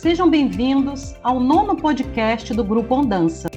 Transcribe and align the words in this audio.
Sejam 0.00 0.30
bem-vindos 0.30 1.14
ao 1.22 1.38
nono 1.38 1.76
podcast 1.76 2.54
do 2.54 2.64
Grupo 2.64 2.94
Ondança. 2.94 3.50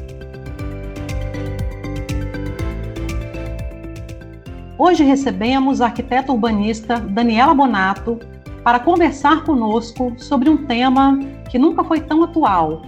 Hoje 4.77 5.05
recebemos 5.05 5.79
a 5.79 5.85
arquiteta 5.85 6.33
urbanista 6.33 6.99
Daniela 6.99 7.53
Bonato 7.53 8.19
para 8.61 8.77
conversar 8.77 9.45
conosco 9.45 10.15
sobre 10.17 10.49
um 10.49 10.65
tema 10.65 11.17
que 11.49 11.57
nunca 11.57 11.81
foi 11.81 12.01
tão 12.01 12.25
atual: 12.25 12.81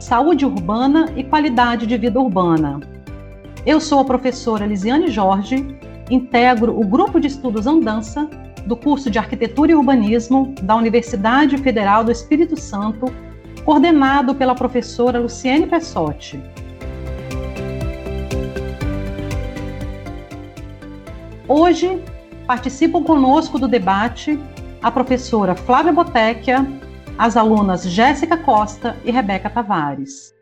saúde 0.00 0.46
urbana 0.46 1.12
e 1.14 1.22
qualidade 1.22 1.86
de 1.86 1.98
vida 1.98 2.18
urbana. 2.18 2.80
Eu 3.66 3.82
sou 3.82 4.00
a 4.00 4.04
professora 4.06 4.64
Lisiane 4.64 5.08
Jorge, 5.08 5.76
integro 6.10 6.80
o 6.80 6.86
grupo 6.86 7.20
de 7.20 7.26
estudos 7.26 7.66
Andança 7.66 8.26
do 8.66 8.76
curso 8.76 9.10
de 9.10 9.18
Arquitetura 9.18 9.72
e 9.72 9.74
Urbanismo 9.74 10.54
da 10.62 10.74
Universidade 10.74 11.58
Federal 11.58 12.04
do 12.04 12.10
Espírito 12.10 12.58
Santo, 12.58 13.06
coordenado 13.64 14.34
pela 14.34 14.54
professora 14.54 15.18
Luciene 15.18 15.66
Pessotti. 15.66 16.42
Hoje 21.46 22.02
participam 22.46 23.02
conosco 23.02 23.58
do 23.58 23.68
debate 23.68 24.38
a 24.82 24.90
professora 24.90 25.54
Flávia 25.54 25.92
Botecchia, 25.92 26.66
as 27.18 27.36
alunas 27.36 27.84
Jéssica 27.84 28.36
Costa 28.36 28.96
e 29.04 29.10
Rebeca 29.10 29.48
Tavares. 29.48 30.32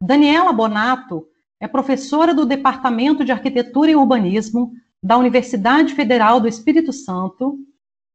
Daniela 0.00 0.52
Bonato 0.52 1.26
é 1.60 1.68
professora 1.68 2.34
do 2.34 2.44
Departamento 2.44 3.24
de 3.24 3.32
Arquitetura 3.32 3.90
e 3.90 3.96
Urbanismo 3.96 4.72
da 5.02 5.18
Universidade 5.18 5.94
Federal 5.94 6.40
do 6.40 6.46
Espírito 6.46 6.92
Santo 6.92 7.58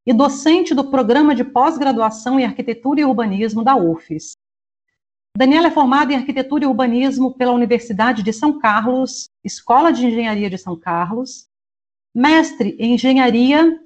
e 0.05 0.13
docente 0.13 0.73
do 0.73 0.89
Programa 0.89 1.35
de 1.35 1.43
Pós-Graduação 1.43 2.39
em 2.39 2.45
Arquitetura 2.45 3.01
e 3.01 3.05
Urbanismo 3.05 3.63
da 3.63 3.75
UFES. 3.75 4.37
Daniela 5.37 5.67
é 5.67 5.71
formada 5.71 6.13
em 6.13 6.15
Arquitetura 6.15 6.63
e 6.63 6.67
Urbanismo 6.67 7.33
pela 7.33 7.51
Universidade 7.51 8.23
de 8.23 8.31
São 8.31 8.57
Carlos, 8.57 9.29
Escola 9.43 9.91
de 9.91 10.07
Engenharia 10.07 10.49
de 10.49 10.57
São 10.57 10.79
Carlos, 10.79 11.49
mestre 12.15 12.75
em 12.79 12.93
Engenharia 12.93 13.79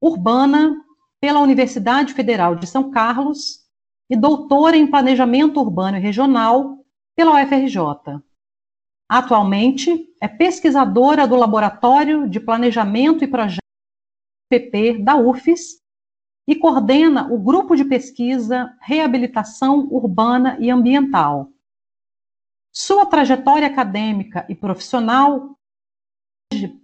Urbana 0.00 0.82
pela 1.20 1.40
Universidade 1.40 2.14
Federal 2.14 2.54
de 2.54 2.66
São 2.66 2.90
Carlos 2.90 3.66
e 4.08 4.16
doutora 4.16 4.76
em 4.76 4.86
Planejamento 4.86 5.60
Urbano 5.60 5.98
e 5.98 6.00
Regional 6.00 6.78
pela 7.14 7.42
UFRJ. 7.42 8.22
Atualmente, 9.08 10.09
é 10.20 10.28
pesquisadora 10.28 11.26
do 11.26 11.34
Laboratório 11.34 12.28
de 12.28 12.38
Planejamento 12.38 13.24
e 13.24 13.28
Projetos 13.28 13.60
PP 14.50 14.98
da 14.98 15.16
UFES 15.16 15.80
e 16.46 16.56
coordena 16.56 17.32
o 17.32 17.38
grupo 17.38 17.74
de 17.74 17.84
pesquisa 17.84 18.76
Reabilitação 18.80 19.88
Urbana 19.90 20.56
e 20.60 20.68
Ambiental. 20.68 21.48
Sua 22.72 23.06
trajetória 23.06 23.66
acadêmica 23.66 24.44
e 24.48 24.54
profissional 24.54 25.56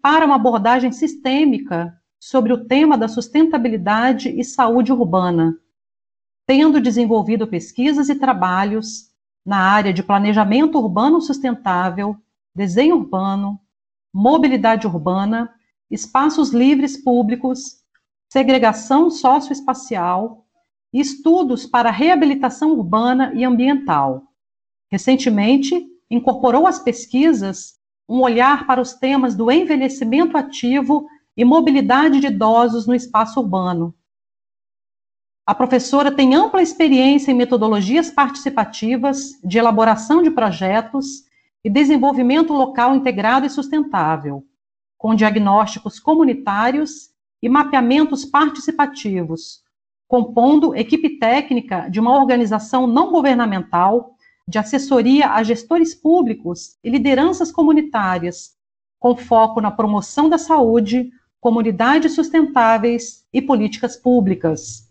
para 0.00 0.24
uma 0.24 0.36
abordagem 0.36 0.92
sistêmica 0.92 2.00
sobre 2.20 2.52
o 2.52 2.64
tema 2.66 2.96
da 2.96 3.08
sustentabilidade 3.08 4.28
e 4.28 4.44
saúde 4.44 4.92
urbana, 4.92 5.58
tendo 6.46 6.80
desenvolvido 6.80 7.46
pesquisas 7.46 8.08
e 8.08 8.14
trabalhos 8.14 9.12
na 9.44 9.58
área 9.58 9.92
de 9.92 10.02
planejamento 10.02 10.78
urbano 10.78 11.20
sustentável, 11.20 12.16
desenho 12.56 12.96
urbano, 12.96 13.60
mobilidade 14.12 14.86
urbana, 14.86 15.52
espaços 15.90 16.50
livres 16.50 16.96
públicos, 16.96 17.76
segregação 18.32 19.10
socioespacial 19.10 20.44
estudos 20.92 21.66
para 21.66 21.90
reabilitação 21.90 22.72
urbana 22.72 23.30
e 23.34 23.44
ambiental. 23.44 24.32
Recentemente, 24.90 25.86
incorporou 26.10 26.66
às 26.66 26.78
pesquisas 26.78 27.74
um 28.08 28.20
olhar 28.20 28.66
para 28.66 28.80
os 28.80 28.94
temas 28.94 29.34
do 29.34 29.50
envelhecimento 29.50 30.38
ativo 30.38 31.06
e 31.36 31.44
mobilidade 31.44 32.20
de 32.20 32.28
idosos 32.28 32.86
no 32.86 32.94
espaço 32.94 33.40
urbano, 33.40 33.94
a 35.46 35.54
professora 35.54 36.10
tem 36.10 36.34
ampla 36.34 36.60
experiência 36.60 37.30
em 37.30 37.34
metodologias 37.34 38.10
participativas 38.10 39.40
de 39.44 39.58
elaboração 39.58 40.20
de 40.20 40.28
projetos 40.28 41.22
e 41.66 41.68
desenvolvimento 41.68 42.52
local 42.52 42.94
integrado 42.94 43.44
e 43.44 43.50
sustentável, 43.50 44.46
com 44.96 45.16
diagnósticos 45.16 45.98
comunitários 45.98 47.10
e 47.42 47.48
mapeamentos 47.48 48.24
participativos, 48.24 49.64
compondo 50.06 50.76
equipe 50.76 51.18
técnica 51.18 51.88
de 51.90 51.98
uma 51.98 52.16
organização 52.16 52.86
não 52.86 53.10
governamental 53.10 54.14
de 54.46 54.60
assessoria 54.60 55.30
a 55.32 55.42
gestores 55.42 55.92
públicos 55.92 56.78
e 56.84 56.88
lideranças 56.88 57.50
comunitárias, 57.50 58.56
com 59.00 59.16
foco 59.16 59.60
na 59.60 59.72
promoção 59.72 60.28
da 60.28 60.38
saúde, 60.38 61.10
comunidades 61.40 62.14
sustentáveis 62.14 63.26
e 63.32 63.42
políticas 63.42 63.96
públicas. 63.96 64.88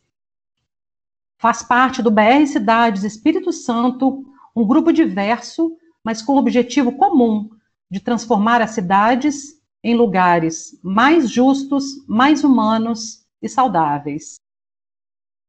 Faz 1.38 1.64
parte 1.64 2.02
do 2.02 2.12
BR 2.12 2.46
Cidades 2.46 3.06
Espírito 3.06 3.54
Santo, 3.54 4.26
um 4.54 4.68
grupo 4.68 4.92
diverso, 4.92 5.72
mas 6.06 6.22
com 6.22 6.34
o 6.34 6.38
objetivo 6.38 6.92
comum 6.92 7.50
de 7.90 8.00
transformar 8.00 8.62
as 8.62 8.72
cidades 8.72 9.56
em 9.84 9.96
lugares 9.96 10.80
mais 10.84 11.30
justos, 11.30 11.84
mais 12.08 12.44
humanos 12.44 13.26
e 13.42 13.50
saudáveis. 13.50 14.36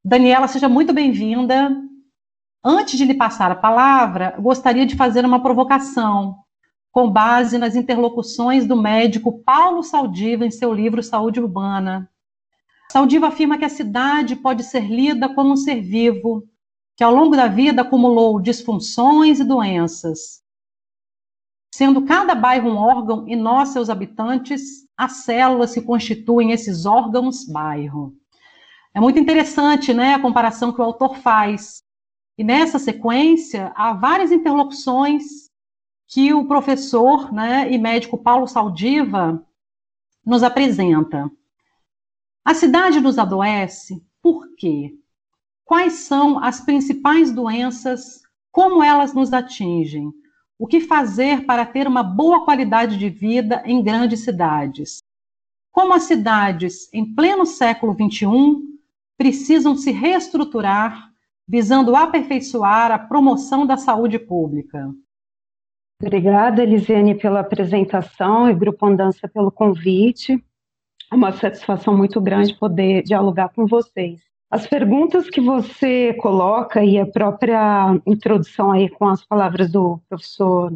Daniela, 0.02 0.48
seja 0.48 0.68
muito 0.68 0.94
bem-vinda. 0.94 1.76
Antes 2.64 2.96
de 2.96 3.04
lhe 3.04 3.14
passar 3.14 3.50
a 3.50 3.56
palavra, 3.56 4.34
gostaria 4.40 4.86
de 4.86 4.96
fazer 4.96 5.24
uma 5.24 5.42
provocação, 5.42 6.38
com 6.90 7.10
base 7.10 7.58
nas 7.58 7.76
interlocuções 7.76 8.66
do 8.66 8.80
médico 8.80 9.42
Paulo 9.42 9.82
Saldiva 9.82 10.46
em 10.46 10.50
seu 10.50 10.72
livro 10.72 11.02
Saúde 11.02 11.38
Urbana. 11.38 12.10
Saldiva 12.90 13.28
afirma 13.28 13.58
que 13.58 13.64
a 13.64 13.68
cidade 13.68 14.36
pode 14.36 14.62
ser 14.64 14.88
lida 14.88 15.28
como 15.28 15.52
um 15.52 15.56
ser 15.56 15.82
vivo, 15.82 16.48
que 16.96 17.04
ao 17.04 17.14
longo 17.14 17.36
da 17.36 17.46
vida 17.46 17.82
acumulou 17.82 18.40
disfunções 18.40 19.38
e 19.38 19.44
doenças. 19.44 20.45
Sendo 21.76 22.06
cada 22.06 22.34
bairro 22.34 22.70
um 22.70 22.76
órgão 22.78 23.28
e 23.28 23.36
nós, 23.36 23.68
seus 23.68 23.90
habitantes, 23.90 24.88
as 24.96 25.24
células 25.24 25.74
que 25.74 25.82
constituem 25.82 26.52
esses 26.52 26.86
órgãos-bairro. 26.86 28.16
É 28.94 28.98
muito 28.98 29.18
interessante 29.18 29.92
né, 29.92 30.14
a 30.14 30.18
comparação 30.18 30.72
que 30.72 30.80
o 30.80 30.84
autor 30.84 31.18
faz. 31.18 31.82
E 32.38 32.42
nessa 32.42 32.78
sequência, 32.78 33.74
há 33.76 33.92
várias 33.92 34.32
interlocuções 34.32 35.50
que 36.08 36.32
o 36.32 36.46
professor 36.48 37.30
né, 37.30 37.70
e 37.70 37.76
médico 37.76 38.16
Paulo 38.16 38.46
Saldiva 38.46 39.46
nos 40.24 40.42
apresenta. 40.42 41.30
A 42.42 42.54
cidade 42.54 43.02
nos 43.02 43.18
adoece 43.18 44.02
por 44.22 44.48
quê? 44.56 44.94
Quais 45.62 45.92
são 45.92 46.42
as 46.42 46.58
principais 46.58 47.30
doenças? 47.30 48.22
Como 48.50 48.82
elas 48.82 49.12
nos 49.12 49.30
atingem? 49.34 50.10
O 50.58 50.66
que 50.66 50.80
fazer 50.80 51.44
para 51.44 51.66
ter 51.66 51.86
uma 51.86 52.02
boa 52.02 52.44
qualidade 52.44 52.98
de 52.98 53.08
vida 53.08 53.62
em 53.66 53.82
grandes 53.82 54.20
cidades? 54.20 54.98
Como 55.70 55.92
as 55.92 56.04
cidades, 56.04 56.92
em 56.92 57.14
pleno 57.14 57.44
século 57.44 57.94
XXI, 57.94 58.26
precisam 59.18 59.76
se 59.76 59.90
reestruturar 59.90 61.12
visando 61.48 61.94
aperfeiçoar 61.94 62.90
a 62.90 62.98
promoção 62.98 63.66
da 63.66 63.76
saúde 63.76 64.18
pública? 64.18 64.92
Obrigada, 66.02 66.62
Elisiane, 66.62 67.14
pela 67.14 67.40
apresentação 67.40 68.50
e 68.50 68.54
Grupo 68.54 68.84
Andança 68.84 69.28
pelo 69.28 69.50
convite. 69.50 70.42
É 71.10 71.14
uma 71.14 71.32
satisfação 71.32 71.96
muito 71.96 72.20
grande 72.20 72.54
poder 72.54 73.02
dialogar 73.02 73.50
com 73.50 73.66
vocês. 73.66 74.20
As 74.50 74.66
perguntas 74.66 75.28
que 75.28 75.40
você 75.40 76.14
coloca 76.14 76.84
e 76.84 76.98
a 76.98 77.06
própria 77.06 78.00
introdução 78.06 78.70
aí 78.70 78.88
com 78.88 79.08
as 79.08 79.24
palavras 79.24 79.72
do 79.72 80.00
professor 80.08 80.72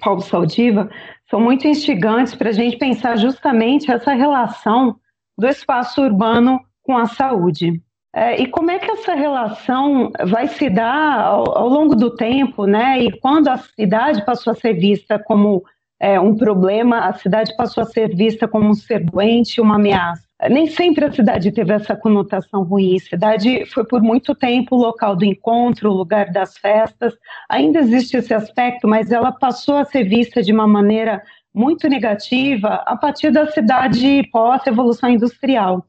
Paulo 0.00 0.20
Saldiva 0.20 0.90
são 1.30 1.40
muito 1.40 1.66
instigantes 1.66 2.34
para 2.34 2.50
a 2.50 2.52
gente 2.52 2.76
pensar 2.76 3.16
justamente 3.16 3.90
essa 3.90 4.12
relação 4.12 4.96
do 5.36 5.46
espaço 5.46 6.02
urbano 6.02 6.60
com 6.82 6.96
a 6.96 7.06
saúde. 7.06 7.80
É, 8.14 8.40
e 8.40 8.46
como 8.46 8.70
é 8.70 8.78
que 8.78 8.90
essa 8.90 9.14
relação 9.14 10.12
vai 10.26 10.46
se 10.46 10.70
dar 10.70 11.20
ao, 11.20 11.58
ao, 11.58 11.68
longo 11.68 11.96
do 11.96 12.14
tempo, 12.14 12.64
né? 12.64 13.02
E 13.02 13.18
quando 13.18 13.48
a 13.48 13.56
cidade 13.56 14.24
passou 14.24 14.52
a 14.52 14.56
ser 14.56 14.74
vista 14.74 15.18
como 15.18 15.64
é, 15.98 16.20
um 16.20 16.36
problema, 16.36 17.08
a 17.08 17.14
cidade 17.14 17.56
passou 17.56 17.82
a 17.82 17.86
ser 17.86 18.14
vista 18.14 18.46
como 18.46 18.68
um 18.68 18.74
ser 18.74 19.04
doente, 19.04 19.60
uma 19.60 19.76
ameaça. 19.76 20.22
Nem 20.50 20.66
sempre 20.66 21.04
a 21.04 21.12
cidade 21.12 21.50
teve 21.52 21.72
essa 21.72 21.96
conotação 21.96 22.62
ruim. 22.62 22.96
A 22.96 23.00
cidade 23.00 23.64
foi 23.66 23.84
por 23.84 24.02
muito 24.02 24.34
tempo 24.34 24.76
o 24.76 24.78
local 24.78 25.16
do 25.16 25.24
encontro, 25.24 25.90
o 25.90 25.94
lugar 25.94 26.30
das 26.30 26.58
festas. 26.58 27.14
Ainda 27.48 27.78
existe 27.80 28.16
esse 28.16 28.34
aspecto, 28.34 28.86
mas 28.86 29.10
ela 29.10 29.32
passou 29.32 29.76
a 29.76 29.84
ser 29.84 30.04
vista 30.04 30.42
de 30.42 30.52
uma 30.52 30.66
maneira 30.66 31.22
muito 31.54 31.88
negativa 31.88 32.82
a 32.84 32.96
partir 32.96 33.30
da 33.30 33.46
cidade 33.46 34.28
pós-evolução 34.32 35.08
industrial. 35.08 35.86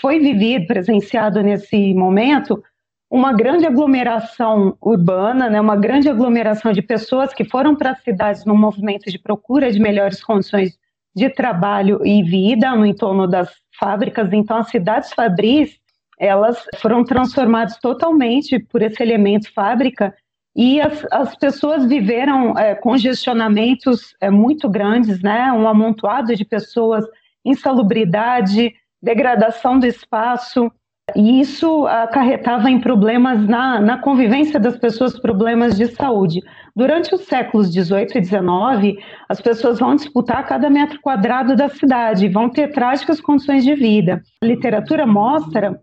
foi 0.00 0.18
vivido, 0.18 0.66
presenciado 0.66 1.42
nesse 1.42 1.92
momento, 1.92 2.62
uma 3.10 3.32
grande 3.32 3.66
aglomeração 3.66 4.76
urbana, 4.80 5.50
né, 5.50 5.60
uma 5.60 5.76
grande 5.76 6.08
aglomeração 6.08 6.72
de 6.72 6.80
pessoas 6.80 7.34
que 7.34 7.44
foram 7.44 7.74
para 7.74 7.90
as 7.90 8.02
cidades 8.02 8.44
no 8.44 8.56
movimento 8.56 9.10
de 9.10 9.18
procura 9.18 9.70
de 9.70 9.78
melhores 9.78 10.22
condições 10.22 10.78
de 11.14 11.28
trabalho 11.30 12.00
e 12.06 12.22
vida 12.22 12.74
no 12.76 12.86
entorno 12.86 13.26
das 13.26 13.50
fábricas. 13.78 14.32
Então, 14.32 14.56
as 14.58 14.68
cidades 14.68 15.12
fabris, 15.12 15.78
elas 16.18 16.64
foram 16.78 17.04
transformadas 17.04 17.78
totalmente 17.78 18.58
por 18.58 18.82
esse 18.82 19.02
elemento 19.02 19.52
fábrica 19.52 20.14
e 20.56 20.80
as, 20.80 21.06
as 21.12 21.36
pessoas 21.36 21.86
viveram 21.86 22.58
é, 22.58 22.74
congestionamentos 22.74 24.16
é, 24.20 24.28
muito 24.28 24.68
grandes, 24.68 25.22
né, 25.22 25.52
um 25.52 25.68
amontoado 25.68 26.34
de 26.34 26.44
pessoas, 26.44 27.04
insalubridade, 27.44 28.74
degradação 29.00 29.78
do 29.78 29.86
espaço, 29.86 30.68
e 31.16 31.40
isso 31.40 31.86
acarretava 31.86 32.70
em 32.70 32.80
problemas 32.80 33.46
na, 33.46 33.80
na 33.80 33.98
convivência 33.98 34.60
das 34.60 34.76
pessoas, 34.76 35.18
problemas 35.18 35.76
de 35.76 35.86
saúde. 35.86 36.40
Durante 36.76 37.14
os 37.14 37.22
séculos 37.22 37.72
18 37.72 38.18
e 38.18 38.20
19, 38.20 38.98
as 39.28 39.40
pessoas 39.40 39.78
vão 39.78 39.96
disputar 39.96 40.46
cada 40.46 40.68
metro 40.68 41.00
quadrado 41.00 41.56
da 41.56 41.68
cidade, 41.68 42.28
vão 42.28 42.48
ter 42.48 42.72
trágicas 42.72 43.20
condições 43.20 43.64
de 43.64 43.74
vida. 43.74 44.22
A 44.42 44.46
literatura 44.46 45.06
mostra 45.06 45.80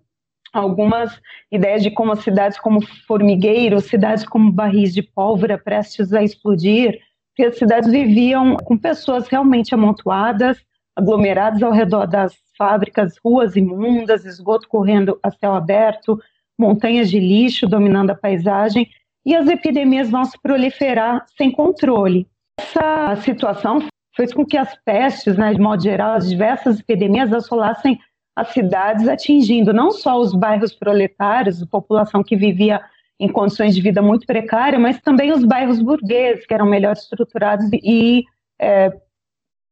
algumas 0.54 1.20
ideias 1.52 1.84
de 1.84 1.92
como 1.92 2.16
cidades 2.16 2.60
como 2.60 2.80
Formigueiro, 3.08 3.82
cidades 3.82 4.26
como 4.26 4.52
barris 4.52 4.94
de 4.94 5.02
pólvora 5.02 5.58
prestes 5.58 6.14
a 6.14 6.24
explodir, 6.24 6.98
que 7.36 7.44
as 7.44 7.58
cidades 7.58 7.92
viviam 7.92 8.56
com 8.56 8.78
pessoas 8.78 9.28
realmente 9.28 9.74
amontoadas, 9.74 10.58
aglomeradas 10.96 11.62
ao 11.62 11.74
redor 11.74 12.08
das 12.08 12.45
fábricas, 12.58 13.18
ruas 13.24 13.56
imundas, 13.56 14.26
esgoto 14.26 14.68
correndo 14.68 15.20
a 15.22 15.32
céu 15.32 15.54
aberto, 15.54 16.20
montanhas 16.58 17.10
de 17.10 17.20
lixo 17.20 17.68
dominando 17.68 18.12
a 18.12 18.16
paisagem, 18.16 18.90
e 19.26 19.36
as 19.36 19.48
epidemias 19.48 20.10
vão 20.10 20.24
se 20.24 20.40
proliferar 20.40 21.26
sem 21.36 21.52
controle. 21.52 22.28
Essa 22.60 23.16
situação 23.22 23.80
fez 24.16 24.34
com 24.34 24.46
que 24.46 24.58
as 24.58 24.76
pestes, 24.86 25.36
né, 25.38 25.54
de 25.54 25.60
modo 25.60 25.82
geral, 25.82 26.14
as 26.14 26.30
diversas 26.30 26.80
epidemias 26.80 27.34
assolassem 27.34 28.00
as 28.36 28.50
cidades, 28.50 29.08
atingindo 29.08 29.74
não 29.74 29.92
só 29.92 30.20
os 30.20 30.34
bairros 30.34 30.74
proletários, 30.74 31.62
a 31.62 31.66
população 31.66 32.24
que 32.24 32.36
vivia 32.36 32.82
em 33.20 33.30
condições 33.30 33.74
de 33.74 33.82
vida 33.82 34.02
muito 34.02 34.28
precárias, 34.28 34.82
mas 34.82 35.00
também 35.02 35.32
os 35.32 35.44
bairros 35.44 35.82
burgueses, 35.82 36.46
que 36.46 36.54
eram 36.54 36.66
melhor 36.66 36.94
estruturados 36.94 37.66
e 37.74 38.24
é, 38.60 38.92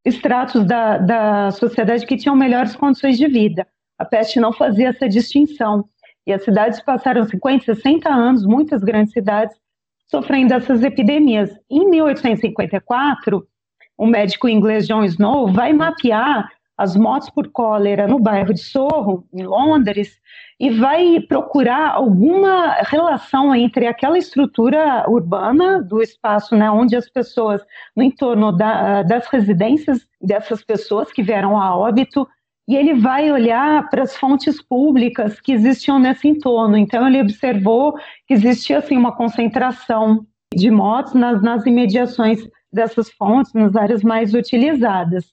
estratos 0.04 0.64
da, 0.66 0.98
da 0.98 1.50
sociedade 1.50 2.06
que 2.06 2.16
tinham 2.16 2.36
melhores 2.36 2.76
condições 2.76 3.16
de 3.16 3.26
vida. 3.26 3.66
A 3.98 4.04
peste 4.04 4.38
não 4.38 4.52
fazia 4.52 4.88
essa 4.88 5.08
distinção. 5.08 5.84
E 6.26 6.32
as 6.32 6.44
cidades 6.44 6.80
passaram 6.80 7.24
50, 7.24 7.64
60 7.74 8.08
anos, 8.08 8.46
muitas 8.46 8.82
grandes 8.82 9.12
cidades, 9.12 9.56
sofrendo 10.06 10.54
essas 10.54 10.82
epidemias. 10.82 11.50
Em 11.70 11.88
1854, 11.88 13.46
o 13.96 14.06
médico 14.06 14.48
inglês 14.48 14.86
John 14.86 15.04
Snow 15.04 15.52
vai 15.52 15.72
mapear 15.72 16.48
as 16.76 16.96
mortes 16.96 17.30
por 17.30 17.50
cólera 17.50 18.08
no 18.08 18.18
bairro 18.18 18.52
de 18.52 18.60
Sorro, 18.60 19.26
em 19.32 19.44
Londres, 19.44 20.18
e 20.58 20.70
vai 20.70 21.20
procurar 21.20 21.90
alguma 21.90 22.74
relação 22.82 23.54
entre 23.54 23.86
aquela 23.86 24.16
estrutura 24.16 25.04
urbana 25.08 25.82
do 25.82 26.00
espaço, 26.00 26.54
né, 26.54 26.70
onde 26.70 26.96
as 26.96 27.08
pessoas, 27.08 27.60
no 27.96 28.02
entorno 28.02 28.52
da, 28.52 29.02
das 29.02 29.26
residências 29.26 30.06
dessas 30.20 30.64
pessoas 30.64 31.12
que 31.12 31.22
vieram 31.22 31.60
a 31.60 31.76
óbito, 31.76 32.26
e 32.66 32.76
ele 32.76 32.94
vai 32.94 33.30
olhar 33.30 33.90
para 33.90 34.02
as 34.02 34.16
fontes 34.16 34.62
públicas 34.62 35.38
que 35.40 35.52
existiam 35.52 35.98
nesse 35.98 36.26
entorno. 36.28 36.78
Então, 36.78 37.06
ele 37.06 37.20
observou 37.20 37.92
que 38.26 38.32
existia 38.32 38.78
assim, 38.78 38.96
uma 38.96 39.14
concentração 39.14 40.26
de 40.54 40.70
mortes 40.70 41.12
nas, 41.12 41.42
nas 41.42 41.66
imediações 41.66 42.38
dessas 42.72 43.10
fontes, 43.10 43.52
nas 43.52 43.76
áreas 43.76 44.02
mais 44.02 44.32
utilizadas. 44.32 45.26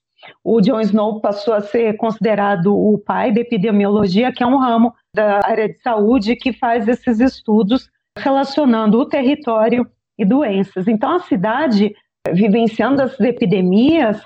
O 0.44 0.62
John 0.62 0.82
Snow 0.82 1.22
passou 1.22 1.54
a 1.54 1.62
ser 1.62 1.96
considerado 1.98 2.76
o 2.76 2.98
pai 3.00 3.32
da 3.32 3.42
epidemiologia, 3.42 4.32
que 4.32 4.44
é 4.44 4.48
um 4.48 4.58
ramo 4.58 4.94
da 5.14 5.42
área 5.46 5.68
de 5.68 5.80
saúde 5.82 6.36
que 6.36 6.54
faz 6.54 6.88
esses 6.88 7.20
estudos 7.20 7.90
relacionando 8.18 9.00
o 9.00 9.06
território 9.06 9.90
e 10.18 10.26
doenças. 10.26 10.88
Então, 10.88 11.16
a 11.16 11.20
cidade, 11.22 11.96
vivenciando 12.32 13.02
essas 13.02 13.20
epidemias, 13.20 14.22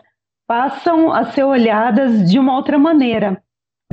passam 0.48 1.12
a 1.12 1.26
ser 1.26 1.44
olhadas 1.44 2.30
de 2.30 2.38
uma 2.38 2.56
outra 2.56 2.78
maneira. 2.78 3.42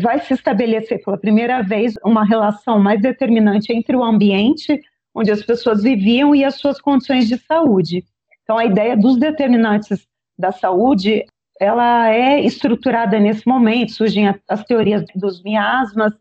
Vai 0.00 0.20
se 0.20 0.34
estabelecer 0.34 1.02
pela 1.04 1.18
primeira 1.18 1.62
vez 1.62 1.94
uma 2.04 2.24
relação 2.24 2.78
mais 2.78 3.00
determinante 3.00 3.72
entre 3.72 3.96
o 3.96 4.02
ambiente 4.02 4.80
onde 5.14 5.30
as 5.30 5.42
pessoas 5.42 5.82
viviam 5.82 6.34
e 6.34 6.44
as 6.44 6.54
suas 6.56 6.80
condições 6.80 7.28
de 7.28 7.36
saúde. 7.38 8.04
Então, 8.42 8.58
a 8.58 8.64
ideia 8.64 8.96
dos 8.96 9.18
determinantes 9.18 10.06
da 10.38 10.50
saúde, 10.50 11.24
ela 11.60 12.10
é 12.10 12.40
estruturada 12.40 13.18
nesse 13.20 13.46
momento, 13.46 13.92
surgem 13.92 14.34
as 14.48 14.64
teorias 14.64 15.04
dos 15.14 15.42
miasmas, 15.42 16.12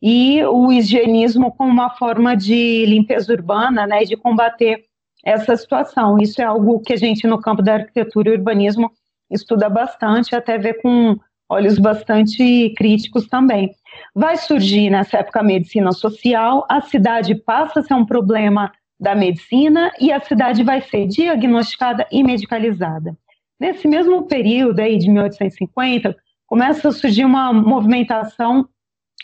e 0.00 0.42
o 0.44 0.72
higienismo 0.72 1.52
como 1.52 1.70
uma 1.70 1.90
forma 1.90 2.36
de 2.36 2.86
limpeza 2.86 3.32
urbana, 3.32 3.86
né, 3.86 4.04
de 4.04 4.16
combater 4.16 4.84
essa 5.24 5.56
situação. 5.56 6.18
Isso 6.18 6.40
é 6.40 6.44
algo 6.44 6.80
que 6.80 6.92
a 6.92 6.96
gente 6.96 7.26
no 7.26 7.40
campo 7.40 7.62
da 7.62 7.74
arquitetura 7.74 8.30
e 8.30 8.32
urbanismo 8.32 8.90
estuda 9.30 9.68
bastante, 9.68 10.34
até 10.34 10.56
vê 10.56 10.74
com 10.74 11.18
olhos 11.48 11.78
bastante 11.78 12.72
críticos 12.76 13.26
também. 13.26 13.74
Vai 14.14 14.36
surgir 14.36 14.90
nessa 14.90 15.18
época 15.18 15.40
a 15.40 15.42
medicina 15.42 15.92
social, 15.92 16.64
a 16.68 16.80
cidade 16.80 17.34
passa 17.34 17.80
a 17.80 17.82
ser 17.82 17.94
um 17.94 18.06
problema 18.06 18.72
da 19.00 19.14
medicina 19.14 19.92
e 20.00 20.12
a 20.12 20.20
cidade 20.20 20.62
vai 20.62 20.80
ser 20.80 21.06
diagnosticada 21.06 22.06
e 22.10 22.22
medicalizada. 22.22 23.16
Nesse 23.58 23.88
mesmo 23.88 24.22
período 24.24 24.80
aí 24.80 24.98
de 24.98 25.08
1850, 25.08 26.16
começa 26.46 26.88
a 26.88 26.92
surgir 26.92 27.24
uma 27.24 27.52
movimentação 27.52 28.68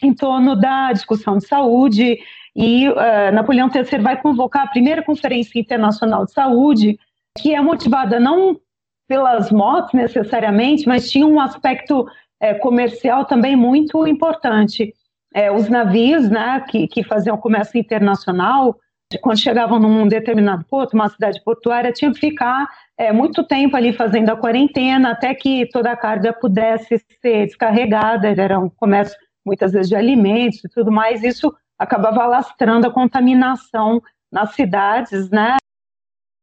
em 0.04 0.14
torno 0.14 0.54
da 0.56 0.92
discussão 0.92 1.38
de 1.38 1.46
saúde 1.46 2.18
e 2.56 2.88
uh, 2.88 3.32
Napoleão 3.32 3.68
III 3.68 3.98
vai 4.00 4.20
convocar 4.20 4.64
a 4.64 4.70
primeira 4.70 5.02
Conferência 5.02 5.58
Internacional 5.58 6.24
de 6.24 6.32
Saúde, 6.32 6.98
que 7.36 7.54
é 7.54 7.60
motivada 7.60 8.20
não 8.20 8.60
pelas 9.08 9.50
motos 9.50 9.92
necessariamente, 9.92 10.86
mas 10.86 11.10
tinha 11.10 11.26
um 11.26 11.40
aspecto 11.40 12.06
é, 12.40 12.54
comercial 12.54 13.24
também 13.24 13.56
muito 13.56 14.06
importante. 14.06 14.94
É, 15.34 15.50
os 15.50 15.68
navios 15.68 16.30
né, 16.30 16.64
que, 16.68 16.86
que 16.86 17.02
faziam 17.02 17.36
comércio 17.36 17.78
internacional, 17.78 18.78
quando 19.20 19.38
chegavam 19.38 19.78
num 19.78 20.06
determinado 20.08 20.64
porto, 20.64 20.94
uma 20.94 21.08
cidade 21.08 21.42
portuária, 21.44 21.92
tinham 21.92 22.12
que 22.12 22.20
ficar 22.20 22.66
é, 22.96 23.12
muito 23.12 23.44
tempo 23.44 23.76
ali 23.76 23.92
fazendo 23.92 24.30
a 24.30 24.36
quarentena 24.36 25.10
até 25.10 25.34
que 25.34 25.66
toda 25.66 25.90
a 25.90 25.96
carga 25.96 26.32
pudesse 26.32 26.98
ser 27.20 27.46
descarregada. 27.46 28.28
Era 28.28 28.58
um 28.58 28.70
comércio 28.70 29.18
muitas 29.44 29.72
vezes 29.72 29.88
de 29.88 29.96
alimentos 29.96 30.64
e 30.64 30.68
tudo 30.68 30.90
mais, 30.90 31.22
isso 31.22 31.54
acabava 31.78 32.22
alastrando 32.22 32.86
a 32.86 32.92
contaminação 32.92 34.02
nas 34.30 34.54
cidades, 34.54 35.30
né, 35.30 35.56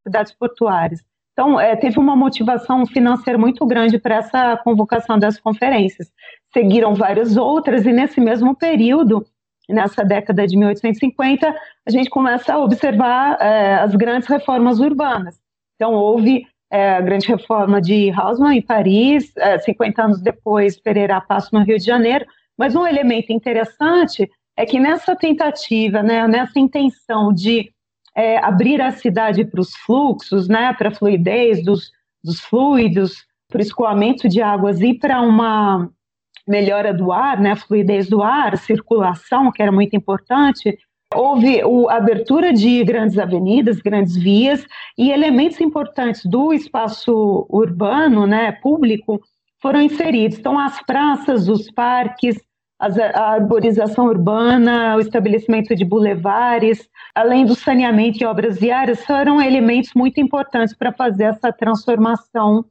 cidades 0.06 0.32
portuárias. 0.32 1.00
Então, 1.32 1.58
é, 1.58 1.74
teve 1.74 1.98
uma 1.98 2.14
motivação 2.14 2.86
financeira 2.86 3.38
muito 3.38 3.64
grande 3.66 3.98
para 3.98 4.16
essa 4.16 4.56
convocação 4.58 5.18
das 5.18 5.40
conferências. 5.40 6.12
Seguiram 6.52 6.94
várias 6.94 7.36
outras, 7.36 7.86
e 7.86 7.92
nesse 7.92 8.20
mesmo 8.20 8.54
período, 8.54 9.24
nessa 9.68 10.04
década 10.04 10.46
de 10.46 10.56
1850, 10.56 11.54
a 11.86 11.90
gente 11.90 12.10
começa 12.10 12.52
a 12.52 12.58
observar 12.58 13.38
é, 13.40 13.74
as 13.76 13.94
grandes 13.94 14.28
reformas 14.28 14.78
urbanas. 14.78 15.40
Então, 15.76 15.94
houve 15.94 16.46
é, 16.70 16.96
a 16.96 17.00
grande 17.00 17.28
reforma 17.28 17.80
de 17.80 18.10
Haussmann 18.10 18.58
em 18.58 18.62
Paris, 18.62 19.32
50 19.64 20.00
é, 20.00 20.04
anos 20.04 20.20
depois, 20.20 20.78
Pereira 20.78 21.20
Passo 21.20 21.54
no 21.54 21.62
Rio 21.62 21.78
de 21.78 21.84
Janeiro, 21.84 22.26
mas 22.58 22.74
um 22.74 22.86
elemento 22.86 23.32
interessante 23.32 24.30
é 24.56 24.66
que 24.66 24.78
nessa 24.78 25.16
tentativa, 25.16 26.02
né, 26.02 26.26
nessa 26.28 26.58
intenção 26.58 27.32
de 27.32 27.72
é, 28.14 28.38
abrir 28.38 28.80
a 28.80 28.90
cidade 28.90 29.44
para 29.44 29.60
os 29.60 29.74
fluxos, 29.74 30.48
né, 30.48 30.72
para 30.74 30.90
a 30.90 30.94
fluidez 30.94 31.64
dos, 31.64 31.90
dos 32.22 32.40
fluidos, 32.40 33.24
para 33.48 33.58
o 33.58 33.62
escoamento 33.62 34.28
de 34.28 34.42
águas 34.42 34.80
e 34.80 34.94
para 34.94 35.20
uma 35.20 35.90
melhora 36.46 36.92
do 36.92 37.12
ar, 37.12 37.40
né, 37.40 37.54
fluidez 37.54 38.08
do 38.08 38.22
ar, 38.22 38.56
circulação, 38.58 39.50
que 39.52 39.62
era 39.62 39.72
muito 39.72 39.94
importante, 39.94 40.78
houve 41.14 41.60
a 41.60 41.96
abertura 41.96 42.52
de 42.52 42.82
grandes 42.84 43.18
avenidas, 43.18 43.80
grandes 43.80 44.16
vias 44.16 44.64
e 44.96 45.10
elementos 45.10 45.60
importantes 45.60 46.24
do 46.24 46.52
espaço 46.52 47.46
urbano, 47.50 48.26
né, 48.26 48.52
público, 48.52 49.20
foram 49.62 49.80
inseridos. 49.80 50.38
Então, 50.38 50.58
as 50.58 50.82
praças, 50.82 51.48
os 51.48 51.70
parques, 51.70 52.36
a 52.78 53.34
arborização 53.34 54.06
urbana, 54.06 54.96
o 54.96 55.00
estabelecimento 55.00 55.74
de 55.76 55.84
bulevares, 55.84 56.88
além 57.14 57.46
do 57.46 57.54
saneamento 57.54 58.20
e 58.20 58.26
obras 58.26 58.58
viárias, 58.58 59.04
foram 59.04 59.40
elementos 59.40 59.92
muito 59.94 60.20
importantes 60.20 60.74
para 60.74 60.92
fazer 60.92 61.24
essa 61.24 61.52
transformação 61.52 62.64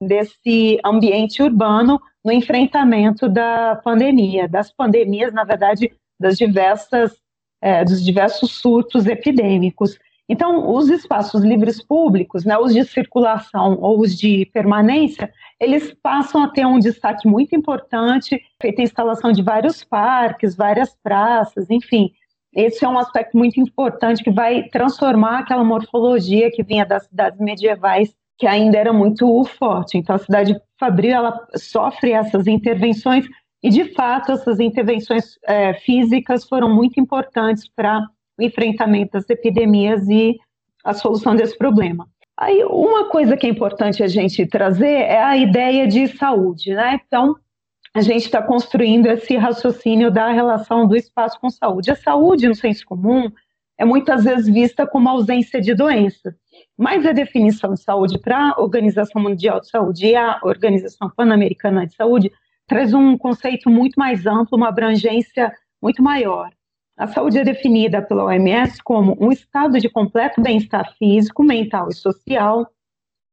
desse 0.00 0.78
ambiente 0.84 1.42
urbano 1.42 2.00
no 2.24 2.30
enfrentamento 2.30 3.28
da 3.28 3.74
pandemia, 3.82 4.46
das 4.46 4.72
pandemias, 4.72 5.34
na 5.34 5.42
verdade, 5.42 5.92
das 6.20 6.38
diversas, 6.38 7.16
é, 7.60 7.84
dos 7.84 8.04
diversos 8.04 8.52
surtos 8.52 9.06
epidêmicos. 9.06 9.98
Então, 10.28 10.70
os 10.70 10.90
espaços 10.90 11.42
livres 11.42 11.82
públicos, 11.82 12.44
né, 12.44 12.58
os 12.58 12.74
de 12.74 12.84
circulação 12.84 13.78
ou 13.80 14.00
os 14.00 14.14
de 14.14 14.44
permanência, 14.52 15.32
eles 15.58 15.94
passam 16.02 16.42
a 16.42 16.48
ter 16.48 16.66
um 16.66 16.78
destaque 16.78 17.26
muito 17.26 17.56
importante, 17.56 18.40
feita 18.60 18.82
a 18.82 18.84
instalação 18.84 19.32
de 19.32 19.42
vários 19.42 19.82
parques, 19.82 20.54
várias 20.54 20.94
praças, 21.02 21.70
enfim. 21.70 22.12
Esse 22.54 22.84
é 22.84 22.88
um 22.88 22.98
aspecto 22.98 23.38
muito 23.38 23.58
importante 23.58 24.22
que 24.22 24.30
vai 24.30 24.64
transformar 24.64 25.40
aquela 25.40 25.64
morfologia 25.64 26.50
que 26.50 26.62
vinha 26.62 26.84
das 26.84 27.06
cidades 27.06 27.40
medievais, 27.40 28.14
que 28.36 28.46
ainda 28.46 28.76
era 28.76 28.92
muito 28.92 29.44
forte. 29.44 29.96
Então, 29.96 30.14
a 30.14 30.18
cidade 30.18 30.60
fabril 30.78 31.12
ela 31.12 31.46
sofre 31.56 32.12
essas 32.12 32.46
intervenções 32.46 33.26
e, 33.62 33.70
de 33.70 33.92
fato, 33.94 34.32
essas 34.32 34.60
intervenções 34.60 35.38
é, 35.44 35.74
físicas 35.74 36.44
foram 36.44 36.72
muito 36.72 37.00
importantes 37.00 37.68
para 37.74 38.06
o 38.38 38.42
enfrentamento 38.42 39.12
das 39.12 39.28
epidemias 39.28 40.08
e 40.08 40.38
a 40.84 40.94
solução 40.94 41.34
desse 41.34 41.56
problema. 41.56 42.06
Aí, 42.36 42.64
uma 42.64 43.08
coisa 43.08 43.36
que 43.36 43.46
é 43.46 43.50
importante 43.50 44.02
a 44.02 44.06
gente 44.06 44.46
trazer 44.46 44.86
é 44.86 45.20
a 45.20 45.36
ideia 45.36 45.88
de 45.88 46.06
saúde, 46.06 46.72
né? 46.72 47.00
Então, 47.04 47.34
a 47.92 48.00
gente 48.00 48.26
está 48.26 48.40
construindo 48.40 49.06
esse 49.06 49.36
raciocínio 49.36 50.10
da 50.10 50.30
relação 50.30 50.86
do 50.86 50.94
espaço 50.94 51.40
com 51.40 51.50
saúde. 51.50 51.90
A 51.90 51.96
saúde, 51.96 52.46
no 52.46 52.54
senso 52.54 52.84
comum, 52.86 53.28
é 53.76 53.84
muitas 53.84 54.24
vezes 54.24 54.46
vista 54.46 54.86
como 54.86 55.08
ausência 55.08 55.60
de 55.60 55.74
doença, 55.74 56.34
mas 56.76 57.06
a 57.06 57.12
definição 57.12 57.74
de 57.74 57.82
saúde 57.82 58.18
para 58.18 58.50
a 58.50 58.60
Organização 58.60 59.22
Mundial 59.22 59.60
de 59.60 59.68
Saúde 59.68 60.06
e 60.06 60.16
a 60.16 60.38
Organização 60.42 61.10
Pan-Americana 61.10 61.86
de 61.86 61.94
Saúde 61.94 62.30
traz 62.66 62.92
um 62.92 63.16
conceito 63.16 63.70
muito 63.70 63.94
mais 63.96 64.26
amplo, 64.26 64.56
uma 64.56 64.68
abrangência 64.68 65.52
muito 65.80 66.02
maior. 66.02 66.50
A 66.98 67.06
saúde 67.06 67.38
é 67.38 67.44
definida 67.44 68.02
pela 68.02 68.24
OMS 68.24 68.82
como 68.82 69.16
um 69.20 69.30
estado 69.30 69.78
de 69.78 69.88
completo 69.88 70.42
bem-estar 70.42 70.96
físico, 70.96 71.44
mental 71.44 71.88
e 71.88 71.94
social, 71.94 72.66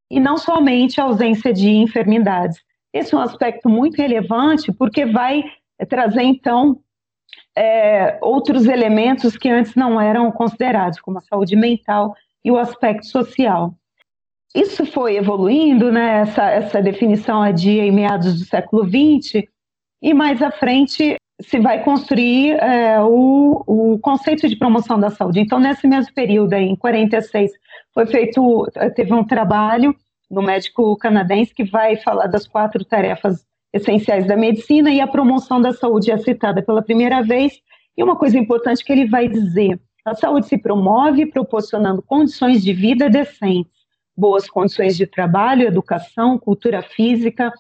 e 0.10 0.20
não 0.20 0.38
somente 0.38 1.02
a 1.02 1.06
ausência 1.06 1.52
de 1.52 1.72
enfermidades. 1.72 2.62
Esse 2.94 3.16
é 3.16 3.18
um 3.18 3.22
aspecto 3.22 3.68
muito 3.68 3.98
relevante 3.98 4.72
porque 4.72 5.08
vai 5.08 5.44
trazer, 5.90 6.22
então, 6.22 6.80
é, 7.58 8.20
outros 8.22 8.68
elementos 8.68 9.36
que 9.36 9.50
antes 9.50 9.74
não 9.74 10.00
eram 10.00 10.32
considerados, 10.32 11.02
como 11.02 11.18
a 11.18 11.22
saúde 11.22 11.56
mental 11.56 12.14
e 12.44 12.52
o 12.52 12.60
aspecto 12.60 13.08
social. 13.08 13.74
Isso 14.54 14.86
foi 14.86 15.18
evoluindo, 15.18 15.92
né, 15.92 16.22
essa, 16.22 16.52
essa 16.52 16.82
definição 16.84 17.44
é 17.44 17.52
de 17.52 17.72
em 17.80 17.92
meados 17.92 18.40
do 18.40 18.46
século 18.46 18.84
XX, 18.86 19.44
e 20.04 20.14
mais 20.14 20.40
à 20.44 20.52
frente 20.52 21.18
se 21.42 21.60
vai 21.60 21.84
construir 21.84 22.52
é, 22.54 23.00
o, 23.02 23.64
o, 23.68 24.00
conceito 24.00 24.48
de 24.48 24.56
promoção 24.56 25.00
da 25.00 25.10
saúde. 25.10 25.40
Então, 25.40 25.60
nesse 25.60 25.86
mesmo 25.88 26.14
período, 26.14 26.54
aí, 26.54 26.64
em 26.64 26.76
46, 26.76 27.52
foi 27.94 28.06
feito, 28.06 28.68
teve 28.96 29.14
um 29.14 29.24
trabalho 29.24 29.96
no 30.30 30.42
médico 30.42 30.96
canadense 30.98 31.54
que 31.54 31.64
vai 31.64 31.98
falar 31.98 32.28
das 32.28 32.48
quatro 32.48 32.84
tarefas 32.86 33.46
essenciais 33.74 34.26
da 34.26 34.38
medicina 34.38 34.90
e 34.90 35.02
a 35.02 35.08
promoção 35.08 35.62
da 35.62 35.74
saúde 35.74 36.10
é 36.10 36.18
citada 36.18 36.62
pela 36.62 36.82
primeira 36.82 37.22
vez. 37.22 37.60
E 37.98 38.04
uma 38.04 38.16
coisa 38.16 38.38
importante 38.38 38.84
que 38.84 38.92
ele 38.92 39.06
vai 39.06 39.28
dizer: 39.28 39.80
a 40.06 40.16
saúde 40.16 40.48
se 40.48 40.58
promove 40.58 41.26
proporcionando 41.26 42.02
condições 42.02 42.64
de 42.64 42.74
vida 42.74 43.10
decentes, 43.10 43.72
boas 44.16 44.50
condições 44.50 44.96
de 44.96 45.06
trabalho, 45.06 45.68
educação, 45.68 46.38
cultura 46.38 46.82
física, 46.82 47.52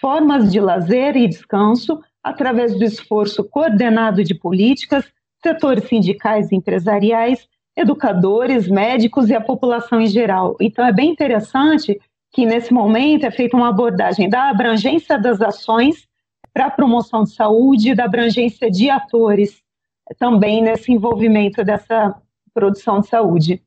formas 0.00 0.52
de 0.52 0.60
lazer 0.60 1.16
e 1.16 1.26
descanso, 1.26 2.00
através 2.28 2.76
do 2.76 2.84
esforço 2.84 3.42
coordenado 3.42 4.22
de 4.22 4.34
políticas, 4.34 5.04
setores 5.42 5.84
sindicais 5.84 6.52
e 6.52 6.56
empresariais, 6.56 7.48
educadores, 7.76 8.68
médicos 8.68 9.30
e 9.30 9.34
a 9.34 9.40
população 9.40 10.00
em 10.00 10.06
geral. 10.06 10.56
Então, 10.60 10.84
é 10.84 10.92
bem 10.92 11.10
interessante 11.10 11.98
que, 12.32 12.44
nesse 12.44 12.72
momento, 12.72 13.24
é 13.24 13.30
feita 13.30 13.56
uma 13.56 13.68
abordagem 13.68 14.28
da 14.28 14.50
abrangência 14.50 15.18
das 15.18 15.40
ações 15.40 16.06
para 16.52 16.66
a 16.66 16.70
promoção 16.70 17.24
de 17.24 17.32
saúde, 17.34 17.94
da 17.94 18.04
abrangência 18.04 18.70
de 18.70 18.90
atores 18.90 19.62
também 20.18 20.62
nesse 20.62 20.92
envolvimento 20.92 21.64
dessa 21.64 22.14
produção 22.52 23.00
de 23.00 23.08
saúde. 23.08 23.62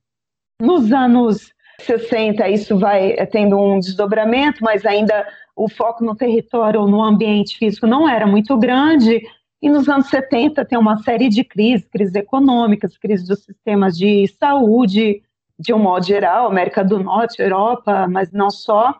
Nos 0.61 0.91
anos 0.91 1.53
60, 1.81 2.47
isso 2.49 2.77
vai 2.77 3.13
tendo 3.27 3.57
um 3.57 3.79
desdobramento, 3.79 4.63
mas 4.63 4.85
ainda 4.85 5.27
o 5.55 5.69
foco 5.69 6.03
no 6.03 6.15
território 6.15 6.81
ou 6.81 6.87
no 6.87 7.03
ambiente 7.03 7.57
físico 7.57 7.85
não 7.85 8.07
era 8.07 8.25
muito 8.25 8.57
grande, 8.57 9.21
e 9.61 9.69
nos 9.69 9.87
anos 9.87 10.07
70 10.07 10.65
tem 10.65 10.77
uma 10.77 10.97
série 11.03 11.29
de 11.29 11.43
crises, 11.43 11.87
crises 11.87 12.15
econômicas, 12.15 12.97
crises 12.97 13.27
dos 13.27 13.43
sistemas 13.43 13.95
de 13.95 14.27
saúde, 14.39 15.21
de 15.59 15.73
um 15.73 15.77
modo 15.77 16.05
geral, 16.05 16.47
América 16.47 16.83
do 16.83 16.97
Norte, 16.97 17.41
Europa, 17.41 18.07
mas 18.09 18.31
não 18.31 18.49
só, 18.49 18.99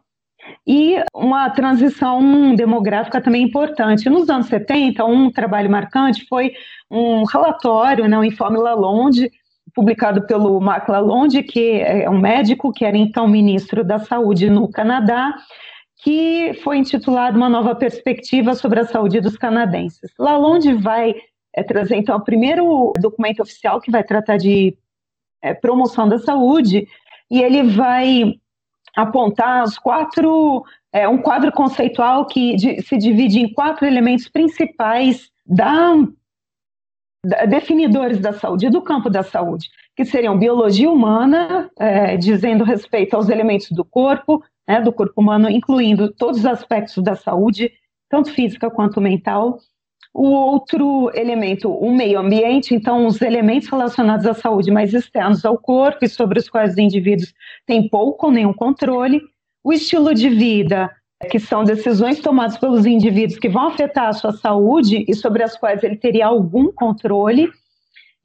e 0.66 0.98
uma 1.14 1.50
transição 1.50 2.56
demográfica 2.56 3.22
também 3.22 3.44
importante. 3.44 4.10
Nos 4.10 4.30
anos 4.30 4.48
70, 4.48 5.04
um 5.06 5.32
trabalho 5.32 5.70
marcante 5.70 6.26
foi 6.28 6.54
um 6.90 7.24
relatório, 7.24 8.08
né, 8.08 8.18
o 8.18 8.24
Informe 8.24 8.58
Lalonde, 8.58 9.32
publicado 9.74 10.26
pelo 10.28 10.60
Marc 10.60 10.88
Lalonde, 10.90 11.44
que 11.44 11.82
é 11.82 12.10
um 12.10 12.20
médico 12.20 12.72
que 12.72 12.86
era 12.86 12.98
então 12.98 13.28
ministro 13.28 13.84
da 13.84 14.00
Saúde 14.00 14.50
no 14.50 14.70
Canadá, 14.70 15.34
que 16.04 16.54
foi 16.64 16.78
intitulado 16.78 17.38
Uma 17.38 17.50
Nova 17.50 17.76
Perspectiva 17.76 18.56
sobre 18.56 18.80
a 18.80 18.86
Saúde 18.86 19.22
dos 19.22 19.38
Canadenses. 19.38 20.12
Lalonde 20.18 20.74
vai 20.74 21.16
é, 21.56 21.64
trazer, 21.64 21.96
então, 21.96 22.18
o 22.18 22.24
primeiro 22.24 22.94
documento 23.00 23.42
oficial 23.42 23.80
que 23.80 23.92
vai 23.92 24.04
tratar 24.04 24.38
de 24.38 24.76
é, 25.42 25.54
promoção 25.54 26.08
da 26.08 26.18
saúde, 26.20 26.88
e 27.30 27.42
ele 27.42 27.64
vai 27.64 28.36
apontar 28.96 29.64
os 29.64 29.78
quatro, 29.78 30.64
é, 30.92 31.08
um 31.08 31.18
quadro 31.18 31.52
conceitual 31.52 32.26
que 32.26 32.58
se 32.82 32.98
divide 32.98 33.40
em 33.40 33.54
quatro 33.54 33.86
elementos 33.86 34.28
principais 34.28 35.30
da, 35.46 35.94
definidores 37.48 38.20
da 38.20 38.34
saúde, 38.34 38.70
do 38.70 38.82
campo 38.82 39.10
da 39.10 39.22
saúde, 39.22 39.70
que 39.96 40.04
seriam 40.04 40.38
biologia 40.38 40.90
humana, 40.90 41.70
é, 41.78 42.18
dizendo 42.18 42.64
respeito 42.64 43.16
aos 43.16 43.30
elementos 43.30 43.70
do 43.72 43.86
corpo, 43.86 44.44
né, 44.68 44.82
do 44.82 44.92
corpo 44.92 45.22
humano, 45.22 45.50
incluindo 45.50 46.12
todos 46.12 46.40
os 46.40 46.46
aspectos 46.46 47.04
da 47.04 47.16
saúde, 47.16 47.72
tanto 48.10 48.32
física 48.32 48.70
quanto 48.72 49.00
mental. 49.00 49.60
O 50.14 50.30
outro 50.30 51.10
elemento, 51.14 51.72
o 51.72 51.94
meio 51.94 52.20
ambiente, 52.20 52.76
então, 52.76 53.06
os 53.06 53.22
elementos 53.22 53.70
relacionados 53.70 54.26
à 54.26 54.34
saúde 54.34 54.72
mais 54.72 54.94
externos 54.94 55.46
ao 55.46 55.58
corpo 55.58 56.04
e 56.04 56.10
sobre 56.10 56.40
os 56.40 56.50
quais 56.50 56.72
os 56.72 56.78
indivíduos 56.78 57.34
têm 57.66 57.88
pouco 57.88 58.26
ou 58.26 58.32
nenhum 58.32 58.54
controle. 58.54 59.22
O 59.64 59.72
estilo 59.72 60.14
de 60.14 60.28
vida, 60.28 60.90
que 61.30 61.40
são 61.40 61.64
decisões 61.64 62.20
tomadas 62.20 62.58
pelos 62.58 62.86
indivíduos 62.86 63.40
que 63.40 63.50
vão 63.50 63.68
afetar 63.68 64.08
a 64.08 64.14
sua 64.14 64.32
saúde 64.32 65.06
e 65.08 65.14
sobre 65.14 65.44
as 65.44 65.58
quais 65.58 65.84
ele 65.84 65.96
teria 65.96 66.28
algum 66.28 66.72
controle. 66.72 67.50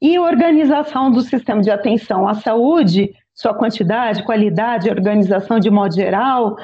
E 0.01 0.19
organização 0.19 1.11
do 1.11 1.21
sistema 1.21 1.61
de 1.61 1.71
atenção 1.71 2.27
à 2.27 2.35
saúde, 2.35 3.13
sua 3.33 3.53
quantidade, 3.53 4.23
qualidade, 4.23 4.89
organização 4.89 5.59
de 5.59 5.69
modo 5.69 5.95
geral, 5.95 6.55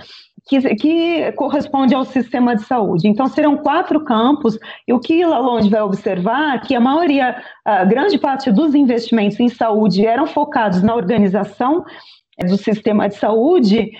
que, 0.47 0.75
que, 0.75 1.31
corresponde 1.33 1.95
ao 1.95 2.03
sistema 2.03 2.55
de 2.55 2.63
saúde. 2.63 3.07
Então, 3.07 3.27
serão 3.27 3.57
quatro 3.57 4.03
campos, 4.03 4.57
e 4.87 4.93
o 4.93 4.99
que 4.99 5.25
Lalonde 5.25 5.69
vai 5.69 5.81
observar 5.81 6.55
é 6.55 6.59
que 6.59 6.75
a 6.75 6.79
maioria, 6.79 7.41
a 7.63 7.85
grande 7.85 8.17
parte 8.17 8.51
dos 8.51 8.75
investimentos 8.75 9.39
em 9.39 9.49
saúde 9.49 10.05
eram 10.05 10.27
focados 10.27 10.81
na 10.83 10.95
organização 10.95 11.85
do 12.39 12.57
sistema 12.57 13.07
de 13.07 13.15
saúde, 13.15 13.91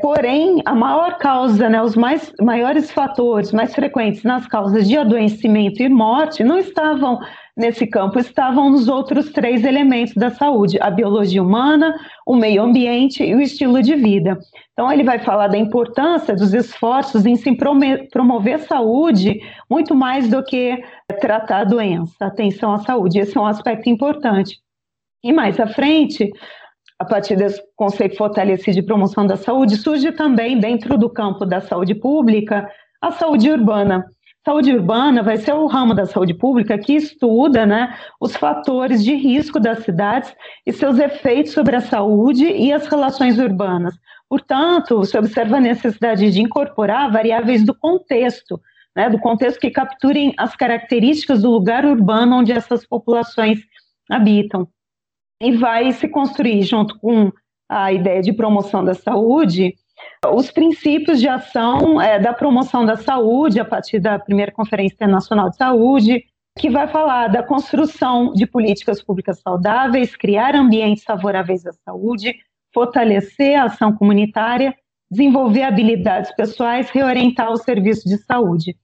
porém, 0.00 0.62
a 0.64 0.74
maior 0.74 1.18
causa, 1.18 1.68
né, 1.68 1.82
os 1.82 1.96
mais, 1.96 2.32
maiores 2.40 2.90
fatores 2.90 3.52
mais 3.52 3.74
frequentes 3.74 4.22
nas 4.22 4.46
causas 4.46 4.88
de 4.88 4.96
adoecimento 4.96 5.82
e 5.82 5.88
morte 5.88 6.44
não 6.44 6.58
estavam 6.58 7.18
nesse 7.58 7.86
campo 7.88 8.20
estavam 8.20 8.70
nos 8.70 8.88
outros 8.88 9.30
três 9.30 9.64
elementos 9.64 10.14
da 10.14 10.30
saúde: 10.30 10.78
a 10.80 10.90
biologia 10.90 11.42
humana, 11.42 11.92
o 12.24 12.36
meio 12.36 12.62
ambiente 12.62 13.24
e 13.24 13.34
o 13.34 13.40
estilo 13.40 13.82
de 13.82 13.96
vida. 13.96 14.38
Então, 14.72 14.90
ele 14.92 15.02
vai 15.02 15.18
falar 15.18 15.48
da 15.48 15.58
importância 15.58 16.36
dos 16.36 16.54
esforços 16.54 17.26
em 17.26 17.34
se 17.34 17.50
promover 18.12 18.60
saúde 18.60 19.40
muito 19.68 19.94
mais 19.94 20.28
do 20.30 20.42
que 20.44 20.80
tratar 21.20 21.62
a 21.62 21.64
doença, 21.64 22.26
atenção 22.26 22.72
à 22.72 22.78
saúde. 22.78 23.18
Esse 23.18 23.36
é 23.36 23.40
um 23.40 23.46
aspecto 23.46 23.90
importante. 23.90 24.60
E 25.24 25.32
mais 25.32 25.58
à 25.58 25.66
frente, 25.66 26.30
a 26.98 27.04
partir 27.04 27.36
desse 27.36 27.62
conceito 27.76 28.16
fortalecido 28.16 28.74
de 28.74 28.82
promoção 28.82 29.26
da 29.26 29.36
saúde, 29.36 29.76
surge 29.76 30.10
também, 30.12 30.58
dentro 30.58 30.98
do 30.98 31.08
campo 31.08 31.46
da 31.46 31.60
saúde 31.60 31.94
pública, 31.94 32.68
a 33.00 33.12
saúde 33.12 33.50
urbana. 33.50 34.04
Saúde 34.44 34.72
urbana 34.72 35.22
vai 35.22 35.36
ser 35.36 35.52
o 35.52 35.66
ramo 35.66 35.94
da 35.94 36.06
saúde 36.06 36.34
pública 36.34 36.78
que 36.78 36.94
estuda 36.94 37.66
né, 37.66 37.94
os 38.20 38.34
fatores 38.34 39.04
de 39.04 39.14
risco 39.14 39.60
das 39.60 39.80
cidades 39.80 40.34
e 40.66 40.72
seus 40.72 40.98
efeitos 40.98 41.52
sobre 41.52 41.76
a 41.76 41.80
saúde 41.80 42.46
e 42.46 42.72
as 42.72 42.86
relações 42.86 43.38
urbanas. 43.38 43.94
Portanto, 44.28 45.04
se 45.04 45.16
observa 45.16 45.58
a 45.58 45.60
necessidade 45.60 46.30
de 46.30 46.40
incorporar 46.40 47.12
variáveis 47.12 47.64
do 47.64 47.74
contexto, 47.74 48.60
né, 48.96 49.08
do 49.08 49.18
contexto 49.18 49.60
que 49.60 49.70
capturem 49.70 50.34
as 50.36 50.56
características 50.56 51.42
do 51.42 51.50
lugar 51.50 51.84
urbano 51.84 52.36
onde 52.36 52.52
essas 52.52 52.86
populações 52.86 53.60
habitam. 54.10 54.66
E 55.40 55.52
vai 55.52 55.92
se 55.92 56.08
construir, 56.08 56.62
junto 56.62 56.98
com 56.98 57.30
a 57.68 57.92
ideia 57.92 58.22
de 58.22 58.32
promoção 58.32 58.84
da 58.84 58.94
saúde, 58.94 59.74
os 60.32 60.50
princípios 60.50 61.20
de 61.20 61.28
ação 61.28 62.00
é, 62.00 62.18
da 62.18 62.32
promoção 62.32 62.84
da 62.84 62.96
saúde, 62.96 63.60
a 63.60 63.64
partir 63.64 64.00
da 64.00 64.18
primeira 64.18 64.50
Conferência 64.50 64.94
Internacional 64.94 65.50
de 65.50 65.56
Saúde, 65.56 66.24
que 66.58 66.68
vai 66.68 66.88
falar 66.88 67.28
da 67.28 67.42
construção 67.42 68.32
de 68.32 68.46
políticas 68.46 69.02
públicas 69.02 69.40
saudáveis, 69.40 70.16
criar 70.16 70.56
ambientes 70.56 71.04
favoráveis 71.04 71.64
à 71.66 71.72
saúde, 71.72 72.34
fortalecer 72.74 73.56
a 73.56 73.64
ação 73.64 73.92
comunitária, 73.92 74.74
desenvolver 75.10 75.62
habilidades 75.62 76.34
pessoais, 76.34 76.90
reorientar 76.90 77.50
o 77.50 77.56
serviço 77.56 78.08
de 78.08 78.18
saúde. 78.18 78.76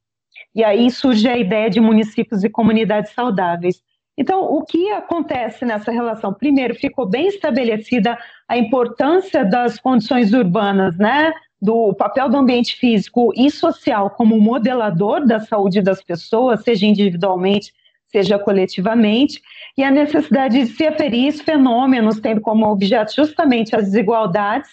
E 0.55 0.63
aí 0.63 0.91
surge 0.91 1.29
a 1.29 1.37
ideia 1.37 1.69
de 1.69 1.81
municípios 1.81 2.45
e 2.45 2.49
comunidades 2.49 3.13
saudáveis. 3.13 3.83
Então, 4.17 4.45
o 4.45 4.65
que 4.65 4.91
acontece 4.91 5.65
nessa 5.65 5.91
relação? 5.91 6.33
Primeiro, 6.33 6.75
ficou 6.75 7.07
bem 7.07 7.27
estabelecida 7.27 8.17
a 8.49 8.57
importância 8.57 9.45
das 9.45 9.79
condições 9.79 10.33
urbanas, 10.33 10.97
né? 10.97 11.33
Do 11.61 11.95
papel 11.95 12.29
do 12.29 12.37
ambiente 12.37 12.77
físico 12.77 13.33
e 13.37 13.51
social 13.51 14.11
como 14.11 14.41
modelador 14.41 15.27
da 15.27 15.41
saúde 15.41 15.83
das 15.83 16.03
pessoas, 16.03 16.63
seja 16.63 16.87
individualmente, 16.87 17.73
seja 18.07 18.39
coletivamente, 18.39 19.43
e 19.77 19.83
a 19.83 19.91
necessidade 19.91 20.61
de 20.61 20.67
se 20.67 20.87
aferir 20.87 21.27
esses 21.27 21.41
fenômenos, 21.41 22.21
tendo 22.21 22.41
como 22.41 22.67
objeto 22.67 23.13
justamente 23.13 23.75
as 23.75 23.87
desigualdades 23.87 24.71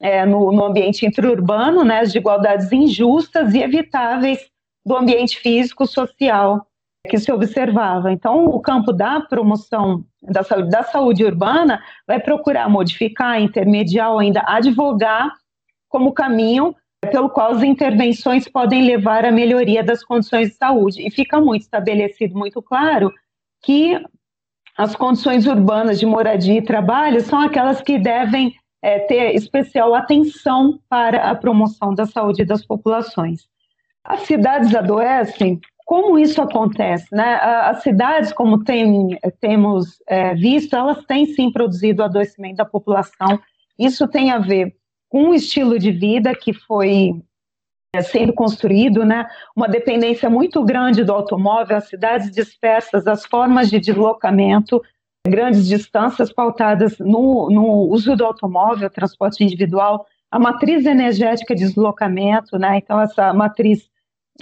é, 0.00 0.26
no, 0.26 0.50
no, 0.50 0.64
ambiente 0.64 1.06
interurbano, 1.06 1.84
né, 1.84 2.00
as 2.00 2.08
desigualdades 2.08 2.72
injustas 2.72 3.54
e 3.54 3.62
evitáveis 3.62 4.40
do 4.84 4.96
ambiente 4.96 5.38
físico 5.38 5.86
social 5.86 6.66
que 7.08 7.18
se 7.18 7.32
observava. 7.32 8.12
Então, 8.12 8.44
o 8.44 8.60
campo 8.60 8.92
da 8.92 9.20
promoção 9.20 10.04
da 10.22 10.42
saúde, 10.42 10.68
da 10.68 10.82
saúde 10.84 11.24
urbana 11.24 11.82
vai 12.06 12.20
procurar 12.20 12.68
modificar, 12.68 13.40
intermediar 13.40 14.12
ou 14.12 14.18
ainda 14.20 14.42
advogar 14.46 15.32
como 15.88 16.12
caminho 16.12 16.74
pelo 17.10 17.28
qual 17.28 17.50
as 17.50 17.62
intervenções 17.64 18.46
podem 18.46 18.86
levar 18.86 19.24
à 19.24 19.32
melhoria 19.32 19.82
das 19.82 20.04
condições 20.04 20.50
de 20.50 20.54
saúde. 20.54 21.04
E 21.04 21.10
fica 21.10 21.40
muito 21.40 21.62
estabelecido, 21.62 22.38
muito 22.38 22.62
claro, 22.62 23.12
que 23.62 24.00
as 24.78 24.94
condições 24.94 25.46
urbanas 25.46 25.98
de 25.98 26.06
moradia 26.06 26.58
e 26.58 26.62
trabalho 26.62 27.20
são 27.20 27.40
aquelas 27.40 27.82
que 27.82 27.98
devem 27.98 28.54
é, 28.80 29.00
ter 29.00 29.34
especial 29.34 29.94
atenção 29.94 30.78
para 30.88 31.30
a 31.30 31.34
promoção 31.34 31.92
da 31.92 32.06
saúde 32.06 32.44
das 32.44 32.64
populações. 32.64 33.48
As 34.04 34.20
cidades 34.20 34.74
adoecem 34.74 35.60
como 35.84 36.18
isso 36.18 36.40
acontece? 36.40 37.06
Né? 37.12 37.34
As 37.34 37.82
cidades, 37.82 38.32
como 38.32 38.62
tem, 38.64 39.18
temos 39.40 40.02
é, 40.06 40.34
visto, 40.34 40.74
elas 40.74 41.04
têm 41.04 41.26
sim 41.26 41.50
produzido 41.50 42.02
adoecimento 42.02 42.56
da 42.56 42.64
população. 42.64 43.38
Isso 43.78 44.06
tem 44.08 44.30
a 44.30 44.38
ver 44.38 44.74
com 45.08 45.30
o 45.30 45.34
estilo 45.34 45.78
de 45.78 45.90
vida 45.90 46.34
que 46.34 46.52
foi 46.52 47.12
é, 47.94 48.00
sendo 48.00 48.32
construído, 48.32 49.04
né? 49.04 49.28
uma 49.54 49.68
dependência 49.68 50.30
muito 50.30 50.64
grande 50.64 51.04
do 51.04 51.12
automóvel, 51.12 51.76
as 51.76 51.88
cidades 51.88 52.30
dispersas, 52.30 53.06
as 53.06 53.26
formas 53.26 53.68
de 53.68 53.78
deslocamento, 53.78 54.80
grandes 55.26 55.66
distâncias 55.66 56.32
pautadas 56.32 56.98
no, 56.98 57.50
no 57.50 57.90
uso 57.90 58.16
do 58.16 58.24
automóvel, 58.24 58.88
transporte 58.88 59.44
individual, 59.44 60.06
a 60.30 60.38
matriz 60.38 60.86
energética 60.86 61.54
de 61.54 61.64
deslocamento, 61.64 62.58
né? 62.58 62.78
então 62.78 62.98
essa 62.98 63.34
matriz 63.34 63.91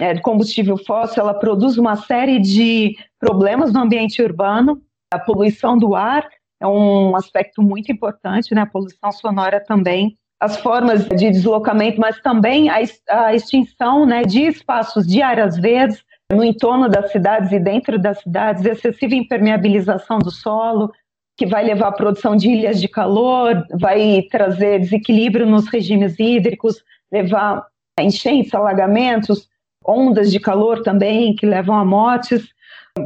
é, 0.01 0.17
combustível 0.19 0.77
fóssil, 0.77 1.21
ela 1.21 1.33
produz 1.35 1.77
uma 1.77 1.95
série 1.95 2.39
de 2.39 2.97
problemas 3.19 3.71
no 3.71 3.81
ambiente 3.81 4.19
urbano. 4.19 4.81
A 5.13 5.19
poluição 5.19 5.77
do 5.77 5.93
ar 5.93 6.27
é 6.59 6.65
um 6.65 7.15
aspecto 7.15 7.61
muito 7.61 7.91
importante, 7.91 8.55
né? 8.55 8.61
a 8.61 8.65
poluição 8.65 9.11
sonora 9.11 9.63
também. 9.63 10.17
As 10.41 10.57
formas 10.57 11.07
de 11.07 11.29
deslocamento, 11.29 12.01
mas 12.01 12.19
também 12.19 12.67
a, 12.67 12.79
a 13.09 13.35
extinção 13.35 14.07
né, 14.07 14.23
de 14.23 14.41
espaços 14.41 15.05
de 15.05 15.21
áreas 15.21 15.55
verdes 15.55 16.03
no 16.31 16.43
entorno 16.43 16.89
das 16.89 17.11
cidades 17.11 17.51
e 17.51 17.59
dentro 17.59 17.99
das 17.99 18.21
cidades, 18.21 18.65
excessiva 18.65 19.13
impermeabilização 19.13 20.17
do 20.17 20.31
solo, 20.31 20.91
que 21.37 21.45
vai 21.45 21.63
levar 21.63 21.89
à 21.89 21.91
produção 21.91 22.35
de 22.35 22.49
ilhas 22.49 22.81
de 22.81 22.87
calor, 22.87 23.67
vai 23.79 24.23
trazer 24.31 24.79
desequilíbrio 24.79 25.45
nos 25.45 25.67
regimes 25.67 26.17
hídricos, 26.17 26.83
levar 27.11 27.67
a 27.99 28.03
enchentes, 28.03 28.55
alagamentos, 28.55 29.51
ondas 29.85 30.31
de 30.31 30.39
calor 30.39 30.81
também 30.81 31.35
que 31.35 31.45
levam 31.45 31.75
a 31.75 31.85
mortes. 31.85 32.49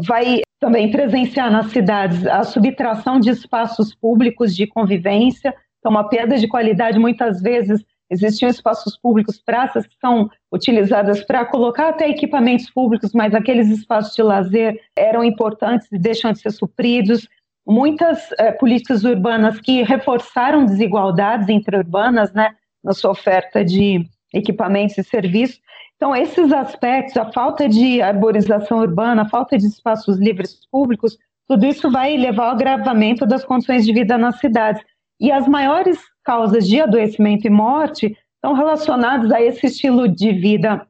Vai 0.05 0.41
também 0.59 0.89
presenciar 0.89 1.51
nas 1.51 1.71
cidades 1.71 2.25
a 2.25 2.43
subtração 2.43 3.19
de 3.19 3.29
espaços 3.29 3.93
públicos 3.93 4.55
de 4.55 4.65
convivência, 4.65 5.53
então 5.79 5.91
uma 5.91 6.09
perda 6.09 6.37
de 6.37 6.47
qualidade 6.47 6.97
muitas 6.97 7.41
vezes 7.41 7.83
existiam 8.09 8.49
espaços 8.49 8.97
públicos, 8.97 9.41
praças 9.41 9.85
que 9.85 9.95
são 9.99 10.29
utilizadas 10.51 11.23
para 11.23 11.45
colocar 11.45 11.89
até 11.89 12.09
equipamentos 12.09 12.69
públicos, 12.69 13.11
mas 13.13 13.33
aqueles 13.33 13.69
espaços 13.69 14.15
de 14.15 14.21
lazer 14.21 14.79
eram 14.95 15.23
importantes 15.23 15.91
e 15.91 15.97
deixam 15.97 16.31
de 16.31 16.39
ser 16.39 16.51
supridos. 16.51 17.27
Muitas 17.67 18.31
é, 18.37 18.51
políticas 18.51 19.03
urbanas 19.03 19.59
que 19.59 19.81
reforçaram 19.81 20.65
desigualdades 20.65 21.49
interurbanas, 21.49 22.31
né, 22.33 22.55
na 22.83 22.93
sua 22.93 23.11
oferta 23.11 23.65
de 23.65 24.05
equipamentos 24.33 24.97
e 24.97 25.03
serviços. 25.03 25.59
Então, 25.95 26.15
esses 26.15 26.51
aspectos, 26.51 27.15
a 27.15 27.31
falta 27.31 27.69
de 27.69 28.01
arborização 28.01 28.79
urbana, 28.79 29.21
a 29.21 29.29
falta 29.29 29.57
de 29.57 29.65
espaços 29.65 30.17
livres 30.17 30.59
públicos, 30.69 31.17
tudo 31.47 31.65
isso 31.65 31.89
vai 31.89 32.17
levar 32.17 32.45
ao 32.45 32.51
agravamento 32.51 33.25
das 33.25 33.45
condições 33.45 33.85
de 33.85 33.93
vida 33.93 34.17
nas 34.17 34.39
cidades. 34.39 34.83
E 35.19 35.31
as 35.31 35.47
maiores 35.47 35.99
causas 36.23 36.67
de 36.67 36.81
adoecimento 36.81 37.47
e 37.47 37.49
morte 37.49 38.17
estão 38.35 38.53
relacionadas 38.53 39.31
a 39.31 39.41
esse 39.41 39.67
estilo 39.67 40.07
de 40.07 40.33
vida 40.33 40.85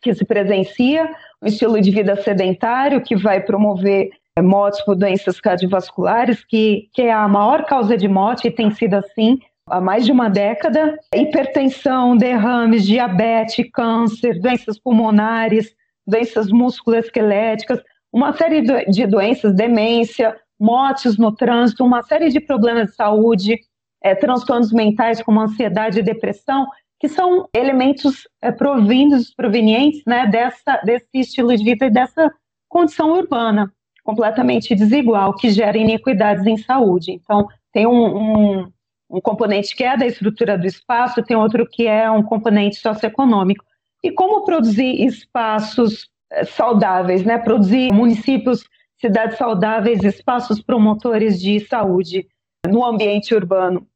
que 0.00 0.14
se 0.14 0.24
presencia, 0.24 1.10
um 1.42 1.46
estilo 1.46 1.80
de 1.80 1.90
vida 1.90 2.14
sedentário 2.22 3.02
que 3.02 3.16
vai 3.16 3.40
promover 3.40 4.10
eh, 4.36 4.42
mortes 4.42 4.80
por 4.82 4.94
doenças 4.94 5.40
cardiovasculares, 5.40 6.44
que, 6.44 6.88
que 6.92 7.02
é 7.02 7.12
a 7.12 7.26
maior 7.26 7.64
causa 7.64 7.96
de 7.96 8.06
morte 8.06 8.46
e 8.46 8.50
tem 8.50 8.70
sido 8.70 8.94
assim 8.94 9.40
há 9.68 9.80
mais 9.80 10.04
de 10.04 10.12
uma 10.12 10.28
década. 10.28 10.98
Hipertensão, 11.14 12.16
derrames, 12.16 12.84
diabetes, 12.84 13.68
câncer, 13.72 14.40
doenças 14.40 14.78
pulmonares, 14.78 15.74
doenças 16.06 16.50
musculoesqueléticas, 16.50 17.82
uma 18.12 18.32
série 18.32 18.62
de 18.88 19.06
doenças, 19.06 19.54
demência, 19.54 20.36
mortes 20.58 21.18
no 21.18 21.32
trânsito, 21.32 21.84
uma 21.84 22.02
série 22.02 22.30
de 22.30 22.40
problemas 22.40 22.90
de 22.90 22.94
saúde, 22.94 23.60
é, 24.02 24.14
transtornos 24.14 24.72
mentais 24.72 25.20
como 25.22 25.40
ansiedade 25.40 25.98
e 25.98 26.02
depressão, 26.02 26.66
que 26.98 27.08
são 27.08 27.46
elementos 27.54 28.26
é, 28.40 28.50
provindos, 28.50 29.34
provenientes 29.34 30.02
né, 30.06 30.26
dessa, 30.26 30.80
desse 30.84 31.08
estilo 31.14 31.54
de 31.54 31.62
vida 31.62 31.86
e 31.86 31.90
dessa 31.90 32.32
condição 32.68 33.10
urbana 33.10 33.70
completamente 34.02 34.74
desigual, 34.74 35.34
que 35.34 35.50
gera 35.50 35.76
iniquidades 35.76 36.46
em 36.46 36.56
saúde. 36.56 37.10
Então, 37.10 37.48
tem 37.72 37.86
um, 37.86 38.60
um 38.60 38.72
um 39.08 39.20
componente 39.20 39.74
que 39.74 39.84
é 39.84 39.96
da 39.96 40.06
estrutura 40.06 40.58
do 40.58 40.66
espaço, 40.66 41.22
tem 41.22 41.36
outro 41.36 41.66
que 41.66 41.86
é 41.86 42.10
um 42.10 42.22
componente 42.22 42.76
socioeconômico. 42.76 43.64
E 44.02 44.10
como 44.10 44.44
produzir 44.44 45.04
espaços 45.04 46.10
eh, 46.30 46.44
saudáveis, 46.44 47.24
né? 47.24 47.38
Produzir 47.38 47.92
municípios, 47.92 48.64
cidades 49.00 49.38
saudáveis, 49.38 50.02
espaços 50.02 50.60
promotores 50.60 51.40
de 51.40 51.60
saúde 51.60 52.26
no 52.66 52.84
ambiente 52.84 53.34
urbano. 53.34 53.86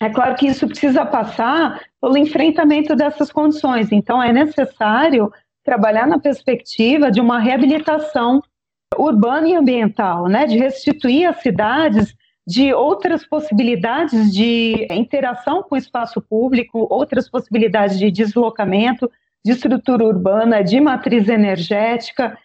É 0.00 0.08
claro 0.08 0.34
que 0.36 0.46
isso 0.46 0.66
precisa 0.66 1.04
passar 1.04 1.80
pelo 2.00 2.16
enfrentamento 2.16 2.96
dessas 2.96 3.30
condições. 3.30 3.92
Então, 3.92 4.22
é 4.22 4.32
necessário 4.32 5.32
trabalhar 5.64 6.06
na 6.06 6.18
perspectiva 6.18 7.10
de 7.10 7.20
uma 7.20 7.38
reabilitação 7.38 8.42
urbana 8.96 9.48
e 9.48 9.54
ambiental, 9.54 10.28
né? 10.28 10.46
De 10.46 10.56
restituir 10.56 11.26
as 11.26 11.40
cidades 11.40 12.14
de 12.46 12.72
outras 12.74 13.26
possibilidades 13.26 14.32
de 14.32 14.86
interação 14.90 15.62
com 15.62 15.74
o 15.74 15.78
espaço 15.78 16.20
público, 16.20 16.86
outras 16.90 17.28
possibilidades 17.28 17.98
de 17.98 18.10
deslocamento, 18.10 19.10
de 19.44 19.52
estrutura 19.52 20.04
urbana, 20.04 20.62
de 20.62 20.80
matriz 20.80 21.28
energética 21.28 22.36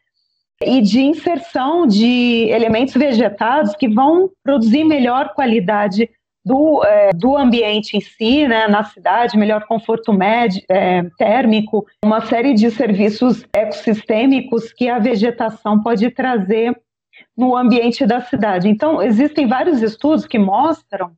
e 0.62 0.82
de 0.82 1.02
inserção 1.02 1.86
de 1.86 2.48
elementos 2.50 2.94
vegetados 2.96 3.76
que 3.76 3.88
vão 3.88 4.30
produzir 4.44 4.84
melhor 4.84 5.34
qualidade 5.34 6.10
do, 6.48 6.82
é, 6.86 7.12
do 7.12 7.36
ambiente 7.36 7.98
em 7.98 8.02
si, 8.02 8.48
né, 8.48 8.68
na 8.68 8.84
cidade, 8.86 9.38
melhor 9.38 9.66
conforto 9.66 10.14
médio, 10.14 10.64
é, 10.70 11.04
térmico, 11.18 11.86
uma 12.04 12.22
série 12.22 12.54
de 12.54 12.72
serviços 12.72 13.46
ecossistêmicos 13.54 14.72
que 14.72 14.88
a 14.88 14.98
vegetação 14.98 15.84
pode 15.84 16.10
trazer 16.10 16.74
no 17.38 17.56
ambiente 17.56 18.06
da 18.06 18.22
cidade. 18.22 18.68
Então, 18.68 19.02
existem 19.02 19.48
vários 19.48 19.82
estudos 19.82 20.26
que 20.26 20.40
mostram 20.40 21.16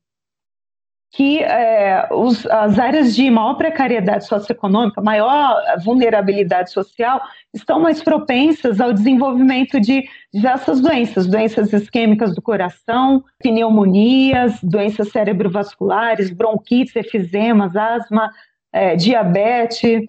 que 1.12 1.42
é, 1.42 2.08
os, 2.12 2.46
as 2.46 2.78
áreas 2.78 3.16
de 3.16 3.30
maior 3.32 3.56
precariedade 3.56 4.28
socioeconômica, 4.28 5.02
maior 5.02 5.60
vulnerabilidade 5.84 6.72
social, 6.72 7.20
estão 7.54 7.80
mais 7.80 8.04
propensas 8.04 8.80
ao 8.80 8.94
desenvolvimento 8.94 9.80
de 9.80 10.08
diversas 10.32 10.80
doenças, 10.80 11.26
doenças 11.26 11.74
isquêmicas 11.74 12.36
do 12.36 12.42
coração, 12.42 13.24
pneumonias, 13.40 14.60
doenças 14.62 15.10
cerebrovasculares, 15.10 16.30
bronquites, 16.30 16.96
efezemas, 16.96 17.76
asma, 17.76 18.32
é, 18.72 18.96
diabetes. 18.96 20.04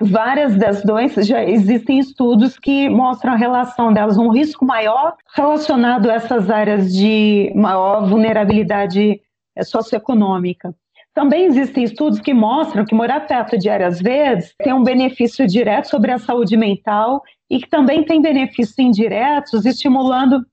Várias 0.00 0.56
das 0.56 0.82
doenças 0.82 1.26
já 1.26 1.42
existem 1.42 1.98
estudos 1.98 2.56
que 2.56 2.88
mostram 2.88 3.32
a 3.32 3.36
relação 3.36 3.92
delas, 3.92 4.16
um 4.16 4.30
risco 4.30 4.64
maior 4.64 5.16
relacionado 5.34 6.08
a 6.08 6.14
essas 6.14 6.48
áreas 6.48 6.94
de 6.94 7.52
maior 7.56 8.08
vulnerabilidade 8.08 9.20
é, 9.56 9.64
socioeconômica. 9.64 10.72
Também 11.12 11.46
existem 11.46 11.82
estudos 11.82 12.20
que 12.20 12.32
mostram 12.32 12.84
que 12.84 12.94
morar 12.94 13.26
perto 13.26 13.58
de 13.58 13.68
áreas 13.68 14.00
verdes 14.00 14.54
tem 14.62 14.72
um 14.72 14.84
benefício 14.84 15.44
direto 15.48 15.88
sobre 15.88 16.12
a 16.12 16.18
saúde 16.18 16.56
mental 16.56 17.20
e 17.50 17.58
que 17.58 17.68
também 17.68 18.04
tem 18.04 18.22
benefícios 18.22 18.78
indiretos, 18.78 19.66
estimulando 19.66 20.46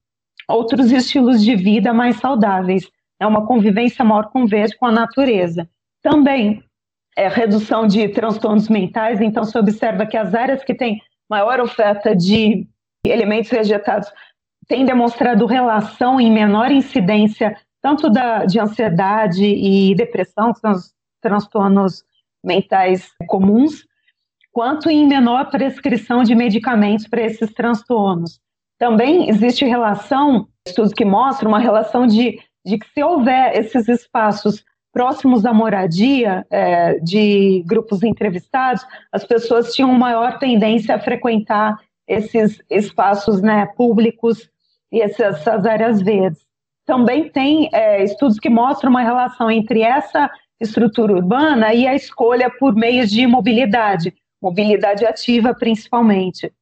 outros 0.50 0.92
estilos 0.92 1.44
de 1.44 1.56
vida 1.56 1.94
mais 1.94 2.16
saudáveis. 2.16 2.90
É 3.20 3.28
uma 3.28 3.46
convivência 3.46 4.04
maior 4.04 4.32
com 4.32 4.44
o 4.44 4.48
verde, 4.48 4.76
com 4.76 4.88
a 4.88 4.92
natureza. 4.92 5.70
Também 6.02 6.64
é 7.16 7.28
redução 7.28 7.88
de 7.88 8.10
transtornos 8.10 8.68
mentais, 8.68 9.22
então 9.22 9.44
se 9.44 9.58
observa 9.58 10.06
que 10.06 10.18
as 10.18 10.34
áreas 10.34 10.64
que 10.64 10.74
têm 10.74 11.02
maior 11.30 11.60
oferta 11.60 12.16
de 12.16 12.68
elementos 13.06 13.50
vegetados 13.50 14.12
têm 14.68 14.86
demonstrado 14.86 15.46
relação 15.46 16.20
em 16.20 16.32
menor 16.32 16.72
incidência 16.72 17.56
tanto 17.82 18.10
da, 18.10 18.46
de 18.46 18.60
ansiedade 18.60 19.46
e 19.46 19.94
depressão, 19.94 20.52
que 20.52 20.60
são 20.60 20.72
os 20.72 20.92
transtornos 21.22 22.04
mentais 22.44 23.12
comuns, 23.28 23.86
quanto 24.52 24.90
em 24.90 25.06
menor 25.06 25.52
prescrição 25.52 26.24
de 26.24 26.34
medicamentos 26.34 27.08
para 27.08 27.22
esses 27.22 27.54
transtornos. 27.54 28.40
Também 28.80 29.30
existe 29.30 29.66
relação, 29.66 30.48
estudos 30.68 30.94
que 30.94 31.06
mostram 31.06 31.50
uma 31.50 31.60
relação 31.60 32.08
de, 32.08 32.40
de 32.66 32.80
que 32.80 32.88
se 32.92 33.04
houver 33.04 33.56
esses 33.56 33.88
espaços 33.88 34.66
próximos 34.96 35.46
à 35.46 35.54
moradia 35.54 36.48
é, 36.50 37.00
de 37.00 37.62
grupos 37.68 38.02
entrevistados, 38.02 38.82
as 39.12 39.26
pessoas 39.26 39.74
tinham 39.74 39.94
maior 39.94 40.40
tendência 40.40 40.96
a 40.96 41.00
frequentar 41.00 41.78
esses 42.08 42.62
espaços 42.70 43.42
né, 43.42 43.66
públicos 43.76 44.50
e 44.90 45.02
essas, 45.02 45.36
essas 45.42 45.66
áreas 45.66 46.02
verdes 46.02 46.46
também 46.86 47.30
tem 47.30 47.70
é, 47.74 48.04
estudos 48.04 48.40
que 48.40 48.50
mostram 48.50 48.92
uma 48.92 49.02
relação 49.02 49.52
entre 49.52 49.82
essa 49.82 50.30
estrutura 50.62 51.14
urbana 51.14 51.74
e 51.74 51.86
a 51.86 51.96
escolha 51.96 52.50
por 52.50 52.74
meios 52.74 53.10
de 53.10 53.28
mobilidade, 53.28 54.14
mobilidade 54.42 55.06
ativa 55.06 55.54
principalmente. 55.54 56.54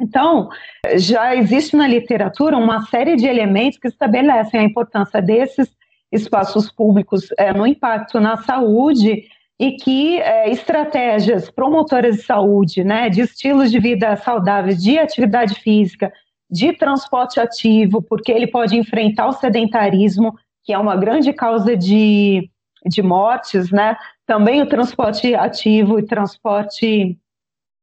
Então, 0.00 0.48
já 0.96 1.36
existe 1.36 1.76
na 1.76 1.86
literatura 1.86 2.56
uma 2.56 2.82
série 2.86 3.14
de 3.16 3.26
elementos 3.26 3.78
que 3.78 3.88
estabelecem 3.88 4.58
a 4.58 4.64
importância 4.64 5.20
desses 5.20 5.68
espaços 6.10 6.70
públicos 6.70 7.28
é, 7.38 7.52
no 7.52 7.66
impacto 7.66 8.18
na 8.18 8.36
saúde 8.38 9.24
e 9.58 9.72
que 9.72 10.20
é, 10.20 10.50
estratégias 10.50 11.50
promotoras 11.50 12.16
de 12.16 12.22
saúde, 12.22 12.84
né, 12.84 13.10
de 13.10 13.22
estilos 13.22 13.70
de 13.70 13.78
vida 13.78 14.16
saudáveis, 14.16 14.82
de 14.82 14.98
atividade 14.98 15.54
física, 15.56 16.12
de 16.50 16.72
transporte 16.72 17.40
ativo, 17.40 18.00
porque 18.00 18.32
ele 18.32 18.46
pode 18.46 18.76
enfrentar 18.76 19.26
o 19.26 19.32
sedentarismo, 19.32 20.38
que 20.64 20.72
é 20.72 20.78
uma 20.78 20.96
grande 20.96 21.32
causa 21.32 21.76
de, 21.76 22.48
de 22.86 23.02
mortes, 23.02 23.70
né? 23.70 23.96
Também 24.26 24.62
o 24.62 24.68
transporte 24.68 25.34
ativo 25.34 25.98
e 25.98 26.06
transporte 26.06 27.18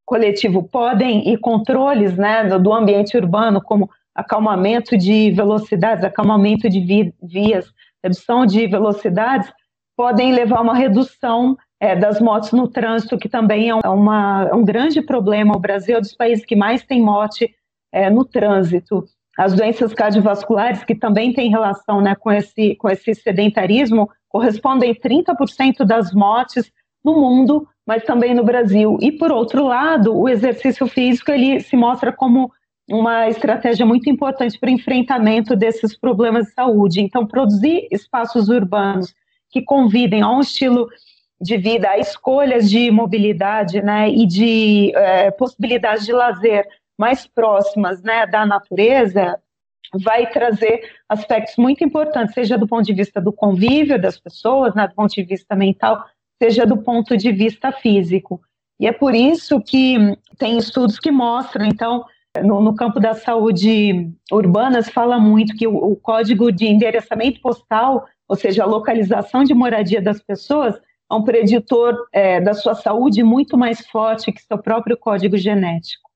coletivo 0.06 0.64
podem, 0.64 1.32
e 1.32 1.38
controles 1.38 2.16
né, 2.16 2.44
do 2.60 2.74
ambiente 2.74 3.18
urbano, 3.18 3.62
como 3.62 3.90
acalmamento 4.14 4.98
de 4.98 5.32
velocidades, 5.32 6.04
acalmamento 6.04 6.70
de 6.70 6.80
vi, 6.80 7.14
vias, 7.22 7.66
redução 8.06 8.46
de 8.46 8.68
velocidades, 8.68 9.52
podem 9.98 10.34
levar 10.34 10.58
a 10.58 10.62
uma 10.62 10.76
redução 10.76 11.58
é, 11.80 11.96
das 11.96 12.20
mortes 12.20 12.52
no 12.52 12.68
trânsito, 12.68 13.18
que 13.18 13.28
também 13.28 13.70
é, 13.70 13.90
uma, 13.90 14.48
é 14.50 14.54
um 14.54 14.64
grande 14.64 15.02
problema. 15.02 15.56
O 15.56 15.60
Brasil 15.60 15.96
é 15.96 15.98
um 15.98 16.02
dos 16.02 16.16
países 16.16 16.46
que 16.46 16.56
mais 16.56 16.84
tem 16.84 17.02
morte 17.02 17.54
é, 17.92 18.10
no 18.10 18.24
trânsito. 18.24 19.06
As 19.38 19.54
doenças 19.54 19.94
cardiovasculares, 19.94 20.84
que 20.84 20.96
também 20.96 21.34
têm 21.34 21.50
relação 21.50 22.00
né, 22.00 22.16
com, 22.16 22.32
esse, 22.32 22.76
com 22.76 22.90
esse 22.90 23.14
sedentarismo, 23.14 24.10
correspondem 24.30 24.92
a 24.92 24.96
30% 24.96 25.86
das 25.86 26.14
mortes 26.14 26.72
no 27.04 27.14
mundo, 27.14 27.68
mas 27.86 28.04
também 28.04 28.34
no 28.34 28.44
Brasil. 28.44 28.98
E, 29.02 29.12
por 29.12 29.32
outro 29.32 29.66
lado, 29.66 30.16
o 30.16 30.30
exercício 30.30 30.88
físico 30.88 31.32
ele 31.32 31.60
se 31.60 31.76
mostra 31.76 32.12
como 32.12 32.52
uma 32.90 33.28
estratégia 33.28 33.86
muito 33.86 34.10
importante 34.10 34.60
para 34.60 34.70
o 34.70 34.74
enfrentamento 34.74 35.56
desses 35.56 35.98
problemas 35.98 36.48
de 36.48 36.54
saúde. 36.54 37.02
Então, 37.02 37.26
produzir 37.26 37.88
espaços 37.92 38.48
urbanos 38.50 39.16
que 39.50 39.62
convidem 39.62 40.22
a 40.22 40.30
um 40.30 40.42
estilo 40.42 40.88
de 41.42 41.58
vida, 41.58 41.90
a 41.90 41.98
escolhas 41.98 42.70
de 42.70 42.90
mobilidade 42.92 43.82
né, 43.82 44.10
e 44.10 44.26
de 44.26 44.92
é, 44.96 45.32
possibilidades 45.32 46.06
de 46.06 46.14
lazer 46.14 46.68
mais 46.98 47.28
próximas 47.28 48.02
né, 48.02 48.26
da 48.26 48.46
natureza, 48.46 49.40
vai 49.94 50.30
trazer 50.30 50.82
aspectos 51.08 51.56
muito 51.58 51.84
importantes, 51.84 52.34
seja 52.34 52.58
do 52.58 52.68
ponto 52.68 52.86
de 52.86 52.94
vista 52.94 53.22
do 53.22 53.32
convívio 53.32 54.02
das 54.02 54.20
pessoas, 54.20 54.74
né, 54.76 54.88
do 54.88 54.96
ponto 54.96 55.14
de 55.14 55.24
vista 55.24 55.56
mental, 55.56 56.06
seja 56.42 56.66
do 56.66 56.78
ponto 56.78 57.16
de 57.18 57.32
vista 57.32 57.72
físico. 57.72 58.42
E 58.80 58.88
é 58.88 58.92
por 58.92 59.16
isso 59.16 59.62
que 59.62 59.98
tem 60.38 60.58
estudos 60.58 61.00
que 61.00 61.12
mostram, 61.12 61.66
então, 61.66 62.06
no, 62.44 62.62
no 62.62 62.76
campo 62.76 63.00
da 63.00 63.14
saúde 63.14 64.12
urbana, 64.32 64.82
se 64.82 64.92
fala 64.92 65.20
muito 65.20 65.56
que 65.56 65.68
o, 65.68 65.76
o 65.76 65.96
código 65.96 66.52
de 66.52 66.66
endereçamento 66.66 67.42
postal, 67.42 68.06
ou 68.28 68.36
seja, 68.36 68.64
a 68.64 68.68
localização 68.68 69.44
de 69.44 69.54
moradia 69.54 70.02
das 70.02 70.22
pessoas, 70.22 70.76
é 71.10 71.14
um 71.14 71.24
preditor 71.24 71.96
é, 72.12 72.42
da 72.42 72.54
sua 72.54 72.74
saúde 72.74 73.24
muito 73.24 73.58
mais 73.58 73.86
forte 73.88 74.32
que 74.32 74.42
seu 74.42 74.58
próprio 74.58 74.98
código 74.98 75.38
genético. 75.38 76.10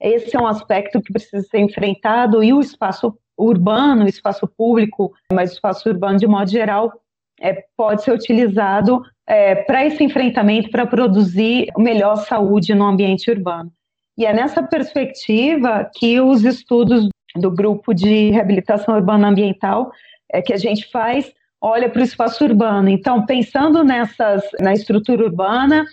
Esse 0.00 0.36
é 0.36 0.40
um 0.40 0.48
aspecto 0.48 1.00
que 1.00 1.12
precisa 1.12 1.46
ser 1.46 1.60
enfrentado 1.60 2.42
e 2.42 2.52
o 2.52 2.60
espaço 2.60 3.16
urbano, 3.38 4.04
o 4.04 4.08
espaço 4.08 4.48
público, 4.48 5.12
mas 5.32 5.50
o 5.50 5.54
espaço 5.54 5.88
urbano 5.88 6.18
de 6.18 6.26
modo 6.26 6.50
geral, 6.50 6.92
é, 7.40 7.64
pode 7.76 8.02
ser 8.02 8.12
utilizado 8.12 9.02
é, 9.26 9.54
para 9.54 9.84
esse 9.84 10.02
enfrentamento, 10.02 10.70
para 10.70 10.86
produzir 10.86 11.68
melhor 11.78 12.16
saúde 12.16 12.74
no 12.74 12.84
ambiente 12.84 13.30
urbano. 13.30 13.72
E 14.16 14.26
é 14.26 14.32
nessa 14.32 14.62
perspectiva 14.62 15.90
que 15.94 16.20
os 16.20 16.44
estudos 16.44 17.08
do 17.36 17.50
grupo 17.50 17.94
de 17.94 18.30
reabilitação 18.30 18.94
urbana 18.94 19.28
ambiental 19.28 19.90
é, 20.30 20.42
que 20.42 20.52
a 20.52 20.58
gente 20.58 20.90
faz 20.90 21.32
olha 21.60 21.88
para 21.88 22.00
o 22.00 22.04
espaço 22.04 22.44
urbano. 22.44 22.88
Então, 22.88 23.24
pensando 23.24 23.84
nessas 23.84 24.42
na 24.60 24.72
estrutura 24.72 25.24
urbana, 25.24 25.84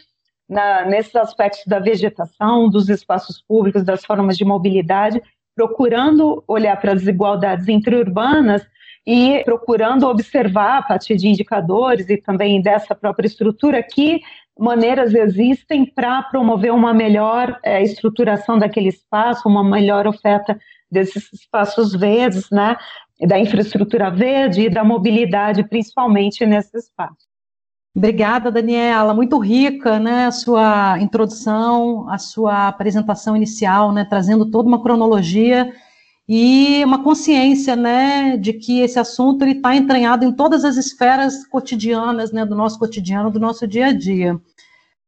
na, 0.50 0.86
nesses 0.86 1.16
aspectos 1.16 1.64
da 1.68 1.80
vegetação, 1.80 2.68
dos 2.68 2.90
espaços 2.90 3.42
públicos, 3.48 3.84
das 3.84 4.04
formas 4.04 4.36
de 4.36 4.44
mobilidade, 4.44 5.22
procurando 5.56 6.44
olhar 6.48 6.76
para 6.78 6.94
as 6.94 7.00
desigualdades 7.00 7.68
interurbanas 7.68 8.66
e 9.06 9.44
procurando 9.44 10.08
observar 10.08 10.80
a 10.80 10.82
partir 10.82 11.16
de 11.16 11.28
indicadores 11.28 12.10
e 12.10 12.18
também 12.18 12.62
dessa 12.62 12.96
própria 12.96 13.28
estrutura 13.28 13.84
que 13.84 14.22
maneiras 14.60 15.14
existem 15.14 15.86
para 15.86 16.22
promover 16.24 16.74
uma 16.74 16.94
melhor 16.94 17.58
é, 17.64 17.82
estruturação 17.82 18.60
daquele 18.60 18.90
espaço, 18.90 19.48
uma 19.48 19.64
melhor 19.64 20.06
oferta 20.06 20.60
desses 20.92 21.32
espaços 21.32 21.94
verdes, 21.94 22.50
né, 22.52 22.76
da 23.28 23.40
infraestrutura 23.40 24.10
verde 24.10 24.64
e 24.64 24.70
da 24.70 24.84
mobilidade, 24.84 25.64
principalmente 25.64 26.46
nesse 26.46 26.78
espaço. 26.78 27.30
Obrigada, 27.96 28.52
Daniela. 28.52 29.14
Muito 29.14 29.38
rica, 29.40 30.00
né, 30.00 30.28
a 30.28 30.32
sua 30.32 31.00
introdução, 31.00 32.10
a 32.10 32.18
sua 32.18 32.68
apresentação 32.68 33.36
inicial, 33.36 33.92
né, 33.92 34.06
trazendo 34.06 34.50
toda 34.50 34.68
uma 34.68 34.82
cronologia 34.82 35.72
e 36.32 36.86
uma 36.86 37.04
consciência, 37.04 37.76
né, 37.76 38.38
de 38.38 38.54
que 38.54 38.82
esse 38.82 39.00
assunto 39.00 39.42
ele 39.42 39.54
está 39.54 39.76
entranhado 39.76 40.24
em 40.24 40.32
todas 40.32 40.64
as 40.64 40.78
esferas 40.78 41.44
cotidianas, 41.48 42.32
né, 42.32 42.46
do 42.46 42.54
nosso 42.54 42.78
cotidiano, 42.78 43.32
do 43.32 43.40
nosso 43.40 43.68
dia 43.68 43.88
a 43.88 43.92
dia. 43.92 44.40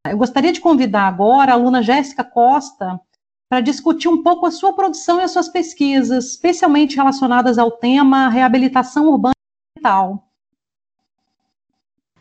Eu 0.10 0.18
gostaria 0.18 0.52
de 0.52 0.60
convidar 0.60 1.04
agora 1.04 1.52
a 1.52 1.54
aluna 1.54 1.84
Jéssica 1.84 2.24
Costa 2.24 3.00
para 3.48 3.62
discutir 3.62 4.08
um 4.08 4.24
pouco 4.24 4.48
a 4.48 4.52
sua 4.52 4.74
produção 4.74 5.20
e 5.20 5.24
as 5.24 5.30
suas 5.30 5.48
pesquisas, 5.48 6.26
especialmente 6.26 6.96
relacionadas 6.96 7.60
ao 7.60 7.70
tema 7.70 8.28
reabilitação 8.28 9.08
urbana 9.08 9.36
e 9.38 9.80
ambiental. 9.80 10.28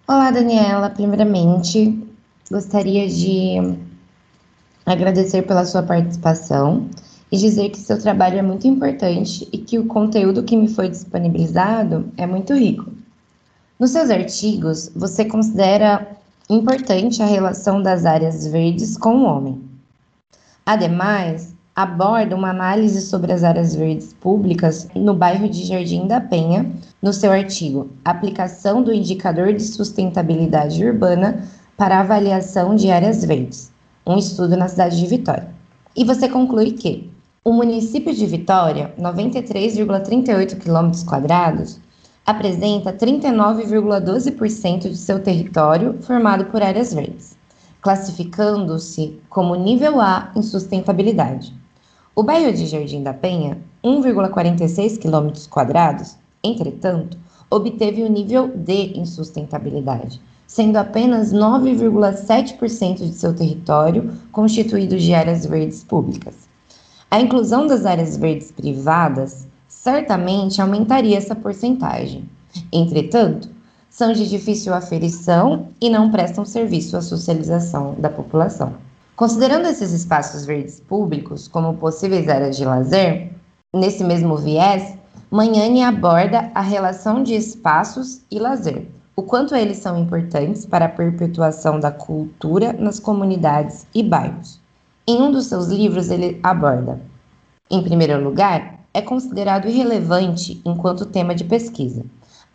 Olá, 0.06 0.30
Daniela. 0.30 0.90
Primeiramente, 0.90 1.98
gostaria 2.50 3.08
de 3.08 3.78
agradecer 4.84 5.40
pela 5.40 5.64
sua 5.64 5.82
participação 5.82 6.90
e 7.30 7.36
dizer 7.36 7.70
que 7.70 7.78
seu 7.78 7.98
trabalho 7.98 8.38
é 8.38 8.42
muito 8.42 8.66
importante 8.66 9.48
e 9.52 9.58
que 9.58 9.78
o 9.78 9.86
conteúdo 9.86 10.42
que 10.42 10.56
me 10.56 10.68
foi 10.68 10.88
disponibilizado 10.88 12.10
é 12.16 12.26
muito 12.26 12.54
rico. 12.54 12.90
Nos 13.78 13.90
seus 13.90 14.10
artigos, 14.10 14.90
você 14.94 15.24
considera 15.24 16.06
importante 16.48 17.22
a 17.22 17.26
relação 17.26 17.80
das 17.80 18.04
áreas 18.04 18.46
verdes 18.46 18.96
com 18.96 19.18
o 19.18 19.24
homem. 19.24 19.60
Ademais, 20.66 21.54
aborda 21.74 22.36
uma 22.36 22.50
análise 22.50 23.00
sobre 23.00 23.32
as 23.32 23.42
áreas 23.44 23.74
verdes 23.74 24.12
públicas 24.12 24.88
no 24.94 25.14
bairro 25.14 25.48
de 25.48 25.64
Jardim 25.64 26.06
da 26.06 26.20
Penha, 26.20 26.70
no 27.00 27.12
seu 27.12 27.32
artigo 27.32 27.88
Aplicação 28.04 28.82
do 28.82 28.92
Indicador 28.92 29.54
de 29.54 29.62
Sustentabilidade 29.62 30.84
Urbana 30.84 31.48
para 31.76 32.00
Avaliação 32.00 32.74
de 32.74 32.90
Áreas 32.90 33.24
Verdes, 33.24 33.72
um 34.06 34.18
estudo 34.18 34.56
na 34.56 34.68
cidade 34.68 34.98
de 34.98 35.06
Vitória. 35.06 35.48
E 35.96 36.04
você 36.04 36.28
conclui 36.28 36.72
que 36.72 37.09
o 37.42 37.54
município 37.54 38.12
de 38.14 38.26
Vitória, 38.26 38.94
93,38 38.98 40.58
km, 40.58 41.80
apresenta 42.26 42.92
39,12% 42.92 44.90
de 44.90 44.96
seu 44.96 45.22
território 45.22 45.96
formado 46.02 46.44
por 46.46 46.62
áreas 46.62 46.92
verdes, 46.92 47.38
classificando-se 47.80 49.18
como 49.30 49.54
nível 49.54 50.02
A 50.02 50.30
em 50.36 50.42
sustentabilidade. 50.42 51.54
O 52.14 52.22
bairro 52.22 52.52
de 52.52 52.66
Jardim 52.66 53.02
da 53.02 53.14
Penha, 53.14 53.56
1,46 53.82 54.98
km, 54.98 55.32
entretanto, 56.44 57.16
obteve 57.50 58.02
o 58.02 58.10
nível 58.10 58.48
D 58.54 58.92
em 58.94 59.06
sustentabilidade, 59.06 60.20
sendo 60.46 60.76
apenas 60.76 61.32
9,7% 61.32 62.96
de 62.96 63.14
seu 63.14 63.34
território 63.34 64.12
constituído 64.30 64.98
de 64.98 65.14
áreas 65.14 65.46
verdes 65.46 65.82
públicas. 65.82 66.49
A 67.10 67.20
inclusão 67.20 67.66
das 67.66 67.84
áreas 67.84 68.16
verdes 68.16 68.52
privadas 68.52 69.48
certamente 69.66 70.62
aumentaria 70.62 71.18
essa 71.18 71.34
porcentagem. 71.34 72.24
Entretanto, 72.72 73.48
são 73.90 74.12
de 74.12 74.28
difícil 74.28 74.72
aferição 74.72 75.68
e 75.80 75.90
não 75.90 76.12
prestam 76.12 76.44
serviço 76.44 76.96
à 76.96 77.02
socialização 77.02 77.96
da 77.98 78.08
população. 78.08 78.74
Considerando 79.16 79.66
esses 79.66 79.90
espaços 79.92 80.46
verdes 80.46 80.78
públicos 80.78 81.48
como 81.48 81.76
possíveis 81.78 82.28
áreas 82.28 82.56
de 82.56 82.64
lazer, 82.64 83.32
nesse 83.74 84.04
mesmo 84.04 84.36
viés, 84.36 84.94
Manhane 85.28 85.82
aborda 85.82 86.50
a 86.54 86.60
relação 86.60 87.24
de 87.24 87.34
espaços 87.34 88.22
e 88.30 88.38
lazer, 88.38 88.86
o 89.16 89.22
quanto 89.22 89.56
eles 89.56 89.78
são 89.78 89.98
importantes 89.98 90.64
para 90.64 90.84
a 90.84 90.88
perpetuação 90.88 91.80
da 91.80 91.90
cultura 91.90 92.72
nas 92.72 93.00
comunidades 93.00 93.84
e 93.92 94.00
bairros. 94.00 94.60
Em 95.10 95.20
um 95.20 95.32
dos 95.32 95.46
seus 95.46 95.66
livros, 95.66 96.08
ele 96.08 96.38
aborda, 96.40 97.00
em 97.68 97.82
primeiro 97.82 98.22
lugar, 98.22 98.78
é 98.94 99.02
considerado 99.02 99.66
irrelevante 99.66 100.62
enquanto 100.64 101.04
tema 101.04 101.34
de 101.34 101.42
pesquisa. 101.42 102.04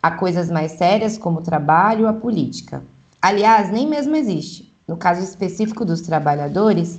Há 0.02 0.12
coisas 0.12 0.50
mais 0.50 0.72
sérias 0.72 1.18
como 1.18 1.40
o 1.40 1.42
trabalho 1.42 2.04
ou 2.04 2.08
a 2.08 2.14
política. 2.14 2.82
Aliás, 3.20 3.70
nem 3.70 3.86
mesmo 3.86 4.16
existe. 4.16 4.72
No 4.88 4.96
caso 4.96 5.22
específico 5.22 5.84
dos 5.84 6.00
trabalhadores, 6.00 6.98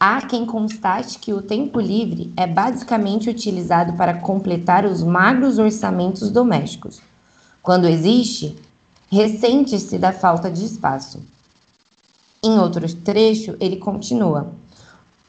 há 0.00 0.22
quem 0.22 0.46
constate 0.46 1.18
que 1.18 1.34
o 1.34 1.42
tempo 1.42 1.78
livre 1.78 2.32
é 2.34 2.46
basicamente 2.46 3.28
utilizado 3.28 3.92
para 3.98 4.14
completar 4.14 4.86
os 4.86 5.02
magros 5.02 5.58
orçamentos 5.58 6.30
domésticos. 6.30 7.02
Quando 7.62 7.86
existe, 7.86 8.56
ressente-se 9.12 9.98
da 9.98 10.10
falta 10.10 10.50
de 10.50 10.64
espaço. 10.64 11.20
Em 12.42 12.58
outro 12.58 12.90
trecho, 12.94 13.54
ele 13.60 13.76
continua: 13.76 14.54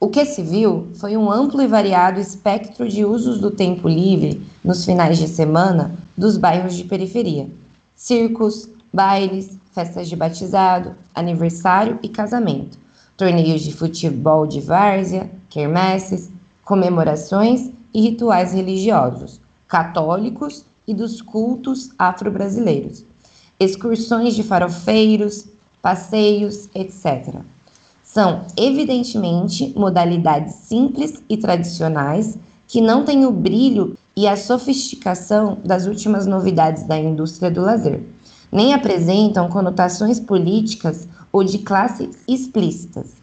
O 0.03 0.09
que 0.09 0.25
se 0.25 0.41
viu 0.41 0.87
foi 0.95 1.15
um 1.15 1.31
amplo 1.31 1.61
e 1.61 1.67
variado 1.67 2.19
espectro 2.19 2.89
de 2.89 3.05
usos 3.05 3.37
do 3.37 3.51
tempo 3.51 3.87
livre 3.87 4.41
nos 4.63 4.83
finais 4.83 5.19
de 5.19 5.27
semana 5.27 5.91
dos 6.17 6.37
bairros 6.37 6.73
de 6.73 6.85
periferia: 6.85 7.47
circos, 7.95 8.67
bailes, 8.91 9.59
festas 9.71 10.09
de 10.09 10.15
batizado, 10.15 10.95
aniversário 11.13 11.99
e 12.01 12.09
casamento, 12.09 12.79
torneios 13.15 13.61
de 13.61 13.71
futebol 13.73 14.47
de 14.47 14.59
várzea, 14.59 15.29
quermesses, 15.51 16.31
comemorações 16.65 17.69
e 17.93 18.01
rituais 18.01 18.53
religiosos, 18.53 19.39
católicos 19.67 20.65
e 20.87 20.95
dos 20.95 21.21
cultos 21.21 21.91
afro-brasileiros, 21.99 23.05
excursões 23.59 24.33
de 24.33 24.41
farofeiros, 24.41 25.45
passeios, 25.79 26.69
etc. 26.73 27.35
São, 28.13 28.41
evidentemente, 28.57 29.73
modalidades 29.73 30.55
simples 30.55 31.23
e 31.29 31.37
tradicionais 31.37 32.37
que 32.67 32.81
não 32.81 33.05
têm 33.05 33.25
o 33.25 33.31
brilho 33.31 33.97
e 34.17 34.27
a 34.27 34.35
sofisticação 34.35 35.59
das 35.63 35.85
últimas 35.85 36.25
novidades 36.25 36.83
da 36.83 36.99
indústria 36.99 37.49
do 37.49 37.61
lazer 37.61 38.01
nem 38.51 38.73
apresentam 38.73 39.47
conotações 39.47 40.19
políticas 40.19 41.07
ou 41.31 41.41
de 41.41 41.59
classe 41.59 42.09
explícitas, 42.27 43.13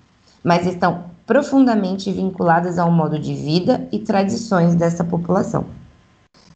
mas 0.43 0.67
estão 0.67 1.05
profundamente 1.27 2.11
vinculadas 2.11 2.79
ao 2.79 2.91
modo 2.91 3.19
de 3.19 3.35
vida 3.35 3.87
e 3.93 3.99
tradições 3.99 4.75
dessa 4.75 5.05
população. 5.05 5.67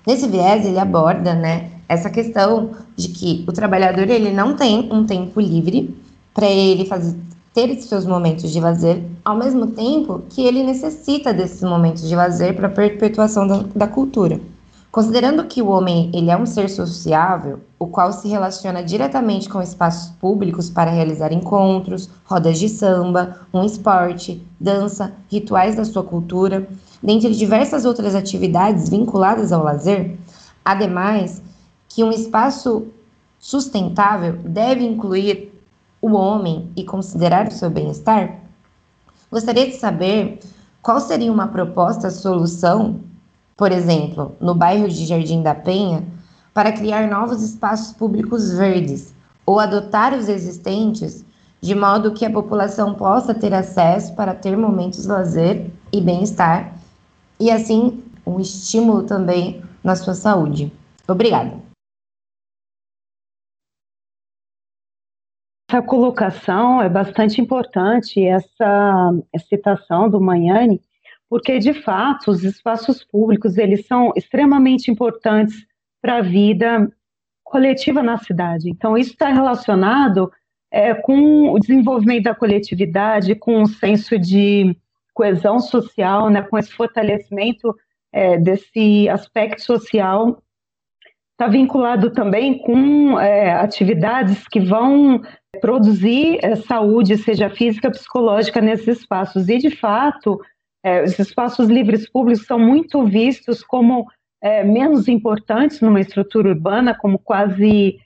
Nesse 0.07 0.27
viés, 0.27 0.65
ele 0.65 0.79
aborda 0.79 1.35
né, 1.35 1.71
essa 1.87 2.09
questão 2.09 2.71
de 2.97 3.09
que 3.09 3.45
o 3.47 3.53
trabalhador 3.53 4.09
ele 4.09 4.33
não 4.33 4.57
tem 4.57 4.89
um 4.91 5.05
tempo 5.05 5.39
livre 5.39 5.95
para 6.33 6.47
ele 6.47 6.87
fazer, 6.87 7.15
ter 7.55 7.75
seus 7.83 8.07
momentos 8.07 8.51
de 8.51 8.61
lazer, 8.61 9.03
ao 9.25 9.37
mesmo 9.37 9.67
tempo 9.69 10.23
que 10.31 10.45
ele 10.45 10.63
necessita 10.63 11.33
desses 11.35 11.63
momentos 11.63 12.09
de 12.09 12.17
lazer 12.17 12.57
para 12.57 12.67
a 12.67 12.71
perpetuação 12.71 13.47
da, 13.47 13.65
da 13.75 13.87
cultura. 13.87 14.41
Considerando 14.91 15.45
que 15.45 15.63
o 15.63 15.69
homem 15.69 16.11
ele 16.13 16.31
é 16.31 16.37
um 16.37 16.45
ser 16.45 16.69
sociável, 16.69 17.61
o 17.79 17.87
qual 17.87 18.13
se 18.13 18.29
relaciona 18.29 18.83
diretamente 18.83 19.49
com 19.49 19.63
espaços 19.63 20.11
públicos 20.21 20.69
para 20.69 20.91
realizar 20.91 21.33
encontros, 21.33 22.11
rodas 22.25 22.59
de 22.59 22.69
samba, 22.69 23.39
um 23.53 23.65
esporte, 23.65 24.47
dança, 24.61 25.13
rituais 25.31 25.77
da 25.77 25.85
sua 25.85 26.05
cultura, 26.05 26.69
dentre 27.03 27.35
diversas 27.35 27.87
outras 27.87 28.15
atividades 28.15 28.89
vinculadas 28.91 29.51
ao 29.51 29.65
lazer, 29.65 30.17
ademais 30.63 31.43
que 31.89 32.05
um 32.05 32.11
espaço 32.11 32.87
sustentável 33.39 34.39
deve 34.45 34.85
incluir 34.85 35.52
o 36.03 36.13
homem 36.13 36.71
e 36.77 36.85
considerar 36.85 37.49
o 37.49 37.53
seu 37.53 37.71
bem-estar, 37.71 38.41
gostaria 39.31 39.69
de 39.69 39.77
saber 39.77 40.41
qual 40.83 41.01
seria 41.01 41.33
uma 41.33 41.49
proposta 41.49 42.11
solução 42.11 43.01
por 43.63 43.71
exemplo, 43.71 44.35
no 44.41 44.57
bairro 44.57 44.89
de 44.89 45.07
Jardim 45.07 45.41
da 45.41 45.55
Penha, 45.55 46.05
para 46.53 46.73
criar 46.73 47.09
novos 47.09 47.43
espaços 47.43 47.93
públicos 47.93 48.53
verdes 48.53 49.15
ou 49.47 49.61
adotar 49.61 50.13
os 50.15 50.29
existentes 50.29 51.25
de 51.61 51.73
modo 51.73 52.13
que 52.13 52.25
a 52.25 52.31
população 52.31 52.95
possa 52.95 53.33
ter 53.33 53.55
acesso 53.55 54.15
para 54.15 54.35
ter 54.35 54.57
momentos 54.57 55.03
de 55.03 55.09
lazer 55.09 55.71
e 55.93 56.01
bem-estar 56.01 56.75
e 57.39 57.53
assim 57.53 58.03
um 58.27 58.41
estímulo 58.41 59.05
também 59.05 59.63
na 59.83 59.95
sua 59.95 60.15
saúde. 60.15 60.73
Obrigada. 61.07 61.72
Essa 65.73 65.81
colocação 65.81 66.83
é 66.83 66.89
bastante 66.91 67.41
importante, 67.41 68.23
essa 68.23 69.11
citação 69.49 70.07
do 70.07 70.21
Manhani, 70.21 70.83
porque 71.31 71.59
de 71.59 71.73
fato 71.73 72.31
os 72.31 72.45
espaços 72.45 73.03
públicos 73.03 73.57
eles 73.57 73.87
são 73.87 74.13
extremamente 74.15 74.91
importantes 74.91 75.67
para 76.03 76.19
a 76.19 76.21
vida 76.21 76.93
coletiva 77.43 78.03
na 78.03 78.19
cidade. 78.19 78.69
Então 78.69 78.99
isso 78.99 79.13
está 79.13 79.31
relacionado 79.31 80.31
é, 80.71 80.93
com 80.93 81.51
o 81.51 81.59
desenvolvimento 81.59 82.25
da 82.25 82.35
coletividade, 82.35 83.35
com 83.35 83.63
o 83.63 83.67
senso 83.67 84.19
de 84.19 84.77
coesão 85.15 85.59
social, 85.59 86.29
né, 86.29 86.43
com 86.43 86.59
esse 86.59 86.71
fortalecimento 86.71 87.75
é, 88.13 88.37
desse 88.37 89.09
aspecto 89.09 89.63
social. 89.63 90.43
Está 91.31 91.49
vinculado 91.49 92.11
também 92.11 92.59
com 92.59 93.19
é, 93.19 93.55
atividades 93.55 94.47
que 94.47 94.61
vão 94.61 95.23
produzir 95.63 96.41
é, 96.43 96.57
saúde, 96.57 97.17
seja 97.17 97.49
física, 97.49 97.91
psicológica, 97.91 98.61
nesses 98.61 98.99
espaços. 98.99 99.49
E, 99.49 99.59
de 99.59 99.71
fato, 99.71 100.39
os 101.05 101.17
espaços 101.17 101.69
livres 101.69 102.11
públicos 102.11 102.45
são 102.45 102.59
muito 102.59 103.07
vistos 103.07 103.63
como 103.63 104.05
é, 104.43 104.65
menos 104.65 105.07
importantes 105.07 105.81
numa 105.81 106.01
estrutura 106.01 106.49
urbana, 106.49 106.93
como 106.93 107.19
quase 107.19 107.99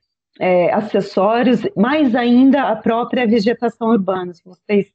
acessórios, 0.70 1.62
mais 1.74 2.14
ainda 2.14 2.64
a 2.64 2.76
própria 2.76 3.26
vegetação 3.26 3.88
urbana. 3.88 4.34
Se 4.34 4.44
vocês 4.44 4.86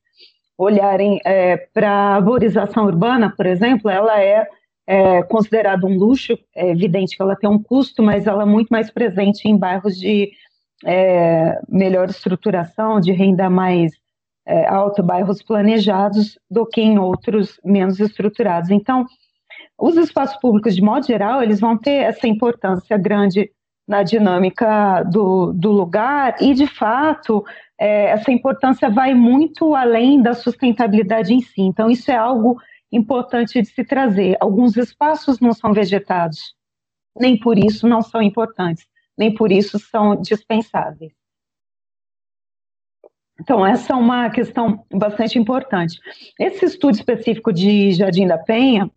olharem 0.56 1.19
para 1.74 1.89
a 1.89 2.15
arborização 2.17 2.86
urbana, 2.86 3.34
por 3.36 3.47
exemplo, 3.47 3.89
ela 3.89 4.21
é, 4.21 4.47
é 4.86 5.24
considerada 5.24 5.84
um 5.88 5.97
luxo, 5.97 6.38
é 6.56 6.69
evidente 6.69 7.17
que 7.17 7.24
ela 7.24 7.36
tem 7.36 7.50
um 7.50 7.58
custo, 7.58 8.04
mas 8.04 8.28
ela 8.28 8.43
é 8.43 8.45
muito 8.45 8.69
mais 8.69 8.91
presente 8.91 9.47
em 9.47 9.58
bairros 9.58 9.97
de 9.97 10.32
é, 10.86 11.60
melhor 11.67 12.10
estruturação, 12.10 13.00
de 13.00 13.12
renda 13.12 13.50
mais 13.50 13.91
é, 14.46 14.67
alta, 14.67 15.04
bairros 15.04 15.41
planejados, 15.41 16.38
do 16.50 16.65
que 16.65 16.82
em 16.82 16.98
outros 16.98 17.60
menos 17.63 18.00
estruturados. 18.00 18.70
Então, 18.70 19.06
os 19.78 19.96
espaços 19.98 20.38
públicos, 20.38 20.76
de 20.76 20.82
modo 20.82 21.06
geral, 21.06 21.41
eles 21.41 21.60
vão 21.60 21.78
ter 21.78 22.04
essa 22.04 22.28
importância 22.28 22.98
grande 22.98 23.52
na 23.88 24.04
dinâmica 24.04 25.04
do, 25.04 25.52
do 25.54 25.72
lugar, 25.72 26.36
e 26.39 26.54
de 26.54 26.67
fato, 26.67 27.44
é, 27.80 28.12
essa 28.12 28.32
importância 28.32 28.89
vai 28.89 29.13
muito 29.13 29.76
além 29.76 30.22
da 30.22 30.34
sustentabilidade 30.34 31.34
em 31.34 31.41
si. 31.41 31.62
Então, 31.62 31.89
isso 31.89 32.10
é 32.12 32.15
algo 32.15 32.58
importante 32.91 33.62
de 33.62 33.67
se 33.67 33.84
trazer. 33.84 34.38
Alguns 34.39 34.78
espaços 34.78 35.39
não 35.39 35.52
são 35.52 35.74
vegetados, 35.74 36.54
nem 37.20 37.38
por 37.39 37.58
isso 37.58 37.88
não 37.88 38.02
são 38.02 38.22
importantes, 38.22 38.86
nem 39.17 39.34
por 39.34 39.52
isso 39.52 39.80
são 39.80 40.15
dispensáveis. 40.15 41.13
Então, 43.39 43.65
essa 43.65 43.93
é 43.93 43.95
uma 43.95 44.30
questão 44.30 44.86
bastante 44.93 45.39
importante. 45.39 46.00
Esse 46.39 46.65
estudo 46.65 46.93
específico 46.93 47.52
de 47.52 47.91
Jardim 47.91 48.28
da 48.28 48.38
Penha, 48.38 48.89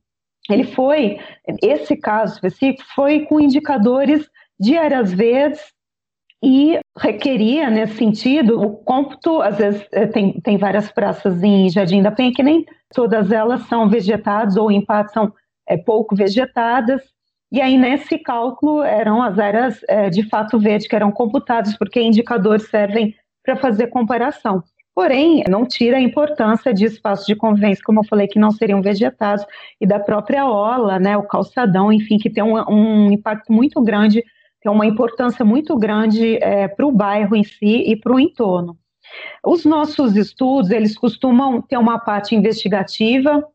ele 0.51 0.65
foi, 0.65 1.19
esse 1.63 1.97
caso 1.97 2.35
específico, 2.35 2.85
foi 2.95 3.25
com 3.25 3.41
indicadores 3.41 4.29
de 4.61 4.77
áreas 4.77 5.13
verdes 5.13 5.73
e 6.43 6.79
requeria, 6.99 7.71
nesse 7.71 7.97
sentido, 7.97 8.61
o 8.61 8.77
cômputo, 8.77 9.41
às 9.41 9.57
vezes 9.57 9.87
eh, 9.93 10.07
tem, 10.07 10.39
tem 10.43 10.59
várias 10.59 10.93
praças 10.93 11.43
em 11.43 11.71
Jardim 11.71 12.03
da 12.03 12.13
Penha 12.13 12.35
que 12.35 12.43
nem 12.43 12.67
todas 12.95 13.33
elas 13.33 13.63
são 13.63 13.89
vegetadas 13.89 14.57
ou 14.57 14.71
em 14.71 14.85
parte 14.85 15.15
são 15.15 15.33
é, 15.67 15.79
pouco 15.79 16.15
vegetadas, 16.15 17.03
e 17.53 17.61
aí 17.61 17.79
nesse 17.79 18.19
cálculo 18.19 18.83
eram 18.83 19.23
as 19.23 19.39
áreas 19.39 19.81
é, 19.89 20.11
de 20.11 20.29
fato 20.29 20.59
verde 20.59 20.89
que 20.89 20.97
eram 20.97 21.13
computadas, 21.13 21.77
porque 21.77 22.01
indicadores 22.01 22.69
servem 22.69 23.15
para 23.43 23.57
fazer 23.57 23.89
comparação. 23.89 24.63
Porém, 24.95 25.43
não 25.49 25.67
tira 25.67 25.97
a 25.97 26.01
importância 26.01 26.73
de 26.73 26.85
espaços 26.85 27.27
de 27.27 27.35
convivência, 27.35 27.83
como 27.85 28.01
eu 28.01 28.05
falei, 28.05 28.29
que 28.29 28.39
não 28.39 28.53
seriam 28.53 28.81
vegetados, 28.81 29.45
e 29.81 29.87
da 29.87 29.99
própria 29.99 30.47
ola, 30.47 31.01
né, 31.01 31.17
o 31.17 31.25
calçadão, 31.25 31.93
enfim, 31.93 32.17
que 32.17 32.31
tem 32.31 32.45
um, 32.45 32.57
um 32.71 33.11
impacto 33.11 33.53
muito 33.53 33.83
grande 33.83 34.23
tem 34.65 34.73
uma 34.73 34.87
importância 34.87 35.45
muito 35.45 35.77
grande 35.77 36.39
é, 36.43 36.67
para 36.67 36.87
o 36.87 36.91
bairro 36.91 37.37
em 37.37 37.45
si 37.45 37.85
e 37.87 37.95
para 37.95 38.15
o 38.15 38.19
entorno. 38.19 38.79
Os 39.45 39.67
nossos 39.67 40.17
estudos, 40.17 40.71
eles 40.71 40.97
costumam 40.97 41.61
ter 41.61 41.77
uma 41.77 41.99
parte 41.99 42.35
investigativa 42.35 43.47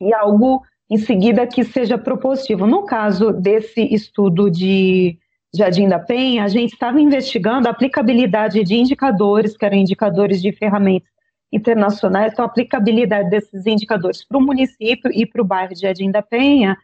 e 0.00 0.12
algo 0.12 0.60
em 0.90 0.96
seguida 0.96 1.46
que 1.46 1.64
seja 1.64 1.98
propositivo. 1.98 2.66
No 2.66 2.84
caso 2.84 3.32
desse 3.32 3.82
estudo 3.92 4.50
de 4.50 5.18
Jardim 5.54 5.88
da 5.88 5.98
Penha, 5.98 6.44
a 6.44 6.48
gente 6.48 6.72
estava 6.72 7.00
investigando 7.00 7.66
a 7.66 7.70
aplicabilidade 7.70 8.62
de 8.62 8.74
indicadores, 8.74 9.56
que 9.56 9.64
eram 9.64 9.76
indicadores 9.76 10.40
de 10.40 10.52
ferramentas 10.52 11.08
internacionais, 11.52 12.32
então 12.32 12.44
a 12.44 12.48
aplicabilidade 12.48 13.30
desses 13.30 13.66
indicadores 13.66 14.24
para 14.24 14.38
o 14.38 14.40
município 14.40 15.10
e 15.12 15.24
para 15.24 15.40
o 15.40 15.44
bairro 15.44 15.74
de 15.74 15.80
Jardim 15.80 16.10
da 16.10 16.20
Penha, 16.20 16.76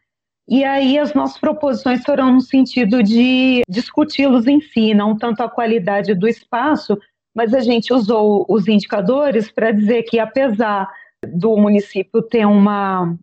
e 0.48 0.64
aí 0.64 0.98
as 0.98 1.14
nossas 1.14 1.38
proposições 1.38 2.02
foram 2.02 2.32
no 2.32 2.40
sentido 2.40 3.02
de 3.02 3.62
discuti-los 3.68 4.46
em 4.46 4.60
si, 4.60 4.94
não 4.94 5.16
tanto 5.16 5.42
a 5.42 5.48
qualidade 5.48 6.14
do 6.14 6.26
espaço, 6.26 6.98
mas 7.34 7.54
a 7.54 7.60
gente 7.60 7.92
usou 7.92 8.44
os 8.48 8.68
indicadores 8.68 9.50
para 9.50 9.72
dizer 9.72 10.02
que 10.04 10.18
apesar 10.18 10.90
do 11.26 11.56
município 11.56 12.22
ter 12.22 12.44
uma 12.44 13.16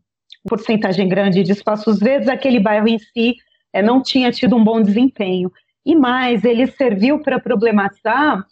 porcentagem 0.48 1.08
grande 1.08 1.44
de 1.44 1.52
espaços 1.52 2.00
verdes, 2.00 2.30
aquele 2.30 2.60
bairro 2.60 2.88
em 2.88 2.98
si 2.98 3.36
é, 3.74 3.82
não 3.82 4.02
tinha 4.02 4.32
tido 4.32 4.56
um 4.56 4.64
bom 4.64 4.82
desempenho. 4.82 5.52
E 5.86 5.96
mais, 5.96 6.44
ele 6.44 6.68
serviu 6.68 7.20
para 7.20 7.40
problematizar 7.40 8.44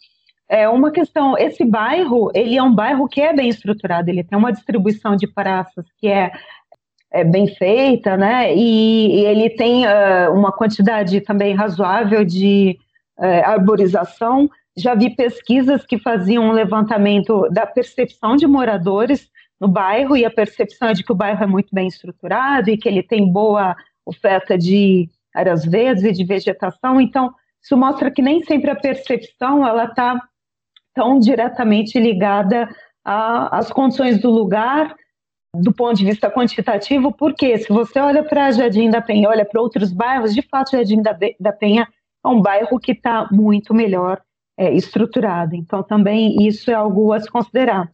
é, 0.48 0.68
uma 0.68 0.90
questão. 0.90 1.36
Esse 1.36 1.64
bairro, 1.64 2.30
ele 2.34 2.56
é 2.56 2.62
um 2.62 2.74
bairro 2.74 3.08
que 3.08 3.20
é 3.20 3.32
bem 3.32 3.48
estruturado, 3.48 4.10
ele 4.10 4.24
tem 4.24 4.38
uma 4.38 4.52
distribuição 4.52 5.16
de 5.16 5.26
praças 5.26 5.84
que 5.98 6.08
é 6.08 6.32
é, 7.10 7.24
bem 7.24 7.46
feita, 7.46 8.16
né? 8.16 8.54
E, 8.54 9.20
e 9.20 9.24
ele 9.24 9.50
tem 9.50 9.86
uh, 9.86 10.32
uma 10.32 10.52
quantidade 10.52 11.20
também 11.20 11.54
razoável 11.54 12.24
de 12.24 12.78
uh, 13.18 13.44
arborização. 13.44 14.48
Já 14.76 14.94
vi 14.94 15.10
pesquisas 15.10 15.84
que 15.84 15.98
faziam 15.98 16.44
um 16.44 16.52
levantamento 16.52 17.48
da 17.50 17.66
percepção 17.66 18.36
de 18.36 18.46
moradores 18.46 19.28
no 19.60 19.68
bairro 19.68 20.16
e 20.16 20.24
a 20.24 20.30
percepção 20.30 20.88
é 20.88 20.92
de 20.92 21.02
que 21.02 21.12
o 21.12 21.16
bairro 21.16 21.42
é 21.42 21.46
muito 21.46 21.74
bem 21.74 21.88
estruturado 21.88 22.70
e 22.70 22.76
que 22.76 22.88
ele 22.88 23.02
tem 23.02 23.30
boa 23.30 23.76
oferta 24.06 24.56
de 24.56 25.08
áreas 25.34 25.64
verdes 25.64 26.04
e 26.04 26.12
de 26.12 26.24
vegetação. 26.24 27.00
Então, 27.00 27.32
isso 27.62 27.76
mostra 27.76 28.10
que 28.10 28.22
nem 28.22 28.42
sempre 28.42 28.70
a 28.70 28.76
percepção 28.76 29.66
ela 29.66 29.84
está 29.84 30.20
tão 30.94 31.18
diretamente 31.18 31.98
ligada 31.98 32.68
às 33.04 33.70
condições 33.70 34.20
do 34.20 34.30
lugar 34.30 34.94
do 35.54 35.72
ponto 35.72 35.96
de 35.96 36.04
vista 36.04 36.30
quantitativo, 36.30 37.10
porque 37.12 37.56
se 37.58 37.72
você 37.72 37.98
olha 37.98 38.22
para 38.22 38.50
Jardim 38.50 38.90
da 38.90 39.00
Penha, 39.00 39.28
olha 39.28 39.44
para 39.44 39.60
outros 39.60 39.92
bairros, 39.92 40.34
de 40.34 40.42
fato 40.42 40.72
Jardim 40.72 41.00
da, 41.00 41.16
da 41.40 41.52
Penha 41.52 41.88
é 42.24 42.28
um 42.28 42.40
bairro 42.40 42.78
que 42.78 42.92
está 42.92 43.28
muito 43.30 43.72
melhor 43.72 44.20
é, 44.56 44.72
estruturado. 44.74 45.54
Então 45.54 45.82
também 45.82 46.46
isso 46.46 46.70
é 46.70 46.74
algo 46.74 47.12
a 47.12 47.20
se 47.20 47.30
considerar. 47.30 47.90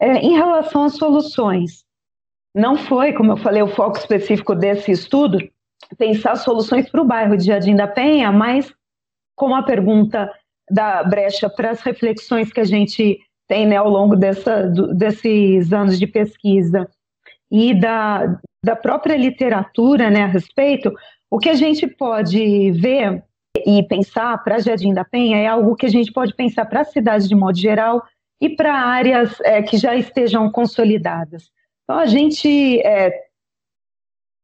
É, 0.00 0.18
em 0.18 0.34
relação 0.34 0.84
às 0.84 0.96
soluções, 0.96 1.84
não 2.54 2.76
foi, 2.76 3.12
como 3.12 3.32
eu 3.32 3.36
falei, 3.36 3.62
o 3.62 3.68
foco 3.68 3.98
específico 3.98 4.54
desse 4.54 4.90
estudo 4.90 5.38
pensar 5.98 6.36
soluções 6.36 6.88
para 6.90 7.02
o 7.02 7.04
bairro 7.04 7.36
de 7.36 7.44
Jardim 7.44 7.76
da 7.76 7.86
Penha, 7.86 8.32
mas 8.32 8.72
como 9.36 9.54
a 9.54 9.62
pergunta 9.62 10.30
da 10.70 11.04
brecha 11.04 11.48
para 11.48 11.70
as 11.70 11.80
reflexões 11.80 12.52
que 12.52 12.60
a 12.60 12.64
gente 12.64 13.20
tem 13.46 13.66
né, 13.66 13.76
ao 13.76 13.88
longo 13.88 14.16
dessa, 14.16 14.68
do, 14.68 14.92
desses 14.92 15.72
anos 15.72 15.98
de 15.98 16.06
pesquisa 16.06 16.88
e 17.50 17.78
da, 17.78 18.40
da 18.64 18.74
própria 18.74 19.16
literatura 19.16 20.10
né, 20.10 20.22
a 20.22 20.26
respeito, 20.26 20.92
o 21.30 21.38
que 21.38 21.48
a 21.48 21.54
gente 21.54 21.86
pode 21.86 22.72
ver 22.72 23.22
e 23.64 23.82
pensar 23.84 24.42
para 24.42 24.58
Jardim 24.58 24.92
da 24.92 25.04
Penha 25.04 25.38
é 25.38 25.46
algo 25.46 25.76
que 25.76 25.86
a 25.86 25.90
gente 25.90 26.12
pode 26.12 26.34
pensar 26.34 26.66
para 26.66 26.80
a 26.80 26.84
cidade 26.84 27.28
de 27.28 27.34
modo 27.34 27.56
geral 27.56 28.02
e 28.40 28.50
para 28.50 28.74
áreas 28.74 29.40
é, 29.40 29.62
que 29.62 29.76
já 29.76 29.94
estejam 29.94 30.50
consolidadas. 30.50 31.50
Então, 31.84 31.98
a 31.98 32.06
gente 32.06 32.80
é, 32.80 33.12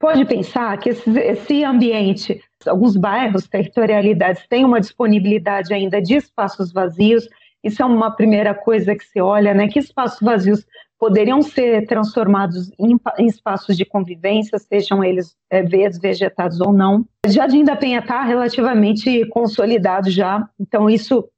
pode 0.00 0.24
pensar 0.24 0.78
que 0.78 0.90
esse, 0.90 1.10
esse 1.18 1.64
ambiente, 1.64 2.42
alguns 2.66 2.96
bairros, 2.96 3.48
territorialidades, 3.48 4.46
têm 4.48 4.64
uma 4.64 4.80
disponibilidade 4.80 5.74
ainda 5.74 6.00
de 6.00 6.16
espaços 6.16 6.72
vazios 6.72 7.28
isso 7.64 7.80
é 7.80 7.86
uma 7.86 8.10
primeira 8.10 8.54
coisa 8.54 8.94
que 8.94 9.04
se 9.04 9.20
olha, 9.20 9.54
né? 9.54 9.68
Que 9.68 9.78
espaços 9.78 10.20
vazios 10.20 10.66
poderiam 10.98 11.42
ser 11.42 11.86
transformados 11.86 12.70
em, 12.78 12.96
em 13.18 13.26
espaços 13.26 13.76
de 13.76 13.84
convivência, 13.84 14.58
sejam 14.58 15.02
eles 15.02 15.36
é, 15.50 15.62
verdes, 15.62 15.98
vegetados 15.98 16.60
ou 16.60 16.72
não. 16.72 17.04
Jardim 17.26 17.64
da 17.64 17.76
Penha 17.76 18.00
está 18.00 18.22
relativamente 18.22 19.24
consolidado 19.26 20.10
já, 20.10 20.48
então 20.60 20.90
isso 20.90 21.28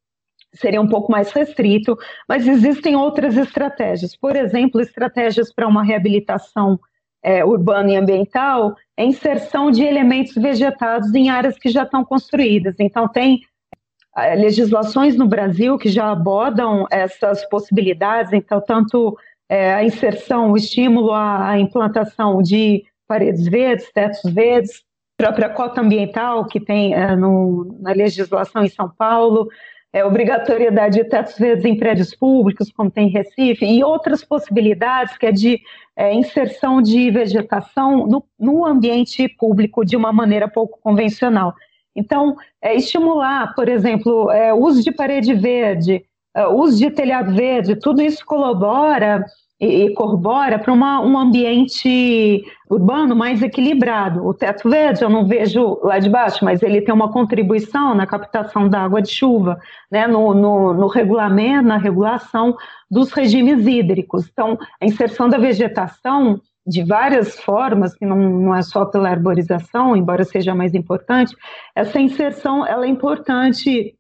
seria 0.55 0.81
um 0.81 0.89
pouco 0.89 1.11
mais 1.11 1.33
restrito, 1.33 1.97
mas 2.29 2.47
existem 2.47 2.97
outras 2.97 3.37
estratégias. 3.37 4.17
Por 4.17 4.37
exemplo, 4.37 4.81
estratégias 4.81 5.53
para 5.53 5.69
uma 5.69 5.83
reabilitação 5.83 6.79
é, 7.23 7.45
urbana 7.45 7.93
e 7.93 7.97
ambiental, 7.97 8.77
é 8.97 9.05
inserção 9.05 9.71
de 9.71 9.83
elementos 9.83 10.35
vegetados 10.35 11.15
em 11.15 11.31
áreas 11.31 11.59
que 11.59 11.71
já 11.71 11.83
estão 11.83 12.05
construídas. 12.05 12.75
Então, 12.79 13.09
tem 13.09 13.41
legislações 14.37 15.17
no 15.17 15.27
Brasil 15.27 15.77
que 15.77 15.89
já 15.89 16.11
abordam 16.11 16.87
essas 16.91 17.45
possibilidades, 17.49 18.33
então, 18.33 18.61
tanto 18.61 19.19
é, 19.49 19.75
a 19.75 19.85
inserção, 19.85 20.53
o 20.53 20.57
estímulo 20.57 21.13
à 21.13 21.59
implantação 21.59 22.41
de 22.41 22.85
paredes 23.09 23.47
verdes, 23.47 23.91
tetos 23.93 24.23
verdes, 24.33 24.85
própria 25.17 25.49
cota 25.49 25.81
ambiental 25.81 26.47
que 26.47 26.61
tem 26.61 26.95
é, 26.95 27.17
no, 27.17 27.77
na 27.81 27.93
legislação 27.93 28.65
em 28.65 28.69
São 28.69 28.89
Paulo, 28.89 29.49
é, 29.95 30.05
obrigatoriedade 30.05 30.97
de 30.97 31.05
tetos 31.05 31.39
verdes 31.39 31.65
em 31.65 31.79
prédios 31.79 32.17
públicos, 32.17 32.73
como 32.73 32.91
tem 32.91 33.07
em 33.07 33.13
Recife, 33.13 33.65
e 33.65 33.85
outras 33.85 34.25
possibilidades 34.25 35.17
que 35.17 35.27
é 35.27 35.31
de 35.31 35.61
é, 35.97 36.13
inserção 36.13 36.83
de 36.83 37.13
vegetação 37.13 38.05
no, 38.05 38.25
no 38.37 38.67
ambiente 38.67 39.29
público 39.29 39.85
de 39.85 39.97
uma 39.97 40.13
maneira 40.13 40.49
pouco 40.49 40.81
convencional. 40.81 41.55
Então, 41.95 42.37
é, 42.61 42.75
estimular, 42.75 43.55
por 43.55 43.69
exemplo, 43.69 44.33
é, 44.33 44.53
uso 44.53 44.83
de 44.83 44.91
parede 44.91 45.33
verde, 45.33 46.05
é, 46.35 46.45
uso 46.49 46.77
de 46.77 46.91
telhado 46.91 47.33
verde, 47.33 47.77
tudo 47.77 48.03
isso 48.03 48.27
colabora 48.27 49.25
e, 49.61 49.85
e 49.85 49.95
corrobora 49.95 50.59
para 50.59 50.73
um 50.73 51.19
ambiente 51.19 52.45
urbano 52.69 53.15
mais 53.15 53.43
equilibrado. 53.43 54.27
O 54.27 54.35
teto 54.35 54.69
verde 54.69 55.03
eu 55.03 55.09
não 55.09 55.27
vejo 55.27 55.79
lá 55.83 55.99
de 55.99 56.09
baixo, 56.09 56.45
mas 56.45 56.63
ele 56.63 56.81
tem 56.81 56.95
uma 56.95 57.13
contribuição 57.13 57.95
na 57.95 58.07
captação 58.07 58.69
da 58.69 58.81
água 58.81 59.01
de 59.01 59.11
chuva, 59.11 59.59
né, 59.91 60.07
no, 60.07 60.35
no, 60.35 60.75
no 60.75 60.87
regulamento, 60.87 61.69
na 61.69 61.77
regulação 61.77 62.57
dos 62.91 63.13
regimes 63.13 63.67
hídricos. 63.67 64.29
Então, 64.31 64.59
a 64.81 64.85
inserção 64.85 65.29
da 65.29 65.39
vegetação 65.39 66.41
de 66.67 66.83
várias 66.83 67.39
formas, 67.41 67.95
que 67.95 68.07
não, 68.07 68.17
não 68.17 68.55
é 68.55 68.63
só 68.63 68.87
pela 68.87 69.11
arborização, 69.11 69.95
embora 69.95 70.25
seja 70.25 70.55
mais 70.55 70.75
importante, 70.75 71.37
essa 71.75 72.01
inserção 72.01 72.67
ela 72.67 72.87
é 72.87 72.89
importante 72.89 73.95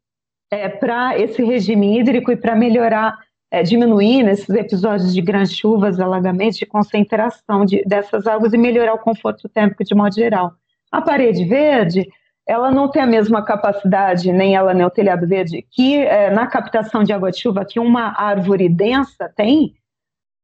é, 0.51 0.69
para 0.69 1.19
esse 1.19 1.43
regime 1.45 1.99
hídrico 1.99 2.33
e 2.33 2.37
para 2.37 2.55
melhorar, 2.55 3.19
é, 3.55 3.63
diminuir 3.63 4.25
nesses 4.25 4.49
episódios 4.51 5.15
de 5.15 5.21
grandes 5.21 5.53
chuvas, 5.53 6.01
alagamentos, 6.01 6.59
de 6.59 6.67
concentração 6.67 7.65
de, 7.65 7.85
dessas 7.85 8.27
águas 8.27 8.53
e 8.53 8.59
melhorar 8.59 8.95
o 8.95 8.99
conforto 8.99 9.49
térmico 9.49 9.85
de 9.85 9.95
modo 9.95 10.13
geral. 10.13 10.55
A 10.91 11.01
parede 11.01 11.45
verde, 11.45 12.09
ela 12.49 12.73
não 12.73 12.91
tem 12.91 13.01
a 13.01 13.07
mesma 13.07 13.45
capacidade, 13.45 14.33
nem 14.33 14.57
ela 14.57 14.75
nem 14.75 14.85
o 14.85 14.91
telhado 14.91 15.25
verde, 15.25 15.65
que 15.71 15.99
é, 15.99 16.31
na 16.31 16.49
captação 16.49 17.05
de 17.05 17.13
água 17.13 17.31
de 17.31 17.39
chuva 17.39 17.65
que 17.65 17.79
uma 17.79 18.21
árvore 18.21 18.69
densa 18.69 19.33
tem, 19.37 19.75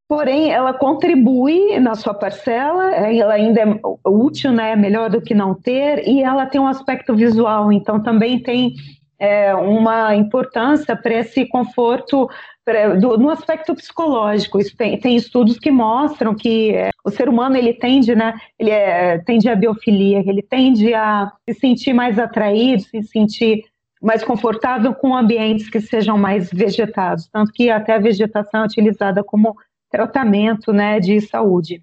porém 0.09 0.53
ela 0.53 0.73
contribui 0.73 1.81
na 1.81 1.97
sua 1.97 2.15
parcela, 2.15 2.95
é, 2.95 3.17
ela 3.17 3.35
ainda 3.35 3.61
é 3.61 3.81
útil, 4.09 4.53
né, 4.53 4.77
melhor 4.77 5.11
do 5.11 5.21
que 5.21 5.35
não 5.35 5.53
ter, 5.53 6.07
e 6.07 6.23
ela 6.23 6.47
tem 6.47 6.61
um 6.61 6.69
aspecto 6.69 7.13
visual, 7.17 7.73
então 7.73 8.01
também 8.01 8.41
tem 8.41 8.75
é, 9.19 9.55
uma 9.55 10.15
importância 10.15 10.97
para 10.97 11.15
esse 11.15 11.45
conforto 11.47 12.29
do, 12.99 13.17
no 13.19 13.31
aspecto 13.31 13.75
psicológico. 13.75 14.59
Tem, 14.77 14.99
tem, 14.99 15.17
estudos 15.17 15.59
que 15.59 15.71
mostram 15.71 16.35
que 16.35 16.75
é, 16.75 16.91
o 17.05 17.11
ser 17.11 17.29
humano 17.29 17.57
ele 17.57 17.75
tende, 17.75 18.15
né, 18.15 18.35
ele 18.59 18.71
é, 18.71 19.19
tende 19.19 19.49
a 19.49 19.57
biofilia, 19.57 20.21
ele 20.21 20.43
tende 20.43 20.93
a 20.95 21.33
se 21.49 21.55
sentir 21.59 21.93
mais 21.93 22.19
atraído, 22.19 22.83
se 22.83 23.03
sentir 23.03 23.65
mais 24.01 24.25
confortável 24.25 24.95
com 24.95 25.15
ambientes 25.15 25.69
que 25.69 25.81
sejam 25.81 26.17
mais 26.17 26.51
vegetados, 26.51 27.29
tanto 27.29 27.53
que 27.53 27.71
até 27.71 27.95
a 27.95 27.99
vegetação 27.99 28.63
é 28.63 28.65
utilizada 28.65 29.23
como 29.23 29.55
tratamento, 29.91 30.73
né, 30.73 30.99
de 31.01 31.21
saúde. 31.21 31.83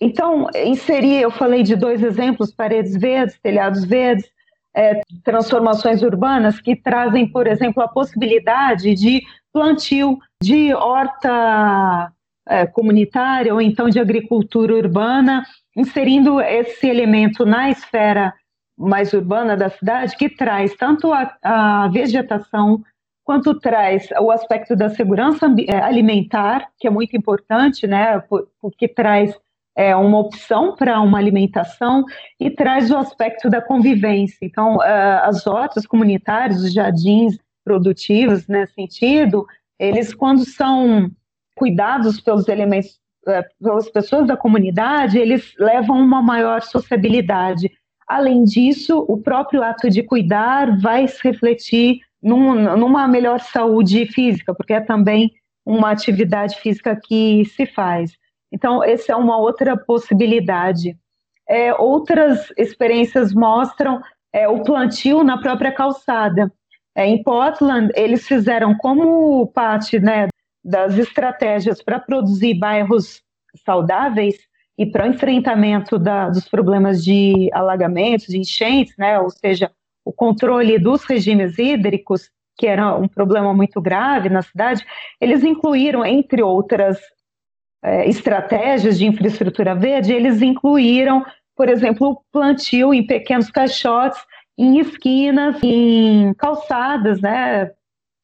Então, 0.00 0.48
inserir, 0.54 1.20
eu 1.22 1.30
falei 1.30 1.62
de 1.62 1.76
dois 1.76 2.02
exemplos, 2.02 2.52
paredes 2.52 2.96
verdes, 2.96 3.38
telhados 3.40 3.84
verdes, 3.84 4.28
é, 4.74 5.00
transformações 5.22 6.02
urbanas 6.02 6.60
que 6.60 6.74
trazem, 6.74 7.28
por 7.30 7.46
exemplo, 7.46 7.82
a 7.82 7.88
possibilidade 7.88 8.92
de 8.94 9.22
plantio 9.54 10.18
de 10.42 10.74
horta 10.74 12.12
é, 12.48 12.66
comunitária 12.66 13.54
ou 13.54 13.60
então 13.60 13.88
de 13.88 14.00
agricultura 14.00 14.74
urbana, 14.74 15.46
inserindo 15.76 16.40
esse 16.40 16.88
elemento 16.88 17.46
na 17.46 17.70
esfera 17.70 18.34
mais 18.76 19.12
urbana 19.12 19.56
da 19.56 19.70
cidade, 19.70 20.16
que 20.16 20.28
traz 20.28 20.74
tanto 20.74 21.12
a, 21.12 21.36
a 21.40 21.88
vegetação 21.88 22.82
quanto 23.22 23.58
traz 23.58 24.08
o 24.20 24.30
aspecto 24.30 24.74
da 24.76 24.90
segurança 24.90 25.46
é, 25.66 25.76
alimentar, 25.76 26.68
que 26.78 26.86
é 26.86 26.90
muito 26.90 27.16
importante, 27.16 27.86
né, 27.86 28.22
porque 28.60 28.88
traz 28.88 29.34
é, 29.76 29.94
uma 29.96 30.18
opção 30.18 30.74
para 30.74 31.00
uma 31.00 31.18
alimentação 31.18 32.04
e 32.38 32.50
traz 32.50 32.90
o 32.90 32.96
aspecto 32.96 33.48
da 33.48 33.62
convivência. 33.62 34.38
Então, 34.42 34.76
uh, 34.76 35.22
as 35.22 35.46
hortas 35.46 35.86
comunitárias, 35.86 36.62
os 36.62 36.72
jardins 36.72 37.38
produtivos 37.64 38.46
nesse 38.46 38.74
sentido, 38.74 39.46
eles, 39.78 40.14
quando 40.14 40.44
são 40.44 41.10
cuidados 41.56 42.20
pelos 42.20 42.48
elementos, 42.48 43.00
uh, 43.26 43.44
pelas 43.62 43.90
pessoas 43.90 44.26
da 44.26 44.36
comunidade, 44.36 45.18
eles 45.18 45.54
levam 45.58 45.98
uma 45.98 46.22
maior 46.22 46.62
sociabilidade. 46.62 47.70
Além 48.06 48.44
disso, 48.44 49.04
o 49.08 49.16
próprio 49.16 49.62
ato 49.62 49.88
de 49.88 50.02
cuidar 50.02 50.78
vai 50.78 51.08
se 51.08 51.20
refletir 51.24 52.00
num, 52.22 52.76
numa 52.76 53.08
melhor 53.08 53.40
saúde 53.40 54.06
física, 54.06 54.54
porque 54.54 54.74
é 54.74 54.80
também 54.80 55.32
uma 55.64 55.90
atividade 55.90 56.56
física 56.56 56.98
que 57.02 57.44
se 57.46 57.66
faz. 57.66 58.12
Então, 58.52 58.84
essa 58.84 59.12
é 59.12 59.16
uma 59.16 59.38
outra 59.38 59.76
possibilidade. 59.76 60.96
É, 61.48 61.74
outras 61.74 62.52
experiências 62.56 63.34
mostram 63.34 64.00
é, 64.32 64.48
o 64.48 64.62
plantio 64.62 65.22
na 65.24 65.38
própria 65.38 65.72
calçada. 65.72 66.52
É, 66.94 67.06
em 67.06 67.22
Portland, 67.22 67.92
eles 67.96 68.26
fizeram 68.26 68.76
como 68.76 69.46
parte 69.48 69.98
né, 69.98 70.28
das 70.64 70.96
estratégias 70.96 71.82
para 71.82 71.98
produzir 71.98 72.54
bairros 72.54 73.22
saudáveis 73.64 74.36
e 74.78 74.86
para 74.86 75.06
o 75.06 75.10
enfrentamento 75.10 75.98
da, 75.98 76.28
dos 76.28 76.48
problemas 76.48 77.04
de 77.04 77.50
alagamentos, 77.52 78.26
de 78.26 78.38
enchentes, 78.38 78.96
né, 78.96 79.18
ou 79.18 79.30
seja, 79.30 79.70
o 80.04 80.12
controle 80.12 80.78
dos 80.78 81.04
regimes 81.04 81.58
hídricos, 81.58 82.30
que 82.56 82.66
era 82.66 82.94
um 82.96 83.08
problema 83.08 83.52
muito 83.52 83.80
grave 83.80 84.28
na 84.28 84.42
cidade, 84.42 84.84
eles 85.20 85.42
incluíram, 85.42 86.04
entre 86.04 86.42
outras 86.42 86.98
é, 87.82 88.08
estratégias 88.08 88.98
de 88.98 89.06
infraestrutura 89.06 89.74
verde, 89.74 90.12
eles 90.12 90.42
incluíram, 90.42 91.24
por 91.56 91.68
exemplo, 91.68 92.10
o 92.10 92.20
plantio 92.32 92.94
em 92.94 93.06
pequenos 93.06 93.50
caixotes, 93.50 94.20
em 94.56 94.78
esquinas, 94.78 95.56
em 95.62 96.32
calçadas, 96.34 97.20
né, 97.20 97.72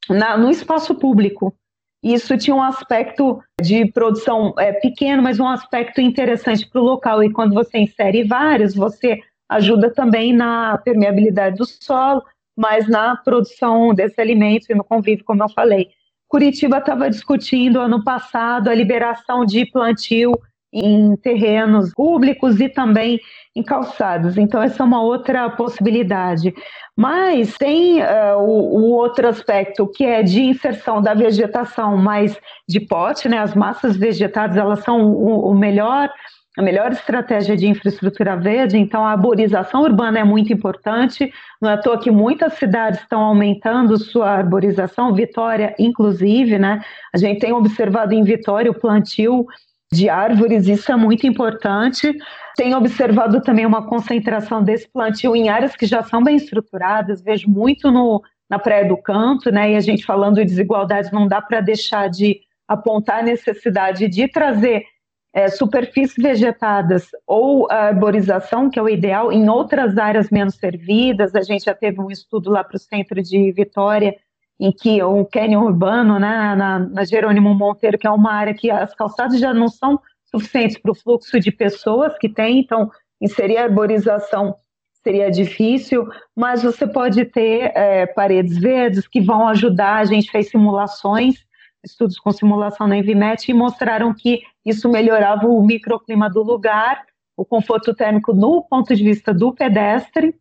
na, 0.09 0.37
no 0.37 0.51
espaço 0.51 0.95
público. 0.95 1.55
Isso 2.03 2.37
tinha 2.39 2.57
um 2.57 2.62
aspecto 2.62 3.43
de 3.61 3.85
produção 3.93 4.55
é, 4.59 4.72
pequeno, 4.72 5.22
mas 5.22 5.39
um 5.39 5.47
aspecto 5.47 6.01
interessante 6.01 6.66
para 6.68 6.81
o 6.81 6.85
local. 6.85 7.22
E 7.22 7.33
quando 7.33 7.53
você 7.53 7.78
insere 7.78 8.24
vários, 8.24 8.74
você 8.74 9.20
ajuda 9.49 9.93
também 9.93 10.33
na 10.33 10.78
permeabilidade 10.78 11.57
do 11.57 11.66
solo, 11.66 12.22
mas 12.57 12.89
na 12.89 13.16
produção 13.16 13.93
desse 13.93 14.20
alimento 14.20 14.66
e 14.70 14.74
no 14.74 14.85
convívio, 14.85 15.24
como 15.24 15.43
eu 15.43 15.49
falei. 15.49 15.91
Curitiba 16.28 16.78
estava 16.78 17.11
discutindo 17.11 17.81
ano 17.81 18.05
passado 18.05 18.68
a 18.68 18.74
liberação 18.74 19.45
de 19.45 19.66
plantio 19.66 20.33
em 20.72 21.16
terrenos 21.16 21.92
públicos 21.92 22.60
e 22.60 22.68
também 22.68 23.20
em 23.54 23.62
calçados. 23.62 24.36
Então, 24.36 24.62
essa 24.62 24.82
é 24.82 24.86
uma 24.86 25.02
outra 25.02 25.50
possibilidade. 25.50 26.54
Mas 26.96 27.56
tem 27.56 28.00
uh, 28.00 28.38
o, 28.38 28.78
o, 28.78 28.90
outro 28.92 29.26
aspecto, 29.26 29.86
que 29.88 30.04
é 30.04 30.22
de 30.22 30.42
inserção 30.42 31.02
da 31.02 31.14
vegetação 31.14 31.96
mais 31.96 32.38
de 32.68 32.80
pote, 32.80 33.28
né? 33.28 33.38
As 33.38 33.54
massas 33.54 33.96
vegetadas, 33.96 34.56
elas 34.56 34.80
são 34.80 35.04
o, 35.04 35.50
o 35.50 35.54
melhor 35.54 36.10
a 36.58 36.62
melhor 36.62 36.90
estratégia 36.90 37.56
de 37.56 37.66
infraestrutura 37.66 38.36
verde, 38.36 38.76
então 38.76 39.04
a 39.06 39.12
arborização 39.12 39.82
urbana 39.82 40.18
é 40.18 40.24
muito 40.24 40.52
importante. 40.52 41.32
Não 41.60 41.70
é 41.70 41.74
à 41.74 41.78
toa 41.78 41.98
que 41.98 42.10
muitas 42.10 42.54
cidades 42.54 43.00
estão 43.00 43.20
aumentando 43.22 43.96
sua 43.96 44.28
arborização, 44.28 45.14
Vitória, 45.14 45.74
inclusive, 45.78 46.58
né? 46.58 46.82
A 47.14 47.18
gente 47.18 47.40
tem 47.40 47.52
observado 47.52 48.12
em 48.12 48.24
Vitória 48.24 48.70
o 48.70 48.78
plantio 48.78 49.46
de 49.93 50.09
árvores, 50.09 50.68
isso 50.68 50.91
é 50.93 50.97
muito 50.97 51.26
importante. 51.26 52.16
Tem 52.57 52.74
observado 52.74 53.41
também 53.43 53.66
uma 53.66 53.86
concentração 53.86 54.62
desse 54.62 54.88
plantio 54.88 55.34
em 55.34 55.49
áreas 55.49 55.74
que 55.74 55.86
já 55.86 56.03
são 56.03 56.22
bem 56.22 56.36
estruturadas, 56.36 57.20
vejo 57.20 57.49
muito 57.49 57.91
no, 57.91 58.22
na 58.49 58.59
Praia 58.59 58.86
do 58.86 58.97
Canto, 58.97 59.51
né? 59.51 59.72
E 59.72 59.76
a 59.76 59.80
gente 59.80 60.05
falando 60.05 60.36
de 60.36 60.45
desigualdade, 60.45 61.12
não 61.12 61.26
dá 61.26 61.43
para 61.43 61.61
deixar 61.61 62.09
de 62.09 62.41
apontar 62.68 63.18
a 63.18 63.22
necessidade 63.22 64.07
de 64.07 64.28
trazer 64.28 64.84
é, 65.32 65.49
superfícies 65.49 66.22
vegetadas 66.22 67.09
ou 67.26 67.70
arborização, 67.70 68.70
que 68.70 68.78
é 68.78 68.82
o 68.82 68.88
ideal, 68.88 69.32
em 69.32 69.49
outras 69.49 69.99
áreas 69.99 70.30
menos 70.30 70.55
servidas. 70.55 71.34
A 71.34 71.43
gente 71.43 71.64
já 71.64 71.74
teve 71.74 72.01
um 72.01 72.11
estudo 72.11 72.51
lá 72.51 72.62
para 72.62 72.76
o 72.76 72.80
centro 72.80 73.20
de 73.20 73.51
Vitória, 73.53 74.14
em 74.61 74.70
que 74.70 75.02
o 75.02 75.24
cânion 75.24 75.64
urbano, 75.64 76.18
né, 76.18 76.54
na, 76.54 76.78
na 76.78 77.04
Jerônimo 77.04 77.54
Monteiro, 77.54 77.98
que 77.98 78.06
é 78.06 78.11
uma 78.11 78.32
área 78.32 78.52
que 78.52 78.70
as 78.70 78.94
calçadas 78.94 79.40
já 79.40 79.54
não 79.54 79.68
são 79.68 79.98
suficientes 80.26 80.78
para 80.78 80.92
o 80.92 80.94
fluxo 80.94 81.40
de 81.40 81.50
pessoas 81.50 82.16
que 82.18 82.28
tem, 82.28 82.61
então 82.61 82.90
inserir 83.20 83.56
a 83.56 83.64
arborização 83.64 84.54
seria 85.02 85.30
difícil, 85.30 86.06
mas 86.36 86.62
você 86.62 86.86
pode 86.86 87.24
ter 87.24 87.72
é, 87.74 88.06
paredes 88.06 88.58
verdes 88.58 89.08
que 89.08 89.20
vão 89.20 89.48
ajudar. 89.48 89.96
A 89.96 90.04
gente 90.04 90.30
fez 90.30 90.50
simulações 90.50 91.36
estudos 91.84 92.18
com 92.18 92.30
simulação 92.30 92.86
na 92.86 92.98
Envimet 92.98 93.50
e 93.50 93.54
mostraram 93.54 94.12
que 94.14 94.42
isso 94.64 94.88
melhorava 94.88 95.46
o 95.46 95.62
microclima 95.62 96.28
do 96.28 96.42
lugar, 96.42 97.02
o 97.36 97.44
conforto 97.44 97.94
térmico 97.94 98.34
no 98.34 98.62
ponto 98.62 98.94
de 98.94 99.02
vista 99.02 99.32
do 99.32 99.54
pedestre, 99.54 100.34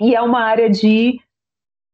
e 0.00 0.14
é 0.14 0.20
uma 0.20 0.40
área 0.40 0.68
de, 0.68 1.18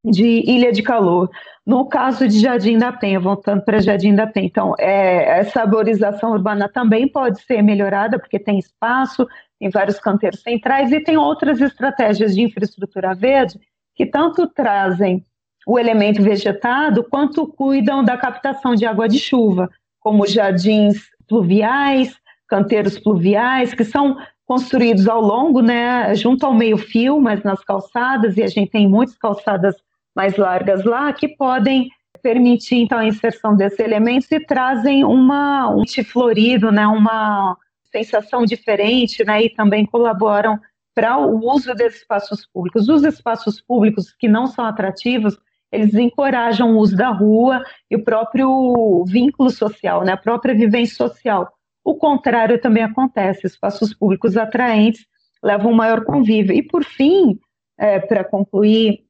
de 0.05 0.43
ilha 0.51 0.73
de 0.73 0.83
calor. 0.83 1.31
No 1.67 1.87
caso 1.87 2.27
de 2.27 2.41
Jardim 2.41 2.79
da 2.79 2.93
Penha, 2.93 3.21
voltando 3.21 3.63
para 3.63 3.81
Jardim 3.81 4.15
da 4.15 4.27
Penha, 4.27 4.47
então, 4.47 4.75
é, 4.79 5.41
essa 5.41 5.61
arborização 5.61 6.33
urbana 6.33 6.69
também 6.69 7.07
pode 7.07 7.41
ser 7.43 7.63
melhorada, 7.63 8.19
porque 8.19 8.39
tem 8.39 8.59
espaço, 8.59 9.27
tem 9.59 9.69
vários 9.69 9.99
canteiros 9.99 10.41
centrais 10.41 10.91
e 10.91 11.01
tem 11.01 11.17
outras 11.17 11.61
estratégias 11.61 12.35
de 12.35 12.43
infraestrutura 12.43 13.15
verde 13.15 13.61
que 13.95 14.07
tanto 14.07 14.47
trazem 14.47 15.25
o 15.67 15.79
elemento 15.79 16.23
vegetado, 16.23 17.05
quanto 17.05 17.47
cuidam 17.47 18.03
da 18.03 18.17
captação 18.17 18.75
de 18.75 18.87
água 18.87 19.07
de 19.07 19.19
chuva, 19.19 19.69
como 20.01 20.27
jardins 20.27 20.97
pluviais, 21.29 22.17
canteiros 22.49 22.99
pluviais, 22.99 23.75
que 23.75 23.85
são 23.85 24.17
construídos 24.47 25.07
ao 25.07 25.21
longo, 25.21 25.61
né, 25.61 26.13
junto 26.15 26.45
ao 26.45 26.55
meio-fio, 26.55 27.21
mas 27.21 27.43
nas 27.45 27.63
calçadas, 27.63 28.37
e 28.37 28.43
a 28.43 28.49
gente 28.49 28.71
tem 28.71 28.89
muitas 28.89 29.17
calçadas 29.17 29.77
mais 30.21 30.37
largas 30.37 30.85
lá, 30.85 31.11
que 31.15 31.29
podem 31.29 31.89
permitir, 32.23 32.77
então, 32.77 32.99
a 32.99 33.07
inserção 33.07 33.57
desses 33.57 33.79
elementos 33.79 34.31
e 34.31 34.39
trazem 34.39 35.03
uma, 35.03 35.75
um 35.75 35.83
florido, 36.05 36.71
né, 36.71 36.87
uma 36.87 37.57
sensação 37.91 38.45
diferente, 38.45 39.25
né, 39.25 39.45
e 39.45 39.49
também 39.49 39.87
colaboram 39.87 40.61
para 40.95 41.17
o 41.17 41.41
uso 41.51 41.75
desses 41.75 42.03
espaços 42.03 42.47
públicos. 42.53 42.87
Os 42.91 43.03
espaços 43.03 43.63
públicos 43.63 44.13
que 44.13 44.29
não 44.29 44.47
são 44.47 44.67
atrativos, 44.67 45.39
eles 45.73 45.95
encorajam 45.95 46.73
o 46.73 46.79
uso 46.79 46.95
da 46.95 47.09
rua 47.09 47.65
e 47.91 47.97
o 47.97 48.05
próprio 48.05 49.03
vínculo 49.07 49.49
social, 49.49 50.05
né, 50.05 50.13
a 50.13 50.19
própria 50.19 50.55
vivência 50.55 50.97
social. 50.97 51.51
O 51.83 51.95
contrário 51.95 52.61
também 52.61 52.83
acontece, 52.83 53.47
espaços 53.47 53.95
públicos 53.95 54.37
atraentes 54.37 55.07
levam 55.43 55.73
um 55.73 55.75
maior 55.75 56.05
convívio. 56.05 56.55
E, 56.55 56.63
por 56.63 56.85
fim, 56.85 57.39
é, 57.79 57.99
para 57.99 58.23
concluir 58.23 59.09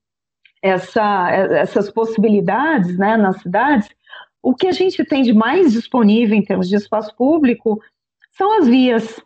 essa, 0.63 1.31
essas 1.31 1.91
possibilidades 1.91 2.97
né, 2.99 3.17
nas 3.17 3.41
cidades, 3.41 3.89
o 4.43 4.55
que 4.55 4.67
a 4.67 4.73
gente 4.73 5.05
tem 5.05 5.23
de 5.23 5.33
mais 5.33 5.73
disponível 5.73 6.37
em 6.37 6.45
termos 6.45 6.69
de 6.69 6.77
espaço 6.77 7.15
público 7.17 7.81
são 8.33 8.59
as 8.59 8.67
vias. 8.67 9.21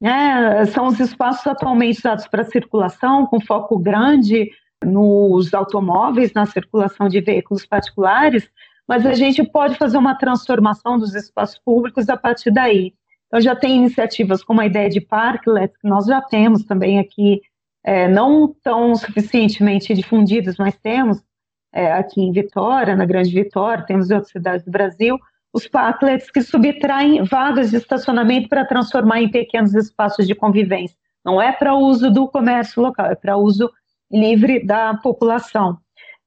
Né? 0.00 0.64
São 0.66 0.86
os 0.86 0.98
espaços 1.00 1.46
atualmente 1.46 1.98
usados 1.98 2.26
para 2.26 2.44
circulação, 2.44 3.26
com 3.26 3.40
foco 3.40 3.78
grande 3.78 4.50
nos 4.84 5.52
automóveis, 5.52 6.32
na 6.32 6.46
circulação 6.46 7.08
de 7.08 7.20
veículos 7.20 7.66
particulares, 7.66 8.48
mas 8.86 9.04
a 9.04 9.12
gente 9.12 9.44
pode 9.44 9.74
fazer 9.74 9.98
uma 9.98 10.14
transformação 10.14 10.98
dos 10.98 11.14
espaços 11.14 11.58
públicos 11.58 12.08
a 12.08 12.16
partir 12.16 12.50
daí. 12.50 12.94
Então, 13.26 13.40
já 13.40 13.54
tem 13.54 13.76
iniciativas 13.76 14.42
como 14.42 14.60
a 14.60 14.66
ideia 14.66 14.88
de 14.88 15.00
parklets, 15.00 15.76
que 15.76 15.86
nós 15.86 16.06
já 16.06 16.22
temos 16.22 16.64
também 16.64 16.98
aqui, 16.98 17.42
é, 17.88 18.06
não 18.06 18.54
tão 18.62 18.94
suficientemente 18.94 19.94
difundidas, 19.94 20.58
mas 20.58 20.76
temos 20.76 21.24
é, 21.72 21.90
aqui 21.90 22.20
em 22.20 22.30
Vitória, 22.30 22.94
na 22.94 23.06
Grande 23.06 23.30
Vitória, 23.30 23.86
temos 23.86 24.10
em 24.10 24.14
outras 24.14 24.30
cidades 24.30 24.62
do 24.62 24.70
Brasil, 24.70 25.18
os 25.54 25.66
parklets 25.66 26.30
que 26.30 26.42
subtraem 26.42 27.22
vagas 27.22 27.70
de 27.70 27.76
estacionamento 27.78 28.46
para 28.46 28.66
transformar 28.66 29.22
em 29.22 29.30
pequenos 29.30 29.74
espaços 29.74 30.26
de 30.26 30.34
convivência. 30.34 30.98
Não 31.24 31.40
é 31.40 31.50
para 31.50 31.74
uso 31.74 32.10
do 32.10 32.28
comércio 32.28 32.82
local, 32.82 33.06
é 33.06 33.14
para 33.14 33.38
uso 33.38 33.70
livre 34.12 34.62
da 34.62 34.92
população. 34.96 35.78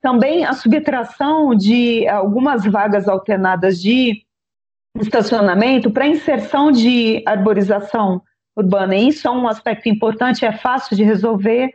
Também 0.02 0.44
a 0.44 0.54
subtração 0.54 1.54
de 1.54 2.08
algumas 2.08 2.66
vagas 2.66 3.08
alternadas 3.08 3.80
de 3.80 4.26
estacionamento 5.00 5.92
para 5.92 6.08
inserção 6.08 6.72
de 6.72 7.22
arborização 7.24 8.20
urbana. 8.56 8.96
Isso 8.96 9.28
é 9.28 9.32
um 9.32 9.48
aspecto 9.48 9.90
importante, 9.90 10.46
é 10.46 10.52
fácil 10.52 10.96
de 10.96 11.04
resolver 11.04 11.72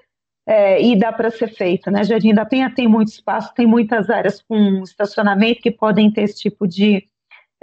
é, 0.46 0.82
e 0.82 0.96
dá 0.98 1.12
para 1.12 1.30
ser 1.30 1.48
feito. 1.48 1.90
Né? 1.90 2.04
Jardim 2.04 2.32
da 2.32 2.44
Penha 2.44 2.72
tem 2.74 2.86
muito 2.86 3.08
espaço, 3.08 3.52
tem 3.54 3.66
muitas 3.66 4.08
áreas 4.08 4.42
com 4.42 4.82
estacionamento 4.82 5.60
que 5.60 5.70
podem 5.70 6.10
ter 6.10 6.22
esse 6.22 6.38
tipo 6.38 6.66
de 6.66 7.04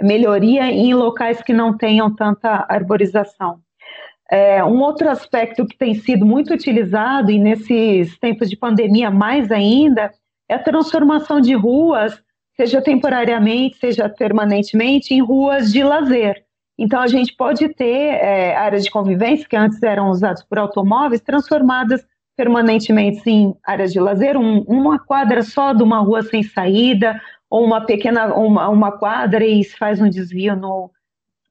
melhoria 0.00 0.70
em 0.70 0.92
locais 0.92 1.42
que 1.42 1.52
não 1.52 1.76
tenham 1.76 2.14
tanta 2.14 2.66
arborização. 2.68 3.60
É, 4.30 4.64
um 4.64 4.80
outro 4.80 5.08
aspecto 5.08 5.66
que 5.66 5.76
tem 5.76 5.94
sido 5.94 6.24
muito 6.26 6.52
utilizado, 6.52 7.30
e 7.30 7.38
nesses 7.38 8.18
tempos 8.18 8.50
de 8.50 8.56
pandemia 8.56 9.10
mais 9.10 9.50
ainda, 9.52 10.12
é 10.48 10.54
a 10.54 10.58
transformação 10.58 11.40
de 11.40 11.54
ruas, 11.54 12.20
seja 12.56 12.80
temporariamente, 12.80 13.76
seja 13.76 14.08
permanentemente, 14.08 15.14
em 15.14 15.22
ruas 15.22 15.72
de 15.72 15.82
lazer. 15.82 16.43
Então, 16.78 17.00
a 17.00 17.06
gente 17.06 17.34
pode 17.36 17.68
ter 17.68 18.14
é, 18.14 18.56
áreas 18.56 18.84
de 18.84 18.90
convivência 18.90 19.48
que 19.48 19.56
antes 19.56 19.82
eram 19.82 20.10
usadas 20.10 20.42
por 20.42 20.58
automóveis, 20.58 21.20
transformadas 21.20 22.04
permanentemente 22.36 23.22
em 23.30 23.54
áreas 23.64 23.92
de 23.92 24.00
lazer, 24.00 24.36
um, 24.36 24.60
uma 24.62 24.98
quadra 24.98 25.42
só 25.42 25.72
de 25.72 25.82
uma 25.82 26.00
rua 26.00 26.22
sem 26.22 26.42
saída, 26.42 27.20
ou 27.48 27.64
uma 27.64 27.80
pequena 27.80 28.34
uma, 28.34 28.68
uma 28.68 28.92
quadra 28.92 29.44
e 29.44 29.62
se 29.62 29.76
faz 29.76 30.00
um 30.00 30.10
desvio 30.10 30.56
no, 30.56 30.90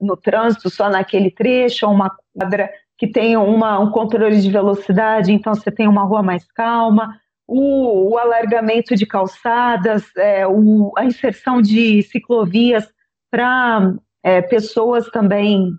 no 0.02 0.18
trânsito 0.18 0.70
só 0.70 0.90
naquele 0.90 1.32
trecho, 1.32 1.88
ou 1.88 1.94
uma 1.94 2.12
quadra 2.34 2.70
que 2.98 3.08
tenha 3.08 3.40
uma, 3.40 3.80
um 3.80 3.92
controle 3.92 4.40
de 4.40 4.52
velocidade, 4.52 5.32
então 5.32 5.56
você 5.56 5.72
tem 5.72 5.88
uma 5.88 6.04
rua 6.04 6.22
mais 6.22 6.46
calma, 6.52 7.18
o, 7.48 8.12
o 8.12 8.18
alargamento 8.18 8.96
de 8.96 9.06
calçadas, 9.06 10.04
é, 10.18 10.46
o, 10.48 10.92
a 10.98 11.06
inserção 11.06 11.62
de 11.62 12.02
ciclovias 12.04 12.88
para 13.32 13.94
é, 14.24 14.42
pessoas 14.42 15.10
também 15.10 15.72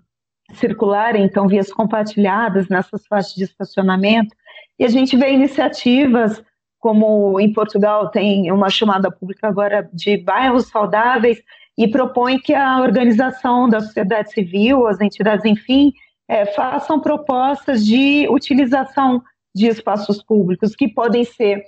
circularem, 0.53 1.23
então 1.23 1.47
vias 1.47 1.73
compartilhadas 1.73 2.69
nessas 2.69 3.05
faixas 3.07 3.33
de 3.33 3.43
estacionamento. 3.43 4.35
E 4.77 4.85
a 4.85 4.87
gente 4.87 5.17
vê 5.17 5.31
iniciativas 5.31 6.43
como 6.79 7.39
em 7.39 7.51
Portugal 7.51 8.09
tem 8.09 8.51
uma 8.51 8.69
chamada 8.69 9.09
pública 9.09 9.47
agora 9.47 9.89
de 9.91 10.17
bairros 10.17 10.67
saudáveis 10.67 11.41
e 11.75 11.87
propõe 11.87 12.37
que 12.37 12.53
a 12.53 12.79
organização 12.79 13.67
da 13.67 13.81
sociedade 13.81 14.31
civil, 14.31 14.85
as 14.85 15.01
entidades, 15.01 15.43
enfim, 15.45 15.91
é, 16.27 16.45
façam 16.45 16.99
propostas 16.99 17.83
de 17.83 18.27
utilização 18.29 19.21
de 19.53 19.67
espaços 19.67 20.21
públicos 20.21 20.75
que 20.75 20.87
podem 20.87 21.23
ser 21.23 21.63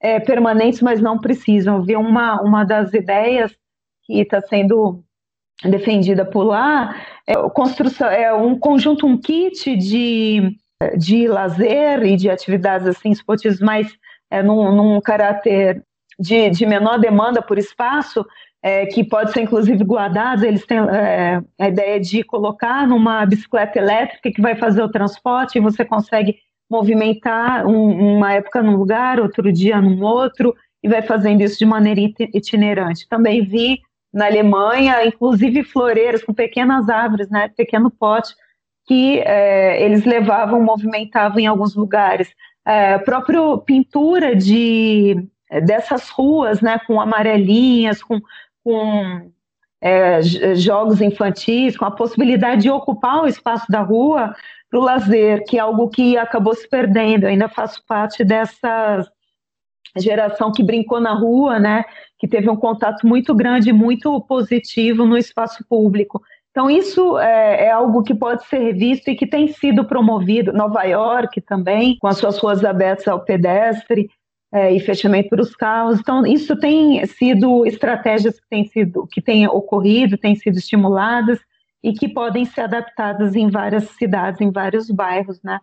é, 0.00 0.20
permanentes, 0.20 0.80
mas 0.80 1.00
não 1.00 1.18
precisam. 1.18 1.82
Vi 1.82 1.96
uma, 1.96 2.40
uma 2.40 2.64
das 2.64 2.94
ideias 2.94 3.52
que 4.04 4.20
está 4.20 4.40
sendo 4.40 5.02
defendida 5.64 6.24
por 6.24 6.44
lá 6.44 6.96
é, 7.26 7.34
construção, 7.50 8.08
é 8.08 8.32
um 8.32 8.58
conjunto, 8.58 9.06
um 9.06 9.16
kit 9.16 9.76
de, 9.76 10.56
de 10.96 11.28
lazer 11.28 12.02
e 12.04 12.16
de 12.16 12.30
atividades 12.30 12.86
assim, 12.86 13.10
esportivas 13.10 13.60
mais 13.60 13.88
é, 14.30 14.42
num, 14.42 14.74
num 14.74 15.00
caráter 15.00 15.84
de, 16.18 16.50
de 16.50 16.66
menor 16.66 16.98
demanda 16.98 17.42
por 17.42 17.58
espaço, 17.58 18.24
é, 18.62 18.86
que 18.86 19.02
pode 19.02 19.32
ser 19.32 19.42
inclusive 19.42 19.82
guardado, 19.84 20.44
eles 20.44 20.66
têm 20.66 20.78
é, 20.78 21.40
a 21.58 21.68
ideia 21.68 21.98
de 21.98 22.22
colocar 22.22 22.86
numa 22.86 23.24
bicicleta 23.24 23.78
elétrica 23.78 24.30
que 24.30 24.40
vai 24.40 24.54
fazer 24.54 24.82
o 24.82 24.90
transporte 24.90 25.56
e 25.56 25.62
você 25.62 25.84
consegue 25.84 26.36
movimentar 26.70 27.66
um, 27.66 28.16
uma 28.16 28.34
época 28.34 28.62
num 28.62 28.76
lugar, 28.76 29.18
outro 29.18 29.50
dia 29.52 29.80
num 29.80 30.02
outro, 30.02 30.54
e 30.82 30.88
vai 30.88 31.02
fazendo 31.02 31.40
isso 31.40 31.58
de 31.58 31.66
maneira 31.66 32.00
itinerante. 32.32 33.08
Também 33.08 33.42
vi 33.42 33.80
na 34.12 34.26
Alemanha, 34.26 35.04
inclusive 35.04 35.62
floreiras 35.64 36.22
com 36.22 36.34
pequenas 36.34 36.88
árvores, 36.88 37.28
né, 37.30 37.48
pequeno 37.48 37.90
pote, 37.90 38.34
que 38.86 39.20
é, 39.20 39.82
eles 39.82 40.04
levavam, 40.04 40.60
movimentavam 40.60 41.38
em 41.38 41.46
alguns 41.46 41.74
lugares. 41.74 42.28
É, 42.66 42.98
próprio 42.98 43.58
pintura 43.58 44.34
de 44.34 45.16
dessas 45.64 46.08
ruas, 46.08 46.60
né, 46.60 46.78
com 46.86 47.00
amarelinhas, 47.00 48.02
com, 48.02 48.20
com 48.62 49.30
é, 49.80 50.22
jogos 50.54 51.00
infantis, 51.00 51.76
com 51.76 51.84
a 51.84 51.90
possibilidade 51.90 52.62
de 52.62 52.70
ocupar 52.70 53.22
o 53.22 53.26
espaço 53.26 53.70
da 53.70 53.80
rua 53.80 54.34
para 54.68 54.78
o 54.78 54.82
lazer, 54.82 55.44
que 55.44 55.56
é 55.56 55.60
algo 55.60 55.88
que 55.88 56.16
acabou 56.16 56.54
se 56.54 56.68
perdendo. 56.68 57.24
Eu 57.24 57.30
ainda 57.30 57.48
faço 57.48 57.82
parte 57.86 58.22
dessa 58.22 59.04
geração 59.96 60.52
que 60.52 60.62
brincou 60.62 61.00
na 61.00 61.12
rua, 61.12 61.58
né? 61.58 61.84
Que 62.20 62.28
teve 62.28 62.48
um 62.48 62.56
contato 62.56 63.06
muito 63.06 63.34
grande, 63.34 63.72
muito 63.72 64.20
positivo 64.20 65.04
no 65.06 65.16
espaço 65.16 65.64
público. 65.68 66.22
Então, 66.50 66.68
isso 66.70 67.18
é, 67.18 67.66
é, 67.66 67.70
algo 67.70 68.02
que 68.02 68.14
pode 68.14 68.44
ser 68.46 68.74
visto 68.74 69.08
e 69.08 69.14
que 69.14 69.26
tem 69.26 69.48
sido 69.48 69.84
promovido. 69.84 70.52
Nova 70.52 70.82
York 70.82 71.40
também, 71.40 71.96
com 72.00 72.08
as 72.08 72.18
suas 72.18 72.38
ruas 72.38 72.64
abertas 72.64 73.06
ao 73.08 73.24
pedestre 73.24 74.10
é, 74.52 74.72
e 74.72 74.80
fechamento 74.80 75.30
para 75.30 75.42
os 75.42 75.54
carros. 75.54 76.00
Então, 76.00 76.26
isso 76.26 76.56
tem 76.56 77.04
sido 77.06 77.64
estratégias 77.66 78.40
que 78.40 78.48
têm 78.48 78.64
sido, 78.66 79.06
que 79.06 79.22
têm 79.22 79.46
ocorrido, 79.46 80.18
têm 80.18 80.34
sido 80.34 80.58
estimuladas 80.58 81.38
e 81.82 81.92
que 81.92 82.08
podem 82.08 82.44
ser 82.44 82.62
adaptadas 82.62 83.34
em 83.36 83.48
várias 83.48 83.84
cidades, 83.90 84.40
em 84.40 84.50
vários 84.50 84.90
bairros, 84.90 85.40
né? 85.42 85.60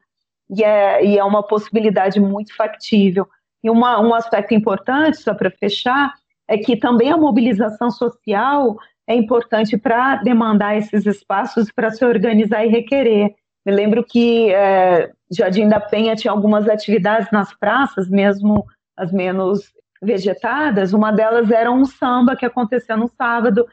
E 0.49 0.63
é, 0.63 1.05
e 1.05 1.17
é 1.17 1.23
uma 1.23 1.43
possibilidade 1.43 2.19
muito 2.19 2.55
factível. 2.55 3.27
E 3.61 3.69
uma, 3.69 3.99
um 3.99 4.13
aspecto 4.13 4.53
importante, 4.53 5.17
só 5.17 5.33
para 5.33 5.51
fechar, 5.51 6.13
é 6.47 6.57
que 6.57 6.77
também 6.77 7.11
a 7.11 7.17
mobilização 7.17 7.91
social 7.91 8.77
é 9.07 9.15
importante 9.15 9.77
para 9.77 10.17
demandar 10.17 10.77
esses 10.77 11.05
espaços, 11.05 11.71
para 11.71 11.91
se 11.91 12.03
organizar 12.05 12.65
e 12.65 12.69
requerer. 12.69 13.35
Me 13.65 13.71
lembro 13.71 14.03
que 14.03 14.53
é, 14.53 15.11
Jardim 15.29 15.67
da 15.67 15.79
Penha 15.79 16.15
tinha 16.15 16.31
algumas 16.31 16.67
atividades 16.69 17.29
nas 17.31 17.53
praças, 17.53 18.09
mesmo 18.09 18.65
as 18.95 19.11
menos 19.11 19.73
vegetadas. 20.01 20.93
Uma 20.93 21.11
delas 21.11 21.51
era 21.51 21.71
um 21.71 21.85
samba 21.85 22.35
que 22.35 22.45
acontecia 22.45 22.95
no 22.95 23.07
sábado, 23.07 23.65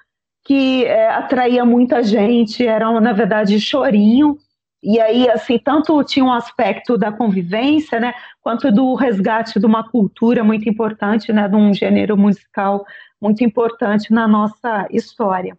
que 0.45 0.85
é, 0.85 1.09
atraía 1.09 1.64
muita 1.64 2.03
gente, 2.03 2.66
era 2.66 2.91
na 3.01 3.12
verdade 3.12 3.59
chorinho, 3.61 4.37
e 4.85 5.01
aí 5.01 5.28
assim 5.30 5.59
tanto 5.59 6.05
tinha 6.05 6.24
um 6.24 6.32
aspecto 6.32 6.99
da 6.99 7.11
convivência, 7.11 7.99
né, 7.99 8.12
quanto 8.43 8.70
do 8.70 8.95
resgate 8.95 9.59
de 9.59 9.64
uma 9.64 9.89
cultura 9.89 10.45
muito 10.45 10.68
importante, 10.68 11.32
né, 11.32 11.49
de 11.49 11.57
um 11.57 11.72
gênero 11.72 12.16
musical 12.16 12.85
muito 13.20 13.43
importante 13.43 14.12
na 14.12 14.28
nossa 14.28 14.87
história. 14.91 15.57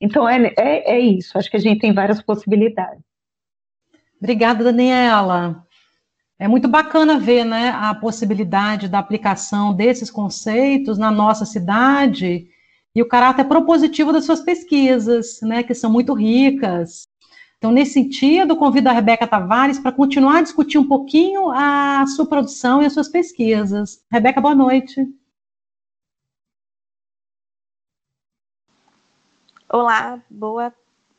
Então 0.00 0.26
é, 0.26 0.52
é, 0.56 0.94
é 0.94 0.98
isso, 0.98 1.36
acho 1.36 1.50
que 1.50 1.56
a 1.58 1.60
gente 1.60 1.80
tem 1.80 1.92
várias 1.92 2.22
possibilidades. 2.22 3.04
Obrigada, 4.18 4.64
Daniela. 4.64 5.66
É 6.38 6.48
muito 6.48 6.68
bacana 6.68 7.18
ver 7.18 7.44
né, 7.44 7.70
a 7.70 7.94
possibilidade 7.94 8.88
da 8.88 8.98
aplicação 8.98 9.74
desses 9.74 10.10
conceitos 10.10 10.96
na 10.96 11.10
nossa 11.10 11.44
cidade 11.44 12.48
e 12.94 13.02
o 13.02 13.06
caráter 13.06 13.44
propositivo 13.44 14.12
das 14.12 14.24
suas 14.24 14.40
pesquisas, 14.40 15.40
né, 15.42 15.62
que 15.62 15.74
são 15.74 15.90
muito 15.90 16.14
ricas. 16.14 17.06
Então, 17.62 17.70
nesse 17.70 17.92
sentido, 17.92 18.56
convido 18.56 18.88
a 18.88 18.92
Rebeca 18.92 19.24
Tavares 19.24 19.78
para 19.78 19.92
continuar 19.92 20.38
a 20.38 20.42
discutir 20.42 20.78
um 20.78 20.88
pouquinho 20.88 21.48
a 21.48 22.04
sua 22.08 22.26
produção 22.26 22.82
e 22.82 22.86
as 22.86 22.92
suas 22.92 23.08
pesquisas. 23.08 24.04
Rebeca, 24.10 24.40
boa 24.40 24.52
noite. 24.52 25.06
Olá, 29.68 30.20
boa 30.28 30.74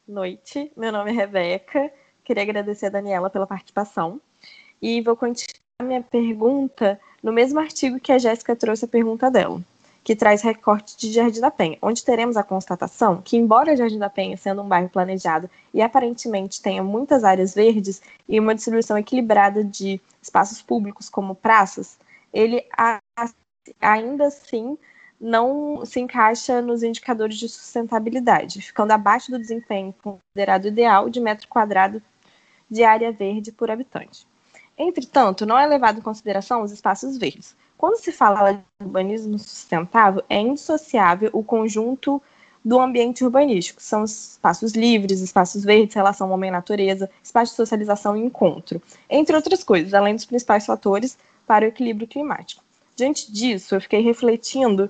noite. 0.06 0.70
Meu 0.76 0.92
nome 0.92 1.12
é 1.12 1.14
Rebeca. 1.14 1.90
Queria 2.26 2.44
agradecer 2.44 2.88
a 2.88 2.90
Daniela 2.90 3.30
pela 3.30 3.48
participação 3.48 4.20
e 4.82 5.00
vou 5.00 5.16
continuar 5.16 5.62
minha 5.82 6.04
pergunta 6.04 7.00
no 7.24 7.32
mesmo 7.32 7.58
artigo 7.58 8.02
que 8.02 8.12
a 8.12 8.18
Jéssica 8.18 8.54
trouxe 8.54 8.84
a 8.84 8.90
pergunta 8.90 9.32
dela, 9.32 9.62
que 10.04 10.16
traz 10.16 10.42
recorte 10.42 10.98
de 10.98 11.12
Jardim 11.14 11.40
da 11.40 11.50
Penha, 11.50 11.78
onde 11.82 12.04
teremos 12.04 12.36
a 12.36 12.44
constatação 12.44 13.22
que, 13.22 13.38
embora 13.38 13.76
Jardim 13.76 13.98
da 13.98 14.10
Penha 14.10 14.36
sendo 14.36 14.62
um 14.62 14.68
bairro 14.68 14.90
planejado 14.90 15.50
e 15.74 15.82
aparentemente 15.82 16.62
tenha 16.62 16.84
muitas 16.84 17.24
áreas 17.24 17.56
verdes 17.56 18.02
e 18.28 18.40
uma 18.40 18.54
distribuição 18.54 18.98
equilibrada 18.98 19.64
de 19.64 20.02
espaços 20.22 20.62
públicos 20.62 21.10
como 21.10 21.36
praças, 21.36 21.98
ele 22.34 22.66
ainda 23.80 24.28
assim 24.28 24.78
não 25.20 25.86
se 25.86 26.02
encaixa 26.02 26.62
nos 26.62 26.84
indicadores 26.84 27.38
de 27.38 27.48
sustentabilidade, 27.48 28.62
ficando 28.62 28.92
abaixo 28.92 29.32
do 29.32 29.40
desempenho 29.40 29.96
considerado 30.04 30.68
ideal 30.68 31.10
de 31.10 31.22
metro 31.22 31.48
quadrado 31.48 32.02
de 32.70 32.84
área 32.84 33.10
verde 33.12 33.52
por 33.52 33.72
habitante. 33.72 34.28
Entretanto, 34.78 35.46
não 35.46 35.58
é 35.58 35.66
levado 35.66 36.00
em 36.00 36.02
consideração 36.02 36.62
os 36.62 36.72
espaços 36.72 37.18
verdes. 37.18 37.56
Quando 37.78 37.98
se 37.98 38.12
fala 38.12 38.54
de 38.54 38.64
urbanismo 38.82 39.38
sustentável, 39.38 40.24
é 40.30 40.40
indissociável 40.40 41.30
o 41.34 41.44
conjunto 41.44 42.22
do 42.64 42.80
ambiente 42.80 43.24
urbanístico. 43.24 43.82
São 43.82 44.06
espaços 44.06 44.72
livres, 44.74 45.20
espaços 45.20 45.64
verdes, 45.64 45.96
relação 45.96 46.32
homem-natureza, 46.32 47.10
espaço 47.22 47.52
de 47.52 47.58
socialização 47.58 48.16
e 48.16 48.22
encontro, 48.22 48.82
entre 49.10 49.36
outras 49.36 49.64
coisas, 49.64 49.94
além 49.94 50.16
dos 50.16 50.26
principais 50.26 50.66
fatores 50.66 51.18
para 51.46 51.66
o 51.66 51.68
equilíbrio 51.68 52.08
climático. 52.08 52.64
Diante 52.96 53.32
disso, 53.32 53.76
eu 53.76 53.82
fiquei 53.82 54.02
refletindo 54.02 54.90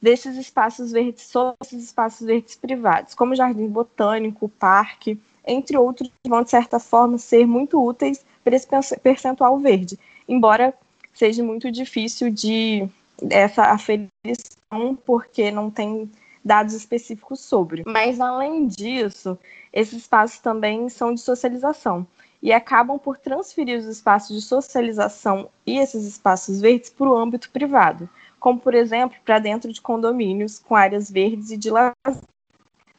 desses 0.00 0.36
espaços 0.36 0.90
verdes, 0.90 1.24
sobre 1.24 1.56
esses 1.62 1.84
espaços 1.84 2.26
verdes 2.26 2.56
privados, 2.56 3.14
como 3.14 3.34
jardim 3.34 3.68
botânico, 3.68 4.48
parque, 4.48 5.20
entre 5.46 5.76
outros, 5.76 6.10
vão 6.26 6.42
de 6.42 6.50
certa 6.50 6.78
forma 6.78 7.18
ser 7.18 7.46
muito 7.46 7.84
úteis 7.84 8.24
para 8.42 8.56
esse 8.56 8.66
percentual 9.00 9.58
verde, 9.58 9.98
embora 10.28 10.74
seja 11.12 11.42
muito 11.42 11.70
difícil 11.70 12.30
de 12.30 12.88
essa 13.30 13.64
aferição, 13.64 14.96
porque 15.04 15.50
não 15.50 15.70
tem 15.70 16.10
dados 16.44 16.74
específicos 16.74 17.40
sobre. 17.40 17.82
Mas, 17.86 18.20
além 18.20 18.66
disso, 18.66 19.38
esses 19.72 19.98
espaços 20.02 20.38
também 20.38 20.88
são 20.88 21.14
de 21.14 21.20
socialização 21.20 22.06
e 22.42 22.52
acabam 22.52 22.98
por 22.98 23.16
transferir 23.18 23.78
os 23.78 23.86
espaços 23.86 24.34
de 24.34 24.42
socialização 24.42 25.48
e 25.64 25.78
esses 25.78 26.04
espaços 26.04 26.60
verdes 26.60 26.90
para 26.90 27.08
o 27.08 27.16
âmbito 27.16 27.50
privado, 27.50 28.08
como, 28.40 28.58
por 28.58 28.74
exemplo, 28.74 29.16
para 29.24 29.38
dentro 29.38 29.72
de 29.72 29.80
condomínios 29.80 30.58
com 30.58 30.74
áreas 30.74 31.08
verdes 31.08 31.52
e 31.52 31.56
de 31.56 31.70
lazer. 31.70 31.94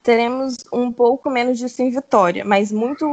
Teremos 0.01 0.55
um 0.71 0.91
pouco 0.91 1.29
menos 1.29 1.57
disso 1.57 1.81
em 1.81 1.89
Vitória, 1.89 2.45
mas 2.45 2.71
muito 2.71 3.05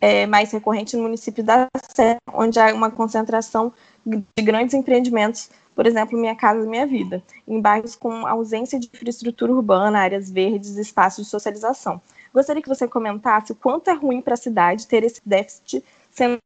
é, 0.00 0.26
mais 0.26 0.50
recorrente 0.52 0.96
no 0.96 1.02
município 1.02 1.42
da 1.42 1.66
Sé, 1.94 2.18
onde 2.32 2.58
há 2.58 2.72
uma 2.74 2.90
concentração 2.90 3.72
de 4.04 4.42
grandes 4.42 4.74
empreendimentos, 4.74 5.50
por 5.74 5.86
exemplo, 5.86 6.18
Minha 6.18 6.34
Casa 6.34 6.66
Minha 6.66 6.86
Vida, 6.86 7.22
em 7.46 7.60
bairros 7.60 7.96
com 7.96 8.26
ausência 8.26 8.78
de 8.78 8.88
infraestrutura 8.92 9.52
urbana, 9.52 10.00
áreas 10.00 10.30
verdes, 10.30 10.76
espaços 10.76 11.24
de 11.24 11.30
socialização. 11.30 12.00
Gostaria 12.32 12.62
que 12.62 12.68
você 12.68 12.86
comentasse 12.86 13.52
o 13.52 13.54
quanto 13.54 13.88
é 13.88 13.94
ruim 13.94 14.20
para 14.20 14.34
a 14.34 14.38
cidade 14.38 14.86
ter 14.86 15.02
esse 15.02 15.20
déficit 15.24 15.82
sendo 16.10 16.38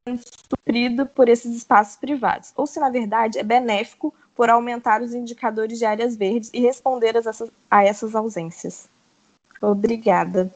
suprido 0.49 1.07
por 1.07 1.29
esses 1.29 1.55
espaços 1.55 1.97
privados, 1.97 2.53
ou 2.57 2.67
se, 2.67 2.81
na 2.81 2.91
verdade, 2.91 3.39
é 3.39 3.43
benéfico 3.43 4.13
por 4.35 4.51
aumentar 4.51 5.01
os 5.01 5.15
indicadores 5.15 5.79
de 5.79 5.85
áreas 5.85 6.17
verdes 6.17 6.51
e 6.53 6.61
responder 6.61 7.15
a 7.17 7.21
essas, 7.21 7.51
a 7.71 7.85
essas 7.85 8.15
ausências. 8.17 8.89
Obrigada. 9.63 10.53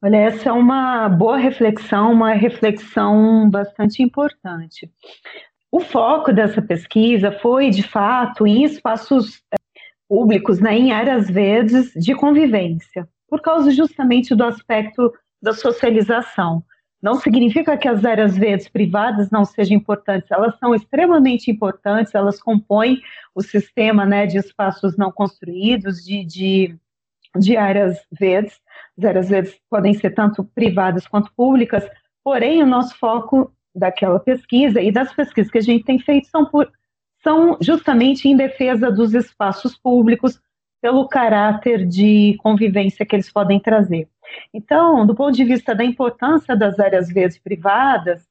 Olha, 0.00 0.16
essa 0.16 0.50
é 0.50 0.52
uma 0.52 1.08
boa 1.08 1.36
reflexão, 1.36 2.12
uma 2.12 2.32
reflexão 2.32 3.50
bastante 3.50 4.00
importante. 4.00 4.88
O 5.72 5.80
foco 5.80 6.32
dessa 6.32 6.62
pesquisa 6.62 7.32
foi, 7.32 7.68
de 7.70 7.82
fato, 7.82 8.46
em 8.46 8.62
espaços 8.62 9.42
eh, 9.52 9.56
públicos, 10.08 10.60
né, 10.60 10.78
em 10.78 10.92
áreas 10.92 11.28
verdes 11.28 11.92
de 11.94 12.14
convivência, 12.14 13.08
por 13.28 13.42
causa 13.42 13.72
justamente 13.72 14.36
do 14.36 14.44
aspecto 14.44 15.12
da 15.42 15.52
socialização. 15.52 16.62
Não 17.02 17.16
significa 17.16 17.76
que 17.76 17.88
as 17.88 18.04
áreas 18.04 18.38
verdes 18.38 18.68
privadas 18.68 19.30
não 19.30 19.44
sejam 19.44 19.76
importantes, 19.76 20.30
elas 20.30 20.56
são 20.60 20.76
extremamente 20.76 21.50
importantes, 21.50 22.14
elas 22.14 22.40
compõem 22.40 23.00
o 23.34 23.42
sistema 23.42 24.06
né, 24.06 24.26
de 24.26 24.38
espaços 24.38 24.96
não 24.96 25.10
construídos, 25.10 26.04
de, 26.04 26.24
de, 26.24 26.76
de 27.36 27.56
áreas 27.56 27.98
verdes, 28.12 28.60
áreas 29.04 29.28
verdes 29.28 29.58
podem 29.70 29.94
ser 29.94 30.10
tanto 30.10 30.44
privadas 30.44 31.06
quanto 31.06 31.32
públicas, 31.34 31.88
porém 32.24 32.62
o 32.62 32.66
nosso 32.66 32.96
foco 32.96 33.52
daquela 33.74 34.18
pesquisa 34.18 34.80
e 34.80 34.90
das 34.90 35.12
pesquisas 35.12 35.50
que 35.50 35.58
a 35.58 35.62
gente 35.62 35.84
tem 35.84 35.98
feito 35.98 36.28
são, 36.28 36.44
por, 36.44 36.70
são 37.22 37.56
justamente 37.60 38.28
em 38.28 38.36
defesa 38.36 38.90
dos 38.90 39.14
espaços 39.14 39.76
públicos 39.76 40.40
pelo 40.80 41.08
caráter 41.08 41.86
de 41.86 42.36
convivência 42.38 43.04
que 43.04 43.16
eles 43.16 43.30
podem 43.32 43.58
trazer. 43.58 44.08
Então, 44.52 45.06
do 45.06 45.14
ponto 45.14 45.34
de 45.34 45.44
vista 45.44 45.74
da 45.74 45.84
importância 45.84 46.56
das 46.56 46.78
áreas 46.78 47.08
verdes 47.08 47.38
privadas, 47.38 48.26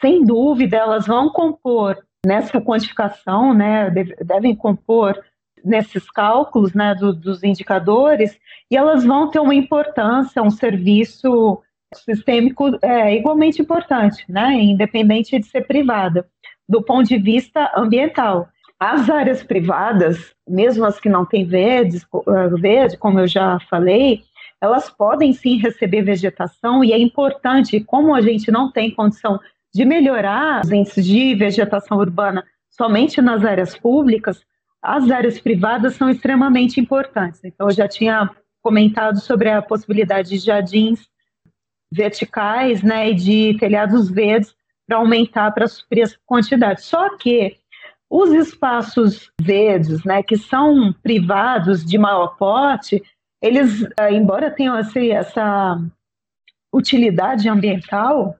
sem 0.00 0.24
dúvida 0.24 0.76
elas 0.76 1.06
vão 1.06 1.30
compor 1.30 1.96
nessa 2.24 2.60
quantificação, 2.60 3.52
né, 3.52 3.90
devem 4.24 4.54
compor 4.54 5.22
nesses 5.64 6.10
cálculos 6.10 6.74
né, 6.74 6.94
do, 6.94 7.12
dos 7.12 7.42
indicadores, 7.42 8.38
e 8.70 8.76
elas 8.76 9.04
vão 9.04 9.30
ter 9.30 9.38
uma 9.38 9.54
importância, 9.54 10.42
um 10.42 10.50
serviço 10.50 11.60
sistêmico 11.94 12.78
é, 12.82 13.14
igualmente 13.14 13.60
importante, 13.60 14.24
né, 14.28 14.54
independente 14.54 15.38
de 15.38 15.46
ser 15.46 15.66
privada, 15.66 16.26
do 16.68 16.82
ponto 16.82 17.08
de 17.08 17.18
vista 17.18 17.70
ambiental. 17.76 18.48
As 18.78 19.08
áreas 19.08 19.42
privadas, 19.42 20.34
mesmo 20.48 20.84
as 20.84 20.98
que 20.98 21.08
não 21.08 21.24
têm 21.24 21.44
verdes, 21.44 22.04
eh, 22.04 22.48
verde, 22.58 22.96
como 22.96 23.20
eu 23.20 23.28
já 23.28 23.60
falei, 23.70 24.22
elas 24.60 24.90
podem 24.90 25.32
sim 25.32 25.56
receber 25.56 26.02
vegetação 26.02 26.82
e 26.82 26.92
é 26.92 26.98
importante, 26.98 27.78
como 27.78 28.14
a 28.14 28.20
gente 28.20 28.50
não 28.50 28.72
tem 28.72 28.90
condição 28.90 29.38
de 29.72 29.84
melhorar 29.84 30.62
os 30.64 30.72
índices 30.72 31.06
de 31.06 31.34
vegetação 31.34 31.98
urbana 31.98 32.44
somente 32.70 33.20
nas 33.20 33.44
áreas 33.44 33.76
públicas, 33.76 34.44
as 34.82 35.10
áreas 35.10 35.40
privadas 35.40 35.94
são 35.94 36.10
extremamente 36.10 36.80
importantes. 36.80 37.40
Então, 37.44 37.68
eu 37.68 37.74
já 37.74 37.86
tinha 37.86 38.28
comentado 38.60 39.20
sobre 39.20 39.48
a 39.48 39.62
possibilidade 39.62 40.30
de 40.30 40.38
jardins 40.38 41.08
verticais 41.90 42.82
né, 42.82 43.10
e 43.10 43.14
de 43.14 43.56
telhados 43.58 44.10
verdes 44.10 44.54
para 44.86 44.96
aumentar, 44.96 45.52
para 45.52 45.68
suprir 45.68 46.02
essa 46.02 46.16
quantidade. 46.26 46.82
Só 46.82 47.16
que 47.16 47.56
os 48.10 48.32
espaços 48.32 49.30
verdes, 49.40 50.04
né, 50.04 50.22
que 50.22 50.36
são 50.36 50.92
privados 51.02 51.84
de 51.84 51.96
maior 51.96 52.36
porte, 52.36 53.02
eles, 53.40 53.82
eh, 53.98 54.12
embora 54.12 54.50
tenham 54.50 54.74
assim, 54.74 55.10
essa 55.10 55.78
utilidade 56.72 57.48
ambiental, 57.48 58.36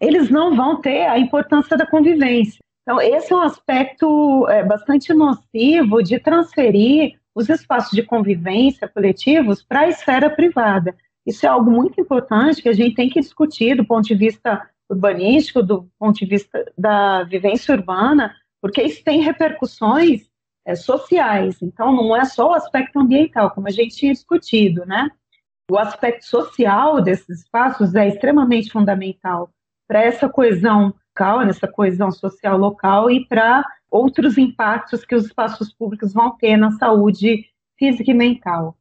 eles 0.00 0.30
não 0.30 0.56
vão 0.56 0.80
ter 0.80 1.06
a 1.06 1.18
importância 1.18 1.76
da 1.76 1.86
convivência. 1.86 2.58
Então, 2.88 3.02
esse 3.02 3.30
é 3.34 3.36
um 3.36 3.42
aspecto 3.42 4.48
é, 4.48 4.64
bastante 4.64 5.12
nocivo 5.12 6.02
de 6.02 6.18
transferir 6.18 7.20
os 7.34 7.50
espaços 7.50 7.90
de 7.90 8.02
convivência 8.02 8.88
coletivos 8.88 9.62
para 9.62 9.80
a 9.80 9.88
esfera 9.88 10.30
privada. 10.30 10.96
Isso 11.26 11.44
é 11.44 11.50
algo 11.50 11.70
muito 11.70 12.00
importante 12.00 12.62
que 12.62 12.68
a 12.70 12.72
gente 12.72 12.94
tem 12.94 13.10
que 13.10 13.20
discutir 13.20 13.76
do 13.76 13.84
ponto 13.84 14.06
de 14.06 14.14
vista 14.14 14.66
urbanístico, 14.88 15.62
do 15.62 15.86
ponto 15.98 16.18
de 16.18 16.24
vista 16.24 16.64
da 16.78 17.24
vivência 17.24 17.74
urbana, 17.74 18.34
porque 18.58 18.82
isso 18.82 19.04
tem 19.04 19.20
repercussões 19.20 20.22
é, 20.66 20.74
sociais. 20.74 21.60
Então, 21.60 21.94
não 21.94 22.16
é 22.16 22.24
só 22.24 22.52
o 22.52 22.54
aspecto 22.54 22.98
ambiental, 22.98 23.50
como 23.50 23.68
a 23.68 23.70
gente 23.70 23.96
tinha 23.96 24.14
discutido, 24.14 24.86
né? 24.86 25.10
O 25.70 25.76
aspecto 25.76 26.24
social 26.24 27.02
desses 27.02 27.40
espaços 27.40 27.94
é 27.94 28.08
extremamente 28.08 28.72
fundamental 28.72 29.50
para 29.86 30.00
essa 30.02 30.26
coesão 30.26 30.94
local, 31.18 31.44
nessa 31.44 31.66
coesão 31.66 32.12
social 32.12 32.56
local 32.56 33.10
e 33.10 33.26
para 33.26 33.64
outros 33.90 34.38
impactos 34.38 35.04
que 35.04 35.14
os 35.14 35.26
espaços 35.26 35.72
públicos 35.72 36.12
vão 36.12 36.36
ter 36.36 36.56
na 36.56 36.70
saúde 36.72 37.46
física 37.76 38.10
e 38.10 38.14
mental. 38.14 38.76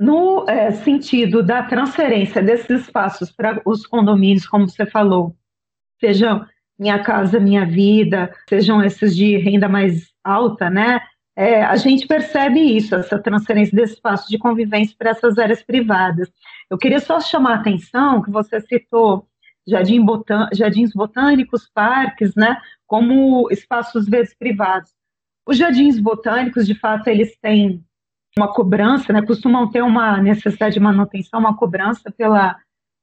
No 0.00 0.48
é, 0.48 0.70
sentido 0.72 1.42
da 1.42 1.62
transferência 1.62 2.42
desses 2.42 2.82
espaços 2.82 3.30
para 3.30 3.60
os 3.64 3.86
condomínios, 3.86 4.46
como 4.46 4.68
você 4.68 4.86
falou, 4.86 5.36
sejam 6.00 6.44
Minha 6.78 7.02
Casa 7.02 7.38
Minha 7.38 7.64
Vida, 7.64 8.34
sejam 8.48 8.82
esses 8.82 9.14
de 9.14 9.36
renda 9.36 9.68
mais 9.68 10.12
alta, 10.22 10.70
né? 10.70 11.00
É, 11.36 11.62
a 11.64 11.76
gente 11.76 12.06
percebe 12.06 12.60
isso, 12.60 12.94
essa 12.94 13.18
transferência 13.18 13.74
desse 13.74 13.94
espaço 13.94 14.28
de 14.28 14.38
convivência 14.38 14.94
para 14.96 15.10
essas 15.10 15.36
áreas 15.36 15.62
privadas. 15.62 16.30
Eu 16.70 16.78
queria 16.78 17.00
só 17.00 17.20
chamar 17.20 17.52
a 17.52 17.60
atenção 17.60 18.22
que 18.22 18.30
você 18.30 18.60
citou 18.60 19.28
jardim 19.66 20.04
botân 20.04 20.48
jardins 20.52 20.92
botânicos, 20.92 21.68
parques, 21.74 22.34
né, 22.34 22.56
como 22.86 23.48
espaços 23.50 24.06
verdes 24.08 24.34
privados. 24.34 24.90
Os 25.46 25.56
jardins 25.56 25.98
botânicos, 25.98 26.66
de 26.66 26.74
fato, 26.74 27.08
eles 27.08 27.36
têm 27.40 27.84
uma 28.36 28.52
cobrança, 28.52 29.12
né, 29.12 29.22
costumam 29.22 29.70
ter 29.70 29.82
uma 29.82 30.20
necessidade 30.20 30.74
de 30.74 30.80
manutenção, 30.80 31.40
uma 31.40 31.56
cobrança 31.56 32.10
pela 32.10 32.56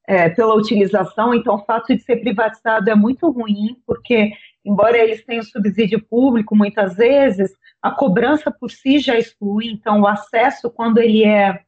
é, 0.07 0.29
pela 0.29 0.55
utilização, 0.55 1.33
então 1.33 1.55
o 1.55 1.63
fato 1.63 1.95
de 1.95 2.01
ser 2.01 2.17
privatizado 2.17 2.89
é 2.89 2.95
muito 2.95 3.29
ruim, 3.29 3.77
porque, 3.85 4.33
embora 4.65 4.97
eles 4.97 5.23
tenham 5.23 5.43
subsídio 5.43 6.03
público, 6.03 6.55
muitas 6.55 6.95
vezes, 6.95 7.51
a 7.81 7.91
cobrança 7.91 8.51
por 8.51 8.71
si 8.71 8.99
já 8.99 9.17
exclui, 9.17 9.67
então 9.67 10.01
o 10.01 10.07
acesso, 10.07 10.69
quando 10.69 10.97
ele 10.97 11.23
é 11.23 11.61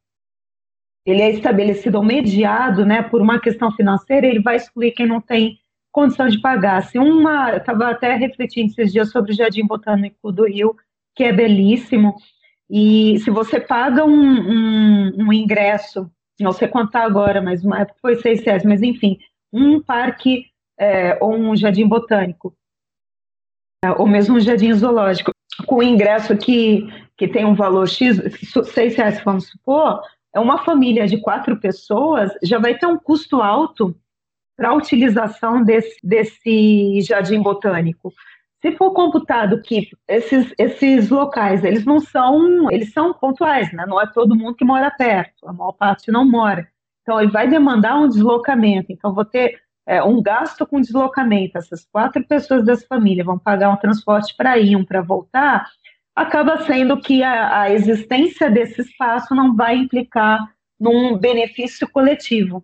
ele 1.06 1.22
é 1.22 1.30
estabelecido 1.32 1.98
ou 1.98 2.04
mediado, 2.04 2.86
né, 2.86 3.02
por 3.02 3.22
uma 3.22 3.40
questão 3.40 3.72
financeira, 3.72 4.28
ele 4.28 4.42
vai 4.42 4.56
excluir 4.56 4.92
quem 4.92 5.06
não 5.06 5.20
tem 5.20 5.58
condição 5.92 6.28
de 6.28 6.40
pagar. 6.40 6.82
Se 6.84 6.98
uma, 6.98 7.52
eu 7.52 7.58
estava 7.58 7.90
até 7.90 8.16
refletindo 8.16 8.72
esses 8.72 8.92
dias 8.92 9.12
sobre 9.12 9.32
o 9.32 9.36
Jardim 9.36 9.66
Botânico 9.66 10.32
do 10.32 10.46
Rio, 10.46 10.76
que 11.16 11.24
é 11.24 11.34
belíssimo, 11.34 12.16
e 12.70 13.20
se 13.20 13.30
você 13.30 13.60
paga 13.60 14.04
um, 14.04 14.12
um, 14.12 15.14
um 15.26 15.34
ingresso 15.34 16.10
não 16.40 16.52
sei 16.52 16.68
quanto 16.68 16.88
está 16.88 17.04
agora, 17.04 17.42
mas 17.42 17.64
uma 17.64 17.88
foi 18.02 18.16
seis 18.18 18.44
reais, 18.44 18.64
mas 18.64 18.82
enfim, 18.82 19.20
um 19.52 19.82
parque 19.82 20.48
é, 20.78 21.18
ou 21.22 21.34
um 21.34 21.56
jardim 21.56 21.88
botânico, 21.88 22.56
é, 23.84 23.92
ou 23.92 24.08
mesmo 24.08 24.36
um 24.36 24.40
jardim 24.40 24.74
zoológico, 24.74 25.32
com 25.66 25.84
ingresso 25.84 26.36
que, 26.36 26.88
que 27.16 27.28
tem 27.28 27.46
um 27.46 27.54
valor 27.54 27.88
X, 27.88 28.20
seis 28.66 28.96
reais, 28.96 29.22
vamos 29.24 29.48
supor, 29.50 30.02
é 30.02 30.04
uma 30.40 30.64
família 30.64 31.08
de 31.08 31.18
quatro 31.22 31.60
pessoas, 31.60 32.32
já 32.42 32.60
vai 32.60 32.78
ter 32.78 32.86
um 32.86 32.98
custo 32.98 33.42
alto 33.42 33.96
para 34.56 34.70
a 34.70 34.74
utilização 34.74 35.64
desse, 35.64 35.96
desse 36.04 37.02
jardim 37.02 37.42
botânico. 37.42 38.14
Se 38.62 38.72
for 38.78 38.94
computado 38.94 39.62
que 39.62 39.90
esses, 40.08 40.54
esses 40.58 41.10
locais, 41.10 41.64
eles 41.64 41.86
não 41.86 42.00
são, 42.00 42.72
eles 42.72 42.94
são 42.94 43.14
pontuais, 43.14 43.72
né? 43.74 43.86
Não 43.86 44.00
é 44.00 44.08
todo 44.08 44.36
mundo 44.36 44.56
que 44.56 44.64
mora 44.64 44.90
perto, 44.90 45.48
a 45.48 45.52
maior 45.52 45.74
parte 45.74 46.12
não 46.12 46.24
mora. 46.24 46.68
Então, 47.02 47.20
ele 47.20 47.30
vai 47.30 47.48
demandar 47.48 47.98
um 47.98 48.08
deslocamento. 48.08 48.92
Então, 48.92 49.14
vou 49.14 49.26
ter 49.26 49.60
é, 49.86 50.02
um 50.02 50.22
gasto 50.22 50.66
com 50.66 50.80
deslocamento. 50.80 51.58
Essas 51.58 51.86
quatro 51.92 52.24
pessoas 52.26 52.64
dessa 52.64 52.88
família 52.88 53.24
vão 53.24 53.38
pagar 53.38 53.70
um 53.70 53.76
transporte 53.76 54.34
para 54.36 54.58
ir, 54.58 54.78
um 54.78 54.86
para 54.86 55.02
voltar. 55.02 55.68
Acaba 56.16 56.64
sendo 56.66 57.00
que 57.00 57.24
a, 57.24 57.62
a 57.62 57.72
existência 57.72 58.50
desse 58.50 58.82
espaço 58.82 59.34
não 59.34 59.56
vai 59.56 59.76
implicar 59.76 60.40
num 60.80 61.18
benefício 61.18 61.90
coletivo. 61.90 62.64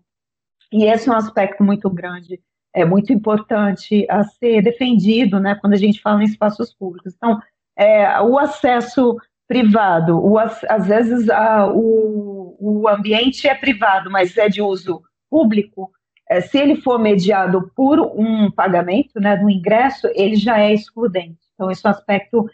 E 0.71 0.85
esse 0.85 1.09
é 1.09 1.11
um 1.11 1.15
aspecto 1.15 1.63
muito 1.63 1.89
grande 1.89 2.39
é 2.73 2.85
muito 2.85 3.11
importante 3.11 4.05
a 4.09 4.23
ser 4.23 4.61
defendido, 4.61 5.39
né, 5.39 5.55
quando 5.55 5.73
a 5.73 5.77
gente 5.77 6.01
fala 6.01 6.21
em 6.21 6.25
espaços 6.25 6.73
públicos. 6.73 7.13
Então, 7.15 7.39
é, 7.77 8.21
o 8.21 8.37
acesso 8.37 9.17
privado, 9.47 10.19
o, 10.23 10.37
às 10.37 10.87
vezes 10.87 11.29
a, 11.29 11.67
o, 11.67 12.55
o 12.59 12.87
ambiente 12.87 13.47
é 13.47 13.55
privado, 13.55 14.11
mas 14.11 14.37
é 14.37 14.47
de 14.47 14.61
uso 14.61 15.01
público, 15.29 15.91
é, 16.29 16.41
se 16.41 16.59
ele 16.59 16.75
for 16.75 16.99
mediado 16.99 17.71
por 17.75 17.99
um 17.99 18.51
pagamento, 18.51 19.19
né, 19.19 19.35
do 19.35 19.49
ingresso, 19.49 20.07
ele 20.13 20.35
já 20.35 20.59
é 20.59 20.73
excludente. 20.73 21.39
Então, 21.55 21.71
esse 21.71 21.85
é 21.85 21.89
um 21.89 21.91
aspecto 21.91 22.49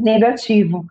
negativo. 0.00 0.86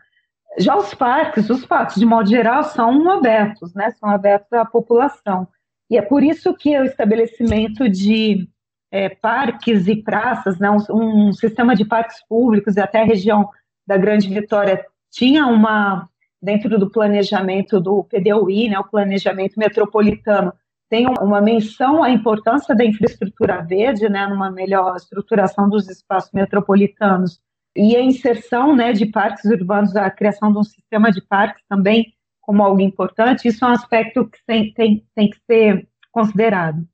Já 0.57 0.75
os 0.75 0.93
parques, 0.93 1.49
os 1.49 1.65
parques, 1.65 1.95
de 1.95 2.05
modo 2.05 2.29
geral, 2.29 2.63
são 2.63 3.09
abertos, 3.09 3.73
né, 3.73 3.91
são 3.91 4.09
abertos 4.09 4.51
à 4.53 4.65
população. 4.65 5.47
E 5.89 5.97
é 5.97 6.01
por 6.01 6.23
isso 6.23 6.53
que 6.53 6.77
o 6.77 6.83
estabelecimento 6.83 7.89
de 7.89 8.47
é, 8.91 9.09
parques 9.09 9.87
e 9.87 9.95
praças, 9.95 10.59
né, 10.59 10.69
um, 10.69 11.27
um, 11.27 11.33
sistema 11.33 11.75
de 11.75 11.85
parques 11.85 12.23
públicos 12.27 12.75
e 12.75 12.79
até 12.79 13.01
a 13.01 13.05
região 13.05 13.49
da 13.85 13.97
Grande 13.97 14.27
Vitória 14.29 14.85
tinha 15.11 15.45
uma, 15.47 16.07
dentro 16.41 16.77
do 16.77 16.89
planejamento 16.89 17.79
do 17.79 18.03
PDUI, 18.03 18.69
né, 18.69 18.79
o 18.79 18.83
planejamento 18.83 19.57
metropolitano, 19.57 20.53
tem 20.89 21.07
uma 21.21 21.39
menção 21.39 22.03
à 22.03 22.09
importância 22.09 22.75
da 22.75 22.83
infraestrutura 22.83 23.61
verde, 23.61 24.09
né, 24.09 24.25
numa 24.27 24.49
melhor 24.49 24.95
estruturação 24.95 25.69
dos 25.69 25.87
espaços 25.87 26.31
metropolitanos, 26.31 27.39
e 27.79 27.95
a 27.95 28.01
inserção 28.01 28.75
né, 28.75 28.91
de 28.91 29.05
parques 29.05 29.45
urbanos, 29.45 29.95
a 29.95 30.09
criação 30.09 30.51
de 30.51 30.59
um 30.59 30.63
sistema 30.63 31.09
de 31.11 31.21
parques 31.21 31.63
também 31.69 32.13
como 32.41 32.61
algo 32.61 32.81
importante, 32.81 33.47
isso 33.47 33.63
é 33.63 33.69
um 33.69 33.71
aspecto 33.71 34.25
que 34.25 34.39
tem, 34.45 34.73
tem, 34.73 35.05
tem 35.15 35.29
que 35.29 35.37
ser 35.45 35.87
considerado. 36.11 36.85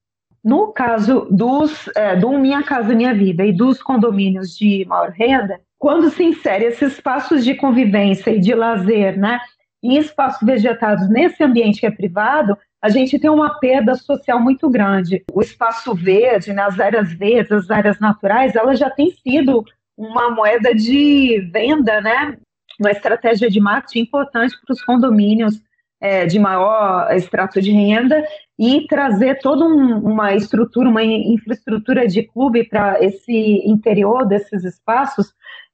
No 0.43 0.71
caso 0.73 1.27
dos, 1.31 1.89
é, 1.95 2.15
do 2.15 2.37
Minha 2.37 2.61
Casa 2.61 2.93
Minha 2.93 3.15
Vida 3.15 3.43
e 3.43 3.51
dos 3.51 3.81
condomínios 3.81 4.55
de 4.55 4.85
maior 4.85 5.09
renda, 5.09 5.59
quando 5.79 6.11
se 6.11 6.23
insere 6.23 6.65
esses 6.65 6.93
espaços 6.93 7.43
de 7.43 7.55
convivência 7.55 8.29
e 8.29 8.39
de 8.39 8.53
lazer, 8.53 9.17
né, 9.17 9.39
em 9.81 9.97
espaços 9.97 10.45
vegetados 10.45 11.09
nesse 11.09 11.43
ambiente 11.43 11.79
que 11.79 11.87
é 11.87 11.91
privado, 11.91 12.55
a 12.79 12.89
gente 12.89 13.17
tem 13.17 13.31
uma 13.31 13.57
perda 13.59 13.95
social 13.95 14.39
muito 14.39 14.69
grande. 14.69 15.23
O 15.33 15.41
espaço 15.41 15.95
verde, 15.95 16.53
né, 16.53 16.61
as 16.61 16.79
áreas 16.79 17.11
verdes, 17.11 17.51
as 17.51 17.71
áreas 17.71 17.99
naturais, 17.99 18.55
elas 18.55 18.77
já 18.77 18.91
têm 18.91 19.09
sido 19.11 19.65
uma 19.97 20.29
moeda 20.29 20.73
de 20.73 21.39
venda, 21.51 22.01
né, 22.01 22.37
uma 22.79 22.91
estratégia 22.91 23.49
de 23.49 23.59
marketing 23.59 23.99
importante 23.99 24.55
para 24.65 24.73
os 24.73 24.83
condomínios 24.83 25.61
é, 26.01 26.25
de 26.25 26.37
maior 26.37 27.11
extrato 27.11 27.61
de 27.61 27.71
renda 27.71 28.23
e 28.59 28.85
trazer 28.87 29.39
toda 29.39 29.65
um, 29.65 29.99
uma 29.99 30.35
estrutura, 30.35 30.89
uma 30.89 31.03
infraestrutura 31.03 32.07
de 32.07 32.23
clube 32.23 32.63
para 32.65 33.03
esse 33.03 33.61
interior 33.65 34.25
desses 34.25 34.63
espaços, 34.63 35.33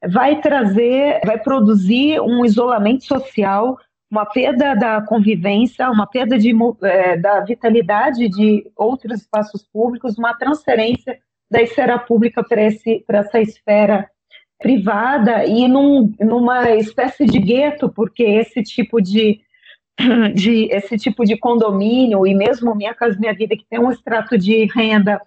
vai 0.10 0.40
trazer, 0.40 1.22
vai 1.26 1.38
produzir 1.38 2.20
um 2.22 2.46
isolamento 2.46 3.04
social, 3.04 3.78
uma 4.10 4.26
perda 4.26 4.76
da 4.76 5.02
convivência, 5.02 5.90
uma 5.90 6.08
perda 6.08 6.38
de, 6.38 6.54
é, 6.84 7.18
da 7.18 7.42
vitalidade 7.42 8.28
de 8.30 8.70
outros 8.76 9.22
espaços 9.22 9.64
públicos, 9.64 10.18
uma 10.18 10.34
transferência 10.34 11.20
da 11.52 11.62
esfera 11.62 12.00
pública 12.00 12.42
para 12.42 12.62
essa 12.62 13.42
esfera 13.42 14.10
privada 14.58 15.46
e 15.46 15.68
num, 15.68 16.14
numa 16.20 16.72
espécie 16.72 17.26
de 17.26 17.40
gueto, 17.40 17.90
porque 17.90 18.24
esse 18.24 18.64
tipo 18.64 19.02
de 19.02 19.42
de 20.34 20.70
esse 20.72 20.98
tipo 20.98 21.26
de 21.26 21.38
condomínio 21.38 22.26
e 22.26 22.34
mesmo 22.34 22.74
Minha 22.74 22.94
Casa 22.94 23.20
Minha 23.20 23.34
Vida 23.34 23.58
que 23.58 23.66
tem 23.70 23.80
um 23.80 23.92
extrato 23.92 24.38
de 24.38 24.66
renda 24.74 25.20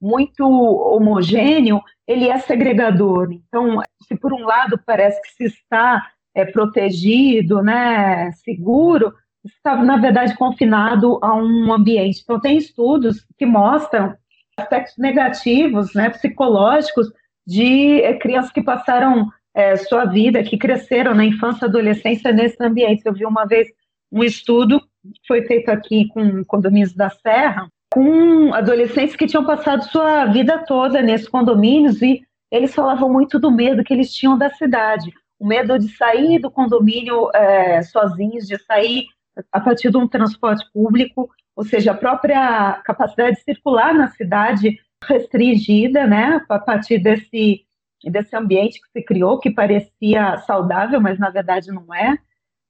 muito 0.00 0.44
homogêneo, 0.44 1.80
ele 2.06 2.28
é 2.28 2.38
segregador. 2.38 3.32
Então, 3.32 3.80
se 4.06 4.16
por 4.16 4.32
um 4.32 4.44
lado 4.44 4.78
parece 4.84 5.20
que 5.22 5.28
se 5.30 5.44
está 5.44 6.06
é, 6.34 6.44
protegido, 6.44 7.62
né, 7.62 8.32
seguro, 8.32 9.12
está 9.44 9.76
na 9.76 9.98
verdade 9.98 10.36
confinado 10.36 11.18
a 11.22 11.34
um 11.34 11.72
ambiente. 11.72 12.20
Então, 12.22 12.40
tem 12.40 12.56
estudos 12.56 13.26
que 13.38 13.44
mostram 13.44 14.16
aspectos 14.62 14.96
negativos, 14.98 15.94
né, 15.94 16.10
psicológicos 16.10 17.12
de 17.46 18.00
é, 18.02 18.14
crianças 18.14 18.52
que 18.52 18.62
passaram 18.62 19.28
é, 19.54 19.76
sua 19.76 20.04
vida, 20.04 20.42
que 20.42 20.56
cresceram 20.56 21.14
na 21.14 21.24
infância 21.24 21.64
e 21.64 21.68
adolescência 21.68 22.32
nesse 22.32 22.62
ambiente. 22.62 23.02
Eu 23.04 23.12
vi 23.12 23.26
uma 23.26 23.44
vez 23.44 23.68
um 24.12 24.22
estudo 24.22 24.80
que 24.80 25.20
foi 25.26 25.42
feito 25.42 25.68
aqui 25.70 26.08
com 26.08 26.44
condomínios 26.44 26.94
da 26.94 27.10
Serra, 27.10 27.68
com 27.92 28.54
adolescentes 28.54 29.16
que 29.16 29.26
tinham 29.26 29.44
passado 29.44 29.84
sua 29.84 30.26
vida 30.26 30.58
toda 30.58 31.02
nesses 31.02 31.28
condomínios 31.28 32.00
e 32.02 32.22
eles 32.50 32.74
falavam 32.74 33.10
muito 33.12 33.38
do 33.38 33.50
medo 33.50 33.84
que 33.84 33.92
eles 33.92 34.12
tinham 34.12 34.36
da 34.36 34.50
cidade, 34.50 35.12
o 35.38 35.46
medo 35.46 35.78
de 35.78 35.88
sair 35.96 36.38
do 36.38 36.50
condomínio 36.50 37.30
é, 37.34 37.82
sozinhos, 37.82 38.46
de 38.46 38.58
sair 38.64 39.06
a 39.52 39.60
partir 39.60 39.90
de 39.90 39.96
um 39.96 40.06
transporte 40.06 40.64
público, 40.72 41.30
ou 41.56 41.64
seja, 41.64 41.92
a 41.92 41.96
própria 41.96 42.80
capacidade 42.84 43.36
de 43.36 43.42
circular 43.42 43.94
na 43.94 44.08
cidade 44.08 44.78
restringida, 45.04 46.06
né, 46.06 46.44
a 46.48 46.58
partir 46.58 46.98
desse 46.98 47.64
desse 48.02 48.34
ambiente 48.34 48.80
que 48.80 48.88
se 48.92 49.04
criou, 49.04 49.38
que 49.38 49.50
parecia 49.50 50.38
saudável, 50.46 50.98
mas 51.00 51.18
na 51.18 51.28
verdade 51.28 51.70
não 51.70 51.94
é. 51.94 52.16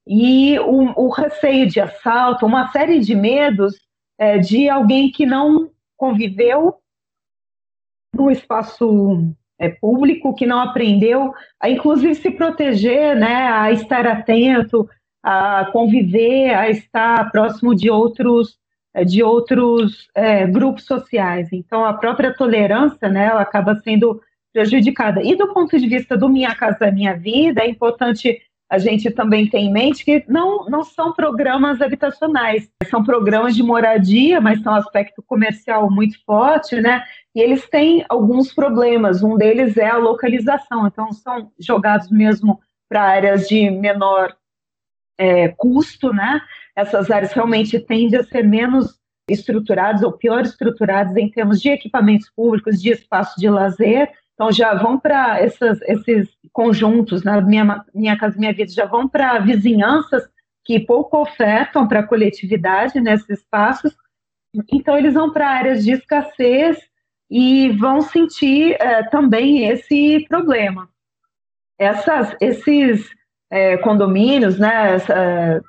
E 0.05 0.59
o, 0.59 1.05
o 1.05 1.09
receio 1.09 1.67
de 1.67 1.79
assalto, 1.79 2.45
uma 2.45 2.69
série 2.71 2.99
de 2.99 3.15
medos 3.15 3.75
é, 4.17 4.37
de 4.37 4.67
alguém 4.67 5.09
que 5.09 5.25
não 5.25 5.71
conviveu 5.95 6.75
no 8.13 8.29
espaço 8.29 9.33
é, 9.57 9.69
público, 9.69 10.35
que 10.35 10.45
não 10.45 10.59
aprendeu 10.59 11.33
a, 11.59 11.69
inclusive, 11.69 12.15
se 12.15 12.31
proteger, 12.31 13.15
né, 13.15 13.47
a 13.47 13.71
estar 13.71 14.05
atento, 14.07 14.89
a 15.23 15.69
conviver, 15.71 16.53
a 16.55 16.69
estar 16.69 17.31
próximo 17.31 17.75
de 17.75 17.89
outros 17.89 18.59
de 19.05 19.23
outros 19.23 20.09
é, 20.13 20.45
grupos 20.45 20.85
sociais. 20.85 21.49
Então, 21.51 21.85
a 21.85 21.93
própria 21.93 22.33
tolerância, 22.33 23.07
né, 23.07 23.27
ela 23.27 23.41
acaba 23.41 23.75
sendo 23.75 24.21
prejudicada. 24.53 25.23
E 25.23 25.35
do 25.35 25.53
ponto 25.53 25.79
de 25.79 25.87
vista 25.87 26.17
do 26.17 26.27
Minha 26.27 26.53
Casa 26.53 26.91
Minha 26.91 27.15
Vida, 27.15 27.61
é 27.61 27.69
importante 27.69 28.41
a 28.71 28.77
gente 28.77 29.11
também 29.11 29.49
tem 29.49 29.65
em 29.65 29.71
mente 29.71 30.05
que 30.05 30.23
não, 30.29 30.65
não 30.69 30.81
são 30.81 31.11
programas 31.11 31.81
habitacionais, 31.81 32.71
são 32.89 33.03
programas 33.03 33.53
de 33.53 33.61
moradia, 33.61 34.39
mas 34.39 34.61
são 34.61 34.73
aspecto 34.73 35.21
comercial 35.21 35.91
muito 35.91 36.17
forte, 36.23 36.79
né? 36.79 37.03
E 37.35 37.41
eles 37.41 37.67
têm 37.67 38.05
alguns 38.07 38.53
problemas. 38.53 39.21
Um 39.21 39.35
deles 39.35 39.75
é 39.75 39.89
a 39.89 39.97
localização, 39.97 40.87
então 40.87 41.11
são 41.11 41.51
jogados 41.59 42.09
mesmo 42.09 42.61
para 42.87 43.03
áreas 43.03 43.45
de 43.45 43.69
menor 43.69 44.33
é, 45.17 45.49
custo, 45.49 46.13
né? 46.13 46.41
Essas 46.75 47.11
áreas 47.11 47.33
realmente 47.33 47.79
tendem 47.79 48.19
a 48.19 48.23
ser 48.23 48.43
menos 48.43 48.99
estruturados 49.29 50.03
ou 50.03 50.13
pior 50.13 50.41
estruturados 50.41 51.15
em 51.15 51.29
termos 51.29 51.61
de 51.61 51.69
equipamentos 51.69 52.29
públicos, 52.29 52.81
de 52.81 52.91
espaço 52.91 53.39
de 53.39 53.49
lazer. 53.49 54.09
Então, 54.33 54.51
já 54.51 54.73
vão 54.73 54.99
para 54.99 55.43
esses 55.43 56.29
conjuntos, 56.51 57.23
na 57.23 57.39
né? 57.39 57.47
minha, 57.47 57.85
minha 57.93 58.17
Casa 58.17 58.37
Minha 58.37 58.53
Vida, 58.53 58.71
já 58.71 58.85
vão 58.85 59.07
para 59.07 59.39
vizinhanças 59.39 60.27
que 60.65 60.79
pouco 60.79 61.17
ofertam 61.21 61.87
para 61.87 61.99
a 61.99 62.07
coletividade 62.07 62.99
nesses 62.99 63.29
espaços. 63.29 63.95
Então, 64.71 64.97
eles 64.97 65.13
vão 65.13 65.31
para 65.31 65.49
áreas 65.49 65.83
de 65.83 65.91
escassez 65.91 66.77
e 67.29 67.69
vão 67.77 68.01
sentir 68.01 68.75
é, 68.79 69.03
também 69.03 69.65
esse 69.69 70.25
problema. 70.27 70.89
Essas, 71.79 72.35
esses 72.41 73.09
é, 73.49 73.77
condomínios, 73.77 74.59
né, 74.59 74.95
essa, 74.95 75.63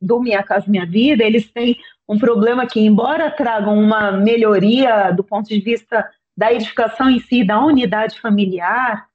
do 0.00 0.20
Minha 0.20 0.42
Casa 0.42 0.70
Minha 0.70 0.86
Vida, 0.86 1.24
eles 1.24 1.50
têm 1.50 1.76
um 2.08 2.18
problema 2.18 2.66
que, 2.66 2.80
embora 2.80 3.30
tragam 3.30 3.78
uma 3.78 4.12
melhoria 4.12 5.10
do 5.10 5.24
ponto 5.24 5.48
de 5.48 5.60
vista 5.60 6.08
da 6.36 6.52
edificação 6.52 7.10
em 7.10 7.18
si, 7.18 7.44
da 7.44 7.64
unidade 7.64 8.20
familiar, 8.20 9.06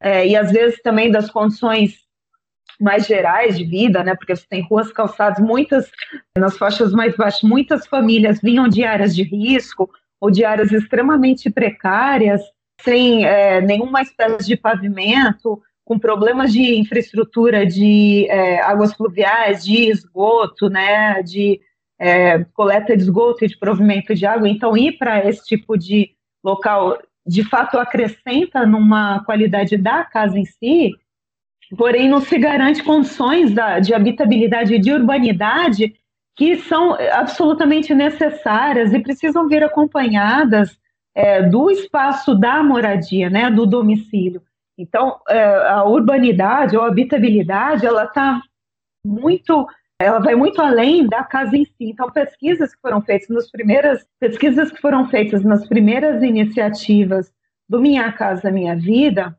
é, 0.00 0.26
e 0.26 0.34
às 0.34 0.50
vezes 0.50 0.80
também 0.82 1.10
das 1.10 1.30
condições 1.30 1.98
mais 2.80 3.06
gerais 3.06 3.58
de 3.58 3.64
vida, 3.64 4.02
né? 4.02 4.14
Porque 4.14 4.34
você 4.34 4.46
tem 4.48 4.62
ruas 4.62 4.90
calçadas, 4.90 5.38
muitas, 5.38 5.90
nas 6.36 6.56
faixas 6.56 6.92
mais 6.92 7.14
baixas, 7.14 7.42
muitas 7.42 7.86
famílias 7.86 8.40
vinham 8.40 8.66
de 8.66 8.82
áreas 8.82 9.14
de 9.14 9.22
risco 9.22 9.90
ou 10.18 10.30
de 10.30 10.44
áreas 10.44 10.72
extremamente 10.72 11.50
precárias, 11.50 12.40
sem 12.80 13.26
é, 13.26 13.60
nenhuma 13.60 14.00
espécie 14.00 14.46
de 14.46 14.56
pavimento, 14.56 15.62
com 15.90 15.98
problemas 15.98 16.52
de 16.52 16.78
infraestrutura 16.78 17.66
de 17.66 18.24
é, 18.30 18.62
águas 18.62 18.94
fluviais, 18.94 19.64
de 19.64 19.90
esgoto, 19.90 20.68
né? 20.68 21.20
De 21.20 21.60
é, 21.98 22.44
coleta 22.54 22.96
de 22.96 23.02
esgoto 23.02 23.44
e 23.44 23.48
de 23.48 23.58
provimento 23.58 24.14
de 24.14 24.24
água. 24.24 24.48
Então, 24.48 24.76
ir 24.76 24.92
para 24.92 25.28
esse 25.28 25.44
tipo 25.44 25.76
de 25.76 26.12
local, 26.44 26.96
de 27.26 27.42
fato, 27.42 27.76
acrescenta 27.76 28.64
numa 28.64 29.24
qualidade 29.24 29.76
da 29.76 30.04
casa 30.04 30.38
em 30.38 30.44
si, 30.44 30.92
porém 31.76 32.08
não 32.08 32.20
se 32.20 32.38
garante 32.38 32.84
condições 32.84 33.52
da, 33.52 33.80
de 33.80 33.92
habitabilidade 33.92 34.76
e 34.76 34.78
de 34.78 34.92
urbanidade 34.92 35.96
que 36.36 36.54
são 36.54 36.96
absolutamente 37.10 37.92
necessárias 37.92 38.94
e 38.94 39.00
precisam 39.00 39.48
vir 39.48 39.64
acompanhadas 39.64 40.78
é, 41.16 41.42
do 41.42 41.68
espaço 41.68 42.32
da 42.32 42.62
moradia, 42.62 43.28
né, 43.28 43.50
do 43.50 43.66
domicílio. 43.66 44.40
Então, 44.80 45.20
é, 45.28 45.68
a 45.68 45.84
urbanidade 45.84 46.76
ou 46.76 46.84
habitabilidade, 46.84 47.86
ela 47.86 48.04
está 48.04 48.40
muito 49.04 49.66
ela 50.02 50.18
vai 50.18 50.34
muito 50.34 50.62
além 50.62 51.06
da 51.06 51.22
casa 51.22 51.54
em 51.54 51.66
si. 51.66 51.74
Então, 51.80 52.10
pesquisas 52.10 52.74
que 52.74 52.80
foram 52.80 53.02
feitas 53.02 53.28
nas 53.28 53.50
primeiras 53.50 54.06
pesquisas 54.18 54.72
que 54.72 54.80
foram 54.80 55.06
feitas 55.10 55.44
nas 55.44 55.68
primeiras 55.68 56.22
iniciativas 56.22 57.30
do 57.68 57.78
Minha 57.78 58.10
Casa 58.10 58.50
Minha 58.50 58.74
Vida 58.74 59.36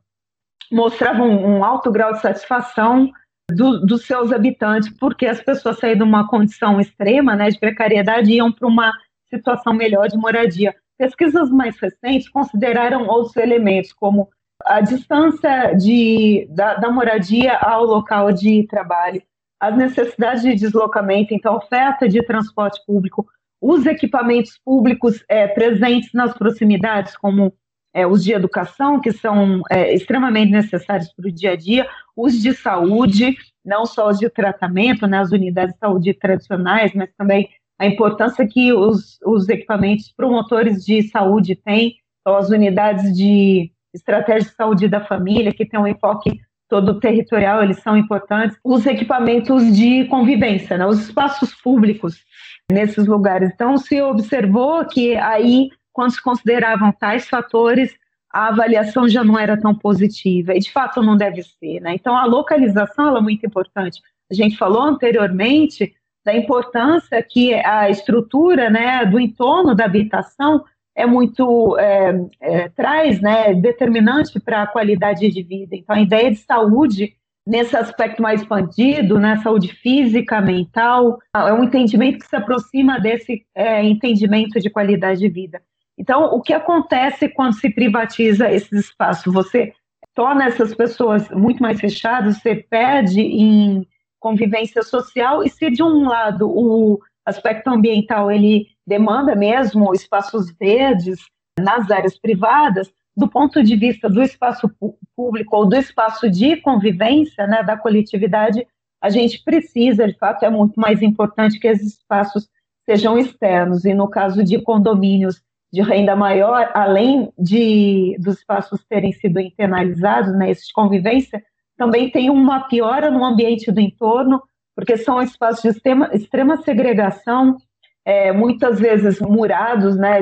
mostravam 0.70 1.28
um 1.28 1.64
alto 1.64 1.90
grau 1.90 2.12
de 2.12 2.20
satisfação 2.20 3.10
do, 3.50 3.84
dos 3.84 4.06
seus 4.06 4.32
habitantes, 4.32 4.88
porque 4.98 5.26
as 5.26 5.42
pessoas 5.42 5.78
saíram 5.78 5.98
de 5.98 6.04
uma 6.04 6.28
condição 6.28 6.80
extrema, 6.80 7.34
né, 7.34 7.50
de 7.50 7.58
precariedade, 7.58 8.30
e 8.30 8.36
iam 8.36 8.50
para 8.50 8.68
uma 8.68 8.92
situação 9.28 9.74
melhor 9.74 10.08
de 10.08 10.16
moradia. 10.16 10.74
Pesquisas 10.96 11.50
mais 11.50 11.76
recentes 11.78 12.28
consideraram 12.28 13.06
outros 13.08 13.36
elementos, 13.36 13.92
como 13.92 14.30
a 14.64 14.80
distância 14.80 15.74
de, 15.74 16.46
da, 16.50 16.74
da 16.74 16.90
moradia 16.90 17.56
ao 17.58 17.84
local 17.84 18.32
de 18.32 18.66
trabalho, 18.66 19.22
as 19.60 19.76
necessidades 19.76 20.42
de 20.42 20.54
deslocamento, 20.54 21.32
então, 21.32 21.56
oferta 21.56 22.08
de 22.08 22.22
transporte 22.24 22.80
público, 22.86 23.26
os 23.60 23.86
equipamentos 23.86 24.58
públicos 24.64 25.24
é, 25.28 25.46
presentes 25.46 26.10
nas 26.12 26.36
proximidades, 26.36 27.16
como 27.16 27.52
é, 27.94 28.06
os 28.06 28.24
de 28.24 28.32
educação, 28.32 29.00
que 29.00 29.12
são 29.12 29.62
é, 29.70 29.94
extremamente 29.94 30.50
necessários 30.50 31.12
para 31.14 31.28
o 31.28 31.32
dia 31.32 31.52
a 31.52 31.56
dia, 31.56 31.86
os 32.16 32.34
de 32.40 32.52
saúde, 32.54 33.36
não 33.64 33.86
só 33.86 34.08
os 34.08 34.18
de 34.18 34.28
tratamento, 34.28 35.06
né, 35.06 35.18
as 35.18 35.30
unidades 35.30 35.74
de 35.74 35.78
saúde 35.78 36.14
tradicionais, 36.14 36.92
mas 36.94 37.10
também 37.16 37.48
a 37.78 37.86
importância 37.86 38.46
que 38.46 38.72
os, 38.72 39.18
os 39.24 39.48
equipamentos 39.48 40.12
promotores 40.12 40.84
de 40.84 41.02
saúde 41.04 41.54
têm, 41.54 41.96
então 42.20 42.36
as 42.36 42.50
unidades 42.50 43.16
de 43.16 43.71
estratégia 43.94 44.48
de 44.48 44.56
saúde 44.56 44.88
da 44.88 45.00
família, 45.00 45.52
que 45.52 45.66
tem 45.66 45.78
um 45.78 45.86
enfoque 45.86 46.40
todo 46.68 46.98
territorial, 46.98 47.62
eles 47.62 47.80
são 47.80 47.96
importantes. 47.96 48.56
Os 48.64 48.86
equipamentos 48.86 49.76
de 49.76 50.06
convivência, 50.06 50.78
né, 50.78 50.86
os 50.86 51.00
espaços 51.00 51.54
públicos 51.54 52.24
nesses 52.70 53.06
lugares. 53.06 53.50
Então, 53.52 53.76
se 53.76 54.00
observou 54.00 54.84
que 54.86 55.14
aí, 55.16 55.68
quando 55.92 56.12
se 56.12 56.22
consideravam 56.22 56.90
tais 56.92 57.28
fatores, 57.28 57.94
a 58.32 58.48
avaliação 58.48 59.06
já 59.06 59.22
não 59.22 59.38
era 59.38 59.60
tão 59.60 59.74
positiva, 59.74 60.54
e 60.54 60.60
de 60.60 60.72
fato 60.72 61.02
não 61.02 61.16
deve 61.16 61.42
ser. 61.42 61.80
Né? 61.80 61.94
Então, 61.94 62.16
a 62.16 62.24
localização 62.24 63.14
é 63.14 63.20
muito 63.20 63.44
importante. 63.44 64.00
A 64.30 64.34
gente 64.34 64.56
falou 64.56 64.82
anteriormente 64.82 65.94
da 66.24 66.34
importância 66.34 67.22
que 67.22 67.52
a 67.52 67.90
estrutura 67.90 68.70
né, 68.70 69.04
do 69.04 69.20
entorno 69.20 69.74
da 69.74 69.84
habitação 69.84 70.64
é 70.94 71.06
muito 71.06 71.76
é, 71.78 72.26
é, 72.40 72.68
traz 72.68 73.20
né, 73.20 73.54
determinante 73.54 74.38
para 74.38 74.62
a 74.62 74.66
qualidade 74.66 75.28
de 75.28 75.42
vida. 75.42 75.74
Então, 75.74 75.96
a 75.96 76.00
ideia 76.00 76.30
de 76.30 76.38
saúde 76.38 77.14
nesse 77.46 77.76
aspecto 77.76 78.22
mais 78.22 78.40
expandido, 78.40 79.18
né, 79.18 79.36
saúde 79.38 79.68
física, 79.68 80.40
mental, 80.40 81.18
é 81.34 81.52
um 81.52 81.64
entendimento 81.64 82.20
que 82.20 82.26
se 82.26 82.36
aproxima 82.36 83.00
desse 83.00 83.44
é, 83.54 83.82
entendimento 83.82 84.60
de 84.60 84.70
qualidade 84.70 85.20
de 85.20 85.28
vida. 85.28 85.60
Então, 85.98 86.24
o 86.34 86.40
que 86.40 86.52
acontece 86.52 87.28
quando 87.28 87.54
se 87.54 87.70
privatiza 87.70 88.50
esses 88.50 88.86
espaços? 88.86 89.32
Você 89.32 89.72
torna 90.14 90.46
essas 90.46 90.74
pessoas 90.74 91.28
muito 91.30 91.62
mais 91.62 91.80
fechadas, 91.80 92.38
você 92.38 92.54
perde 92.54 93.20
em 93.20 93.86
convivência 94.20 94.82
social, 94.82 95.42
e 95.42 95.48
se 95.50 95.70
de 95.70 95.82
um 95.82 96.08
lado 96.08 96.48
o 96.48 97.00
aspecto 97.24 97.68
ambiental 97.68 98.30
ele 98.30 98.66
demanda 98.86 99.34
mesmo 99.34 99.92
espaços 99.94 100.52
verdes 100.58 101.20
nas 101.58 101.90
áreas 101.90 102.18
privadas, 102.18 102.92
do 103.16 103.28
ponto 103.28 103.62
de 103.62 103.76
vista 103.76 104.08
do 104.08 104.22
espaço 104.22 104.70
público 105.14 105.56
ou 105.56 105.66
do 105.66 105.76
espaço 105.76 106.30
de 106.30 106.56
convivência, 106.56 107.46
né, 107.46 107.62
da 107.62 107.76
coletividade, 107.76 108.66
a 109.00 109.10
gente 109.10 109.42
precisa, 109.44 110.06
de 110.06 110.16
fato, 110.16 110.44
é 110.44 110.50
muito 110.50 110.80
mais 110.80 111.02
importante 111.02 111.58
que 111.58 111.66
esses 111.66 111.98
espaços 111.98 112.48
sejam 112.84 113.18
externos. 113.18 113.84
E 113.84 113.92
no 113.92 114.08
caso 114.08 114.42
de 114.42 114.60
condomínios 114.62 115.42
de 115.72 115.82
renda 115.82 116.14
maior, 116.14 116.70
além 116.74 117.32
de 117.38 118.16
dos 118.20 118.38
espaços 118.38 118.84
terem 118.84 119.12
sido 119.12 119.40
internalizados, 119.40 120.34
né, 120.36 120.50
esses 120.50 120.66
de 120.66 120.72
convivência, 120.72 121.42
também 121.76 122.10
tem 122.10 122.30
uma 122.30 122.68
piora 122.68 123.10
no 123.10 123.24
ambiente 123.24 123.72
do 123.72 123.80
entorno, 123.80 124.40
porque 124.74 124.96
são 124.96 125.22
espaços 125.22 125.62
de 125.62 125.68
extrema, 125.68 126.10
extrema 126.12 126.56
segregação, 126.62 127.56
é, 128.04 128.32
muitas 128.32 128.80
vezes 128.80 129.20
murados, 129.20 129.96
né, 129.96 130.20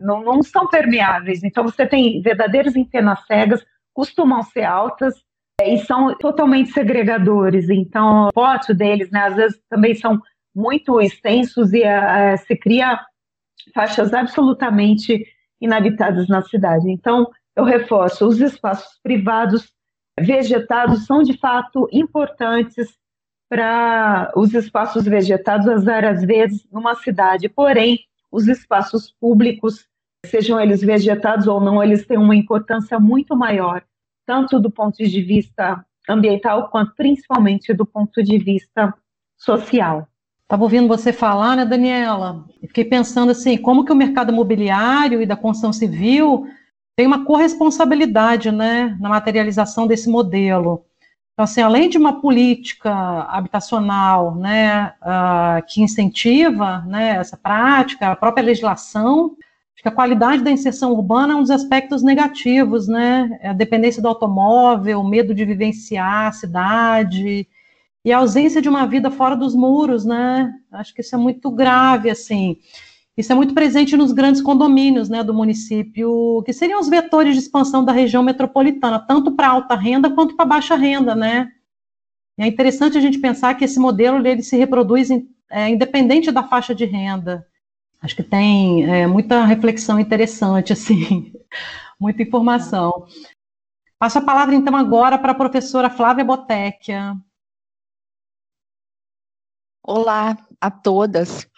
não, 0.00 0.22
não 0.22 0.42
são 0.42 0.68
permeáveis. 0.68 1.42
Então, 1.42 1.64
você 1.64 1.86
tem 1.86 2.20
verdadeiras 2.20 2.76
antenas 2.76 3.24
cegas, 3.26 3.64
costumam 3.92 4.42
ser 4.42 4.64
altas 4.64 5.14
é, 5.60 5.72
e 5.72 5.78
são 5.78 6.14
totalmente 6.18 6.70
segregadores. 6.70 7.68
Então, 7.68 8.28
o 8.28 8.32
pote 8.32 8.74
deles, 8.74 9.10
né, 9.10 9.20
às 9.26 9.36
vezes 9.36 9.60
também 9.68 9.94
são 9.94 10.20
muito 10.54 11.00
extensos 11.00 11.72
e 11.72 11.82
é, 11.82 12.36
se 12.36 12.56
cria 12.56 13.00
faixas 13.74 14.12
absolutamente 14.12 15.24
inabitadas 15.60 16.28
na 16.28 16.42
cidade. 16.42 16.90
Então, 16.90 17.28
eu 17.56 17.64
reforço, 17.64 18.26
os 18.26 18.40
espaços 18.40 18.98
privados 19.02 19.72
vegetados 20.18 21.06
são 21.06 21.22
de 21.22 21.36
fato 21.38 21.88
importantes 21.90 22.88
para 23.54 24.32
os 24.34 24.52
espaços 24.52 25.04
vegetados, 25.04 25.86
áreas 25.86 26.24
verdes 26.24 26.66
numa 26.72 26.96
cidade. 26.96 27.48
Porém, 27.48 28.00
os 28.32 28.48
espaços 28.48 29.14
públicos, 29.20 29.86
sejam 30.26 30.60
eles 30.60 30.80
vegetados 30.80 31.46
ou 31.46 31.60
não, 31.60 31.80
eles 31.80 32.04
têm 32.04 32.18
uma 32.18 32.34
importância 32.34 32.98
muito 32.98 33.36
maior, 33.36 33.84
tanto 34.26 34.58
do 34.58 34.72
ponto 34.72 34.96
de 34.96 35.22
vista 35.22 35.86
ambiental, 36.08 36.68
quanto 36.68 36.96
principalmente 36.96 37.72
do 37.72 37.86
ponto 37.86 38.24
de 38.24 38.38
vista 38.38 38.92
social. 39.38 40.08
Estava 40.42 40.64
ouvindo 40.64 40.88
você 40.88 41.12
falar, 41.12 41.54
né, 41.54 41.64
Daniela? 41.64 42.44
Fiquei 42.62 42.84
pensando 42.84 43.30
assim, 43.30 43.56
como 43.56 43.84
que 43.84 43.92
o 43.92 43.96
mercado 43.96 44.32
imobiliário 44.32 45.22
e 45.22 45.26
da 45.26 45.36
construção 45.36 45.72
civil 45.72 46.44
tem 46.96 47.06
uma 47.06 47.24
corresponsabilidade, 47.24 48.50
né, 48.50 48.96
na 49.00 49.10
materialização 49.10 49.86
desse 49.86 50.10
modelo. 50.10 50.84
Então, 51.34 51.44
assim, 51.44 51.60
além 51.60 51.88
de 51.88 51.98
uma 51.98 52.20
política 52.20 52.92
habitacional 53.28 54.34
né, 54.36 54.94
uh, 55.02 55.66
que 55.66 55.82
incentiva 55.82 56.80
né, 56.86 57.16
essa 57.16 57.36
prática, 57.36 58.12
a 58.12 58.16
própria 58.16 58.44
legislação, 58.44 59.36
a 59.84 59.90
qualidade 59.90 60.42
da 60.42 60.50
inserção 60.50 60.92
urbana 60.92 61.34
é 61.34 61.36
um 61.36 61.42
dos 61.42 61.50
aspectos 61.50 62.02
negativos, 62.02 62.88
né? 62.88 63.38
É 63.42 63.50
a 63.50 63.52
dependência 63.52 64.00
do 64.00 64.08
automóvel, 64.08 65.00
o 65.00 65.08
medo 65.08 65.34
de 65.34 65.44
vivenciar 65.44 66.28
a 66.28 66.32
cidade 66.32 67.46
e 68.02 68.12
a 68.12 68.18
ausência 68.18 68.62
de 68.62 68.68
uma 68.68 68.86
vida 68.86 69.10
fora 69.10 69.36
dos 69.36 69.54
muros, 69.54 70.04
né? 70.04 70.52
Acho 70.72 70.94
que 70.94 71.02
isso 71.02 71.14
é 71.14 71.18
muito 71.18 71.50
grave, 71.50 72.08
assim. 72.08 72.56
Isso 73.16 73.30
é 73.32 73.34
muito 73.34 73.54
presente 73.54 73.96
nos 73.96 74.12
grandes 74.12 74.42
condomínios 74.42 75.08
né, 75.08 75.22
do 75.22 75.32
município, 75.32 76.42
que 76.44 76.52
seriam 76.52 76.80
os 76.80 76.88
vetores 76.88 77.34
de 77.34 77.40
expansão 77.40 77.84
da 77.84 77.92
região 77.92 78.22
metropolitana, 78.22 78.98
tanto 78.98 79.32
para 79.32 79.48
alta 79.48 79.76
renda 79.76 80.10
quanto 80.10 80.34
para 80.34 80.44
baixa 80.44 80.74
renda, 80.74 81.14
né? 81.14 81.52
É 82.36 82.46
interessante 82.46 82.98
a 82.98 83.00
gente 83.00 83.18
pensar 83.18 83.54
que 83.54 83.64
esse 83.64 83.78
modelo 83.78 84.26
ele 84.26 84.42
se 84.42 84.56
reproduz 84.56 85.10
é, 85.48 85.68
independente 85.68 86.32
da 86.32 86.42
faixa 86.42 86.74
de 86.74 86.84
renda. 86.84 87.46
Acho 88.02 88.16
que 88.16 88.22
tem 88.24 88.84
é, 88.84 89.06
muita 89.06 89.44
reflexão 89.44 90.00
interessante, 90.00 90.72
assim, 90.74 91.32
muita 91.98 92.22
informação. 92.22 93.06
Passo 93.96 94.18
a 94.18 94.22
palavra, 94.22 94.56
então, 94.56 94.74
agora 94.74 95.16
para 95.16 95.30
a 95.30 95.36
professora 95.36 95.88
Flávia 95.88 96.24
Botecchia. 96.24 97.16
Olá 99.86 100.36
a 100.60 100.70
todas. 100.70 101.48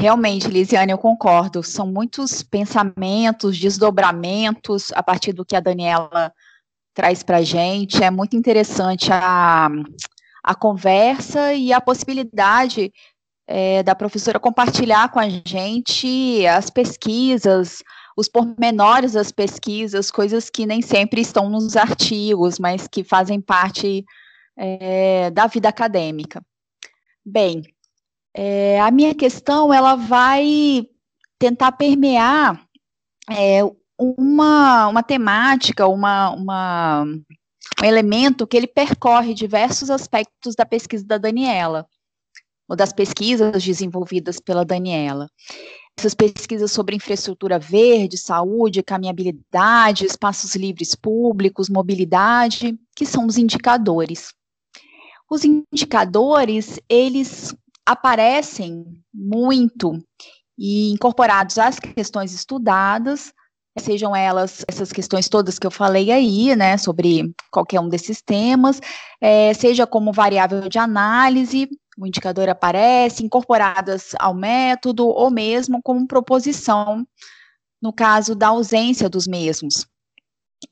Realmente, 0.00 0.48
Lisiane, 0.48 0.92
eu 0.92 0.96
concordo. 0.96 1.62
São 1.62 1.86
muitos 1.86 2.42
pensamentos, 2.42 3.58
desdobramentos 3.58 4.90
a 4.94 5.02
partir 5.02 5.34
do 5.34 5.44
que 5.44 5.54
a 5.54 5.60
Daniela 5.60 6.32
traz 6.94 7.22
para 7.22 7.36
a 7.36 7.42
gente. 7.42 8.02
É 8.02 8.10
muito 8.10 8.34
interessante 8.34 9.12
a, 9.12 9.68
a 10.42 10.54
conversa 10.54 11.52
e 11.52 11.70
a 11.70 11.82
possibilidade 11.82 12.90
é, 13.46 13.82
da 13.82 13.94
professora 13.94 14.40
compartilhar 14.40 15.10
com 15.10 15.18
a 15.18 15.28
gente 15.28 16.46
as 16.46 16.70
pesquisas, 16.70 17.82
os 18.16 18.26
pormenores 18.26 19.12
das 19.12 19.30
pesquisas, 19.30 20.10
coisas 20.10 20.48
que 20.48 20.64
nem 20.64 20.80
sempre 20.80 21.20
estão 21.20 21.50
nos 21.50 21.76
artigos, 21.76 22.58
mas 22.58 22.88
que 22.88 23.04
fazem 23.04 23.38
parte 23.38 24.02
é, 24.56 25.30
da 25.30 25.46
vida 25.46 25.68
acadêmica. 25.68 26.42
Bem, 27.22 27.62
é, 28.34 28.80
a 28.80 28.90
minha 28.90 29.14
questão 29.14 29.72
ela 29.72 29.94
vai 29.96 30.86
tentar 31.38 31.72
permear 31.72 32.64
é, 33.28 33.60
uma, 33.98 34.88
uma 34.88 35.02
temática, 35.02 35.86
uma, 35.86 36.30
uma, 36.30 37.04
um 37.04 37.84
elemento 37.84 38.46
que 38.46 38.56
ele 38.56 38.66
percorre 38.66 39.34
diversos 39.34 39.90
aspectos 39.90 40.54
da 40.54 40.64
pesquisa 40.64 41.04
da 41.04 41.18
Daniela, 41.18 41.86
ou 42.68 42.76
das 42.76 42.92
pesquisas 42.92 43.62
desenvolvidas 43.62 44.38
pela 44.38 44.64
Daniela. 44.64 45.28
Essas 45.98 46.14
pesquisas 46.14 46.70
sobre 46.72 46.96
infraestrutura 46.96 47.58
verde, 47.58 48.16
saúde, 48.16 48.82
caminhabilidade, 48.82 50.06
espaços 50.06 50.54
livres 50.54 50.94
públicos, 50.94 51.68
mobilidade, 51.68 52.78
que 52.94 53.04
são 53.04 53.26
os 53.26 53.36
indicadores. 53.36 54.32
Os 55.30 55.44
indicadores, 55.44 56.80
eles 56.88 57.54
aparecem 57.86 58.84
muito 59.12 59.98
e 60.58 60.90
incorporados 60.90 61.58
às 61.58 61.78
questões 61.78 62.32
estudadas, 62.32 63.32
sejam 63.78 64.14
elas 64.14 64.64
essas 64.68 64.92
questões 64.92 65.28
todas 65.28 65.58
que 65.58 65.66
eu 65.66 65.70
falei 65.70 66.10
aí, 66.10 66.54
né, 66.54 66.76
sobre 66.76 67.34
qualquer 67.50 67.80
um 67.80 67.88
desses 67.88 68.20
temas, 68.20 68.80
é, 69.20 69.54
seja 69.54 69.86
como 69.86 70.12
variável 70.12 70.68
de 70.68 70.78
análise, 70.78 71.68
o 71.98 72.06
indicador 72.06 72.48
aparece, 72.48 73.24
incorporadas 73.24 74.12
ao 74.18 74.34
método, 74.34 75.06
ou 75.06 75.30
mesmo 75.30 75.82
como 75.82 76.06
proposição, 76.06 77.06
no 77.80 77.92
caso 77.92 78.34
da 78.34 78.48
ausência 78.48 79.08
dos 79.08 79.26
mesmos. 79.26 79.86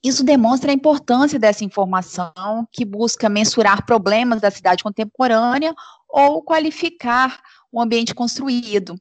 Isso 0.04 0.22
demonstra 0.22 0.70
a 0.70 0.74
importância 0.74 1.38
dessa 1.38 1.64
informação 1.64 2.66
que 2.70 2.84
busca 2.84 3.28
mensurar 3.28 3.86
problemas 3.86 4.40
da 4.40 4.50
cidade 4.50 4.82
contemporânea 4.82 5.74
ou 6.08 6.42
qualificar 6.42 7.40
o 7.70 7.80
ambiente 7.80 8.14
construído 8.14 8.94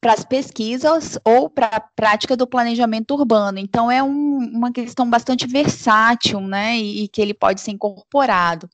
para 0.00 0.12
as 0.12 0.24
pesquisas 0.24 1.18
ou 1.24 1.50
para 1.50 1.66
a 1.66 1.80
prática 1.80 2.36
do 2.36 2.46
planejamento 2.46 3.12
urbano. 3.14 3.58
Então, 3.58 3.90
é 3.90 4.02
um, 4.02 4.38
uma 4.38 4.70
questão 4.70 5.08
bastante 5.08 5.46
versátil, 5.46 6.40
né, 6.40 6.76
e, 6.78 7.04
e, 7.04 7.08
que 7.08 7.20
ele 7.20 7.34
pode 7.34 7.60
ser 7.60 7.72
incorporado. 7.72 8.68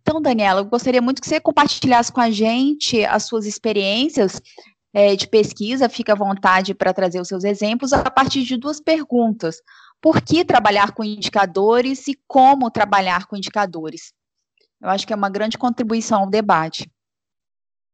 Então, 0.00 0.20
Daniela, 0.20 0.60
eu 0.60 0.66
gostaria 0.66 1.02
muito 1.02 1.20
que 1.20 1.28
você 1.28 1.40
compartilhasse 1.40 2.12
com 2.12 2.20
a 2.20 2.30
gente 2.30 3.04
as 3.04 3.24
suas 3.24 3.46
experiências 3.46 4.40
é, 4.94 5.16
de 5.16 5.26
pesquisa, 5.26 5.88
fica 5.88 6.12
à 6.12 6.16
vontade 6.16 6.74
para 6.74 6.94
trazer 6.94 7.20
os 7.20 7.28
seus 7.28 7.44
exemplos, 7.44 7.92
a 7.92 8.10
partir 8.10 8.44
de 8.44 8.56
duas 8.56 8.80
perguntas. 8.80 9.56
Por 10.00 10.20
que 10.20 10.44
trabalhar 10.44 10.92
com 10.92 11.02
indicadores 11.02 12.06
e 12.06 12.16
como 12.26 12.70
trabalhar 12.70 13.26
com 13.26 13.36
indicadores? 13.36 14.12
Eu 14.80 14.88
acho 14.88 15.06
que 15.06 15.12
é 15.12 15.16
uma 15.16 15.30
grande 15.30 15.58
contribuição 15.58 16.20
ao 16.20 16.30
debate. 16.30 16.90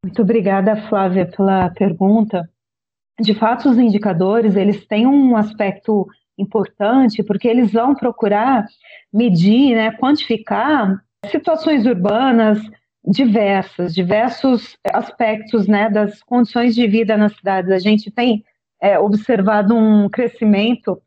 Muito 0.05 0.21
obrigada, 0.23 0.77
Flávia, 0.89 1.27
pela 1.27 1.71
pergunta. 1.71 2.49
De 3.21 3.35
fato, 3.35 3.71
os 3.71 3.79
indicadores, 3.79 4.55
eles 4.57 4.87
têm 4.87 5.07
um 5.07 5.37
aspecto 5.37 6.07
importante, 6.37 7.23
porque 7.23 7.49
eles 7.49 7.73
vão 7.73 7.95
procurar 7.95 8.67
medir, 9.13 9.75
né, 9.75 9.93
quantificar 9.93 11.03
situações 11.31 11.87
urbanas 11.87 12.61
diversas, 13.07 13.95
diversos 13.95 14.77
aspectos 14.93 15.67
né, 15.67 15.89
das 15.89 16.23
condições 16.23 16.75
de 16.75 16.87
vida 16.87 17.17
nas 17.17 17.35
cidades. 17.37 17.71
A 17.71 17.79
gente 17.79 18.11
tem 18.11 18.45
é, 18.81 18.99
observado 18.99 19.75
um 19.75 20.09
crescimento 20.09 21.01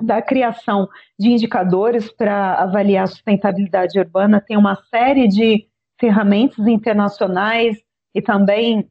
da 0.00 0.22
criação 0.22 0.88
de 1.18 1.30
indicadores 1.30 2.10
para 2.10 2.54
avaliar 2.54 3.04
a 3.04 3.08
sustentabilidade 3.08 3.98
urbana, 3.98 4.40
tem 4.40 4.56
uma 4.56 4.76
série 4.90 5.28
de 5.28 5.66
ferramentas 5.98 6.66
internacionais 6.66 7.76
e 8.14 8.22
também 8.22 8.88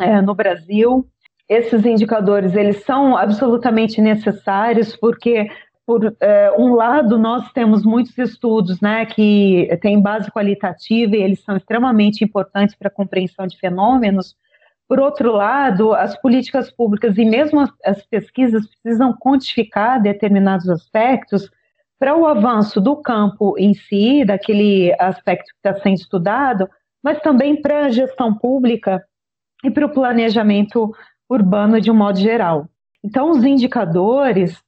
é, 0.00 0.20
no 0.20 0.34
Brasil. 0.34 1.06
Esses 1.48 1.84
indicadores 1.84 2.54
eles 2.54 2.84
são 2.84 3.16
absolutamente 3.16 4.00
necessários 4.00 4.96
porque 4.96 5.48
por 5.86 6.16
é, 6.20 6.52
um 6.56 6.74
lado 6.74 7.18
nós 7.18 7.50
temos 7.52 7.84
muitos 7.84 8.16
estudos, 8.16 8.80
né, 8.80 9.04
que 9.06 9.68
têm 9.82 10.00
base 10.00 10.30
qualitativa 10.30 11.16
e 11.16 11.22
eles 11.22 11.42
são 11.42 11.56
extremamente 11.56 12.24
importantes 12.24 12.76
para 12.76 12.86
a 12.86 12.92
compreensão 12.92 13.44
de 13.46 13.58
fenômenos, 13.58 14.36
por 14.90 14.98
outro 14.98 15.30
lado, 15.30 15.94
as 15.94 16.20
políticas 16.20 16.68
públicas 16.68 17.16
e 17.16 17.24
mesmo 17.24 17.60
as, 17.60 17.70
as 17.84 18.04
pesquisas 18.06 18.66
precisam 18.66 19.16
quantificar 19.16 20.02
determinados 20.02 20.68
aspectos 20.68 21.48
para 21.96 22.16
o 22.16 22.26
avanço 22.26 22.80
do 22.80 22.96
campo 22.96 23.54
em 23.56 23.72
si, 23.72 24.24
daquele 24.24 24.92
aspecto 24.98 25.44
que 25.44 25.68
está 25.68 25.80
sendo 25.80 25.98
estudado, 25.98 26.68
mas 27.00 27.20
também 27.20 27.62
para 27.62 27.86
a 27.86 27.90
gestão 27.90 28.34
pública 28.34 29.00
e 29.62 29.70
para 29.70 29.86
o 29.86 29.92
planejamento 29.92 30.92
urbano 31.30 31.80
de 31.80 31.88
um 31.88 31.94
modo 31.94 32.18
geral. 32.18 32.68
Então, 33.04 33.30
os 33.30 33.44
indicadores 33.44 34.60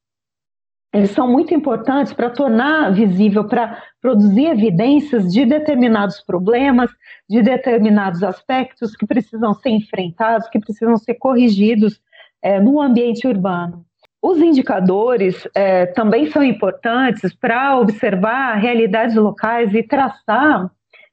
eles 0.92 1.10
são 1.12 1.26
muito 1.26 1.54
importantes 1.54 2.12
para 2.12 2.28
tornar 2.28 2.92
visível, 2.92 3.44
para 3.44 3.82
produzir 4.00 4.46
evidências 4.46 5.32
de 5.32 5.46
determinados 5.46 6.20
problemas, 6.20 6.90
de 7.28 7.40
determinados 7.42 8.22
aspectos 8.22 8.94
que 8.94 9.06
precisam 9.06 9.54
ser 9.54 9.70
enfrentados, 9.70 10.48
que 10.48 10.60
precisam 10.60 10.98
ser 10.98 11.14
corrigidos 11.14 11.98
é, 12.42 12.60
no 12.60 12.80
ambiente 12.80 13.26
urbano. 13.26 13.86
Os 14.20 14.38
indicadores 14.38 15.48
é, 15.54 15.86
também 15.86 16.30
são 16.30 16.44
importantes 16.44 17.34
para 17.34 17.78
observar 17.78 18.54
realidades 18.56 19.16
locais 19.16 19.74
e 19.74 19.82
traçar 19.82 20.70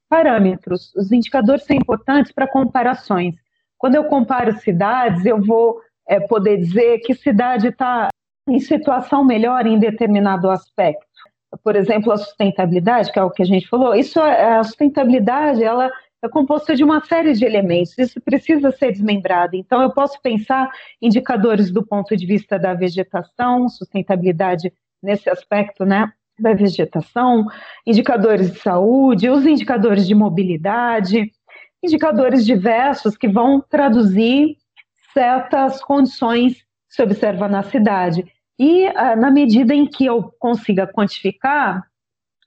parâmetros. 0.09 0.93
Os 0.95 1.11
indicadores 1.11 1.63
são 1.63 1.75
importantes 1.75 2.31
para 2.33 2.47
comparações. 2.47 3.35
Quando 3.77 3.95
eu 3.95 4.03
comparo 4.03 4.59
cidades, 4.59 5.25
eu 5.25 5.41
vou 5.41 5.79
é, 6.07 6.19
poder 6.19 6.57
dizer 6.57 6.99
que 6.99 7.15
cidade 7.15 7.67
está 7.67 8.09
em 8.51 8.59
situação 8.59 9.23
melhor 9.23 9.65
em 9.65 9.79
determinado 9.79 10.49
aspecto. 10.49 11.05
Por 11.63 11.75
exemplo, 11.75 12.11
a 12.11 12.17
sustentabilidade, 12.17 13.11
que 13.11 13.19
é 13.19 13.23
o 13.23 13.31
que 13.31 13.41
a 13.41 13.45
gente 13.45 13.67
falou, 13.67 13.95
isso 13.95 14.19
é, 14.19 14.57
a 14.57 14.63
sustentabilidade, 14.63 15.63
ela 15.63 15.89
é 16.21 16.29
composta 16.29 16.75
de 16.75 16.83
uma 16.83 17.03
série 17.05 17.33
de 17.33 17.45
elementos, 17.45 17.97
isso 17.97 18.19
precisa 18.21 18.71
ser 18.71 18.91
desmembrado. 18.91 19.55
Então, 19.55 19.81
eu 19.81 19.89
posso 19.89 20.21
pensar 20.21 20.69
indicadores 21.01 21.71
do 21.71 21.83
ponto 21.83 22.15
de 22.15 22.25
vista 22.25 22.59
da 22.59 22.73
vegetação, 22.73 23.69
sustentabilidade 23.69 24.71
nesse 25.01 25.29
aspecto, 25.29 25.85
né, 25.85 26.11
da 26.37 26.53
vegetação, 26.53 27.45
indicadores 27.85 28.51
de 28.51 28.59
saúde, 28.59 29.29
os 29.29 29.45
indicadores 29.45 30.05
de 30.05 30.13
mobilidade, 30.13 31.31
indicadores 31.83 32.45
diversos 32.45 33.15
que 33.15 33.27
vão 33.27 33.61
traduzir 33.61 34.57
certas 35.13 35.81
condições 35.81 36.61
que 36.87 36.95
se 36.95 37.01
observa 37.01 37.47
na 37.47 37.63
cidade. 37.63 38.25
E 38.59 38.87
ah, 38.87 39.15
na 39.15 39.31
medida 39.31 39.73
em 39.73 39.85
que 39.85 40.05
eu 40.05 40.33
consiga 40.37 40.85
quantificar, 40.85 41.87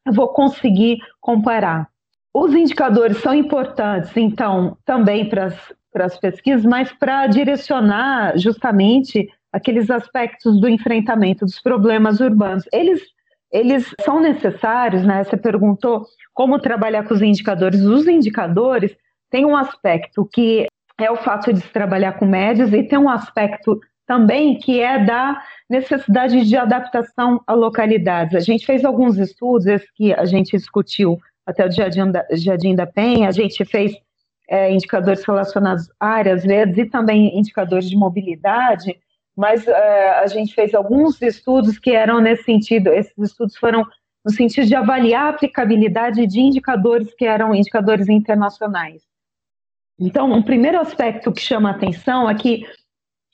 eu 0.05 0.13
vou 0.13 0.29
conseguir 0.29 0.99
comparar. 1.21 1.89
Os 2.35 2.55
indicadores 2.55 3.19
são 3.19 3.35
importantes, 3.35 4.15
então, 4.17 4.77
também 4.85 5.29
para 5.29 5.55
as 6.05 6.19
pesquisas, 6.19 6.65
mas 6.65 6.93
para 6.93 7.27
direcionar 7.27 8.39
justamente 8.39 9.29
aqueles 9.53 9.91
aspectos 9.91 10.61
do 10.61 10.69
enfrentamento 10.69 11.45
dos 11.45 11.61
problemas 11.61 12.21
urbanos. 12.21 12.65
Eles, 12.73 13.03
eles 13.51 13.95
são 14.01 14.21
necessários, 14.21 15.05
né? 15.05 15.25
Você 15.25 15.37
perguntou 15.37 16.07
como 16.33 16.59
trabalhar 16.59 17.07
com 17.07 17.13
os 17.13 17.21
indicadores. 17.21 17.83
Os 17.83 18.07
indicadores 18.07 18.97
têm 19.31 19.45
um 19.45 19.57
aspecto 19.57 20.27
que 20.33 20.67
é 20.99 21.11
o 21.11 21.17
fato 21.17 21.53
de 21.53 21.61
se 21.61 21.69
trabalhar 21.69 22.13
com 22.15 22.27
médias 22.27 22.73
e 22.73 22.83
tem 22.83 22.99
um 22.99 23.09
aspecto 23.09 23.81
também 24.13 24.59
que 24.59 24.79
é 24.79 25.03
da 25.03 25.43
necessidade 25.71 26.45
de 26.45 26.55
adaptação 26.55 27.41
a 27.47 27.55
localidades. 27.55 28.35
A 28.35 28.41
gente 28.41 28.67
fez 28.67 28.85
alguns 28.85 29.17
estudos, 29.17 29.67
esse 29.67 29.91
que 29.95 30.13
a 30.13 30.27
gente 30.27 30.55
discutiu 30.55 31.19
até 31.47 31.67
o 31.67 31.71
Jardim 31.71 32.11
da, 32.11 32.27
Jardim 32.33 32.75
da 32.75 32.87
Penha, 32.87 33.27
a 33.27 33.33
gente 33.33 33.65
fez 33.65 33.97
é, 34.47 34.71
indicadores 34.71 35.25
relacionados 35.25 35.89
a 35.99 36.09
áreas 36.09 36.45
verdes 36.45 36.77
e 36.77 36.85
também 36.85 37.39
indicadores 37.39 37.89
de 37.89 37.97
mobilidade, 37.97 39.01
mas 39.35 39.67
é, 39.67 40.11
a 40.19 40.27
gente 40.27 40.55
fez 40.55 40.75
alguns 40.75 41.23
estudos 41.23 41.79
que 41.79 41.93
eram 41.93 42.21
nesse 42.21 42.45
sentido, 42.45 42.89
esses 42.89 43.17
estudos 43.17 43.57
foram 43.57 43.87
no 44.23 44.31
sentido 44.31 44.67
de 44.67 44.75
avaliar 44.75 45.25
a 45.25 45.29
aplicabilidade 45.31 46.27
de 46.27 46.39
indicadores 46.39 47.15
que 47.15 47.25
eram 47.25 47.55
indicadores 47.55 48.11
internacionais. 48.11 49.01
Então, 49.99 50.31
um 50.31 50.43
primeiro 50.43 50.79
aspecto 50.79 51.33
que 51.33 51.41
chama 51.41 51.71
atenção 51.71 52.29
é 52.29 52.35
que 52.35 52.67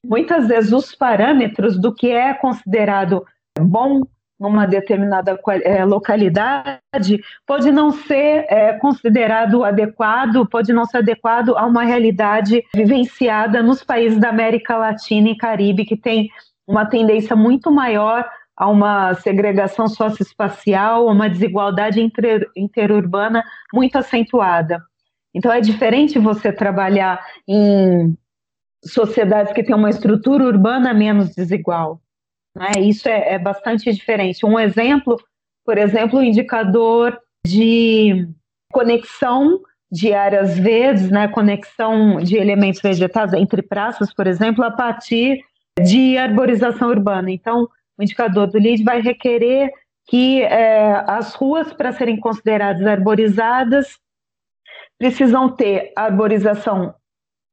muitas 0.05 0.49
vezes 0.49 0.73
os 0.73 0.95
parâmetros 0.95 1.79
do 1.79 1.95
que 1.95 2.11
é 2.11 2.35
considerado 2.35 3.25
bom 3.59 4.03
numa 4.39 4.67
determinada 4.67 5.39
é, 5.65 5.85
localidade 5.85 7.21
pode 7.45 7.73
não 7.73 7.91
ser 7.91 8.47
é, 8.49 8.73
considerado 8.75 9.65
adequado, 9.65 10.47
pode 10.49 10.73
não 10.73 10.85
ser 10.85 10.99
adequado 10.99 11.57
a 11.57 11.67
uma 11.67 11.83
realidade 11.83 12.63
vivenciada 12.73 13.63
nos 13.63 13.83
países 13.83 14.19
da 14.19 14.29
América 14.29 14.77
Latina 14.77 15.31
e 15.31 15.37
Caribe, 15.37 15.85
que 15.85 15.97
tem 15.97 16.29
uma 16.67 16.87
tendência 16.87 17.35
muito 17.35 17.71
maior 17.73 18.29
a 18.57 18.69
uma 18.69 19.15
segregação 19.15 19.89
socioespacial, 19.89 21.07
uma 21.07 21.29
desigualdade 21.29 22.01
inter, 22.01 22.49
interurbana 22.57 23.43
muito 23.73 23.97
acentuada. 23.97 24.81
Então 25.35 25.51
é 25.53 25.61
diferente 25.61 26.19
você 26.19 26.53
trabalhar 26.53 27.21
em 27.47 28.17
sociedades 28.85 29.53
que 29.53 29.63
têm 29.63 29.75
uma 29.75 29.91
estrutura 29.91 30.45
urbana 30.45 30.95
menos 30.95 31.35
desigual. 31.35 32.01
Né? 32.57 32.73
Isso 32.81 33.09
é, 33.09 33.35
é 33.35 33.39
bastante 33.39 33.93
diferente. 33.93 34.45
Um 34.45 34.59
exemplo, 34.59 35.17
por 35.65 35.79
exemplo, 35.79 36.19
o 36.19 36.23
indicador 36.23 37.19
de 37.47 38.29
conexão 38.73 39.61
de 39.91 40.13
áreas 40.13 40.59
verdes, 40.59 41.11
né, 41.11 41.29
conexão 41.29 42.19
de 42.19 42.37
elementos 42.37 42.81
vegetais 42.81 43.33
entre 43.33 43.63
praças, 43.63 44.13
por 44.13 44.27
exemplo, 44.27 44.63
a 44.63 44.71
partir 44.71 45.43
de 45.83 46.19
arborização 46.19 46.91
urbana. 46.91 47.31
Então, 47.31 47.69
o 47.97 48.03
indicador 48.03 48.49
do 48.49 48.59
LEED 48.59 48.85
vai 48.85 49.01
requerer 49.01 49.71
que 50.07 50.43
é, 50.43 51.05
as 51.07 51.35
ruas, 51.35 51.73
para 51.73 51.93
serem 51.93 52.19
consideradas 52.19 52.87
arborizadas, 52.87 53.99
precisam 54.99 55.49
ter 55.49 55.93
arborização 55.95 56.95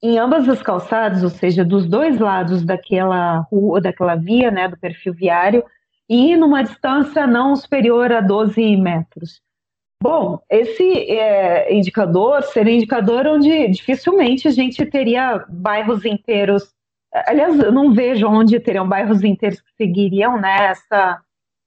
em 0.02 0.20
ambas 0.20 0.48
as 0.48 0.62
calçadas, 0.62 1.24
ou 1.24 1.30
seja, 1.30 1.64
dos 1.64 1.88
dois 1.88 2.20
lados 2.20 2.64
daquela 2.64 3.40
rua, 3.52 3.82
daquela 3.82 4.16
via, 4.16 4.52
né, 4.52 4.68
do 4.68 4.78
perfil 4.78 5.14
viário, 5.14 5.64
e 6.08 6.36
numa 6.36 6.64
distância 6.64 7.26
não 7.26 7.56
superior 7.56 8.12
a 8.12 8.22
12 8.22 8.78
metros. 8.78 9.42
Bom, 10.02 10.40
esse 10.50 11.10
é, 11.10 11.74
indicador 11.74 12.44
seria 12.44 12.74
um 12.74 12.78
indicador 12.78 13.26
onde 13.26 13.70
dificilmente 13.70 14.48
a 14.48 14.52
gente 14.52 14.86
teria 14.86 15.44
bairros 15.50 16.06
inteiros. 16.06 16.74
Aliás, 17.26 17.58
eu 17.60 17.72
não 17.72 17.94
vejo 17.94 18.28
onde 18.28 18.60
teriam 18.60 18.88
bairros 18.88 19.24
inteiros 19.24 19.62
que 19.62 19.72
seguiriam 19.78 20.40
nessa. 20.40 21.14
Né, 21.14 21.18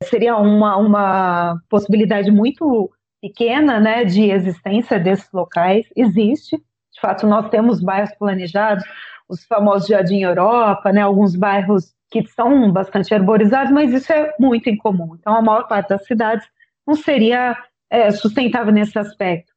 seria 0.05 0.37
uma, 0.37 0.77
uma 0.77 1.61
possibilidade 1.69 2.31
muito 2.31 2.91
pequena 3.21 3.81
né, 3.81 4.05
de 4.05 4.31
existência 4.31 5.01
desses 5.01 5.31
locais. 5.33 5.87
Existe, 5.97 6.63
de 6.93 7.01
fato, 7.01 7.27
nós 7.27 7.49
temos 7.51 7.81
bairros 7.81 8.15
planejados, 8.19 8.85
os 9.29 9.45
famosos 9.45 9.89
Jardim 9.89 10.23
Europa, 10.23 10.93
né, 10.93 11.03
alguns 11.03 11.37
bairros 11.37 11.95
que 12.11 12.27
são 12.29 12.73
bastante 12.73 13.15
arborizados, 13.15 13.71
mas 13.73 13.93
isso 13.93 14.13
é 14.13 14.35
muito 14.41 14.71
incomum. 14.71 15.15
Então, 15.15 15.35
a 15.35 15.43
maior 15.43 15.69
parte 15.69 15.91
das 15.91 16.07
cidades 16.07 16.47
não 16.87 16.95
seria 16.95 17.57
é, 17.91 18.11
sustentável 18.11 18.73
nesse 18.73 18.99
aspecto. 18.99 19.53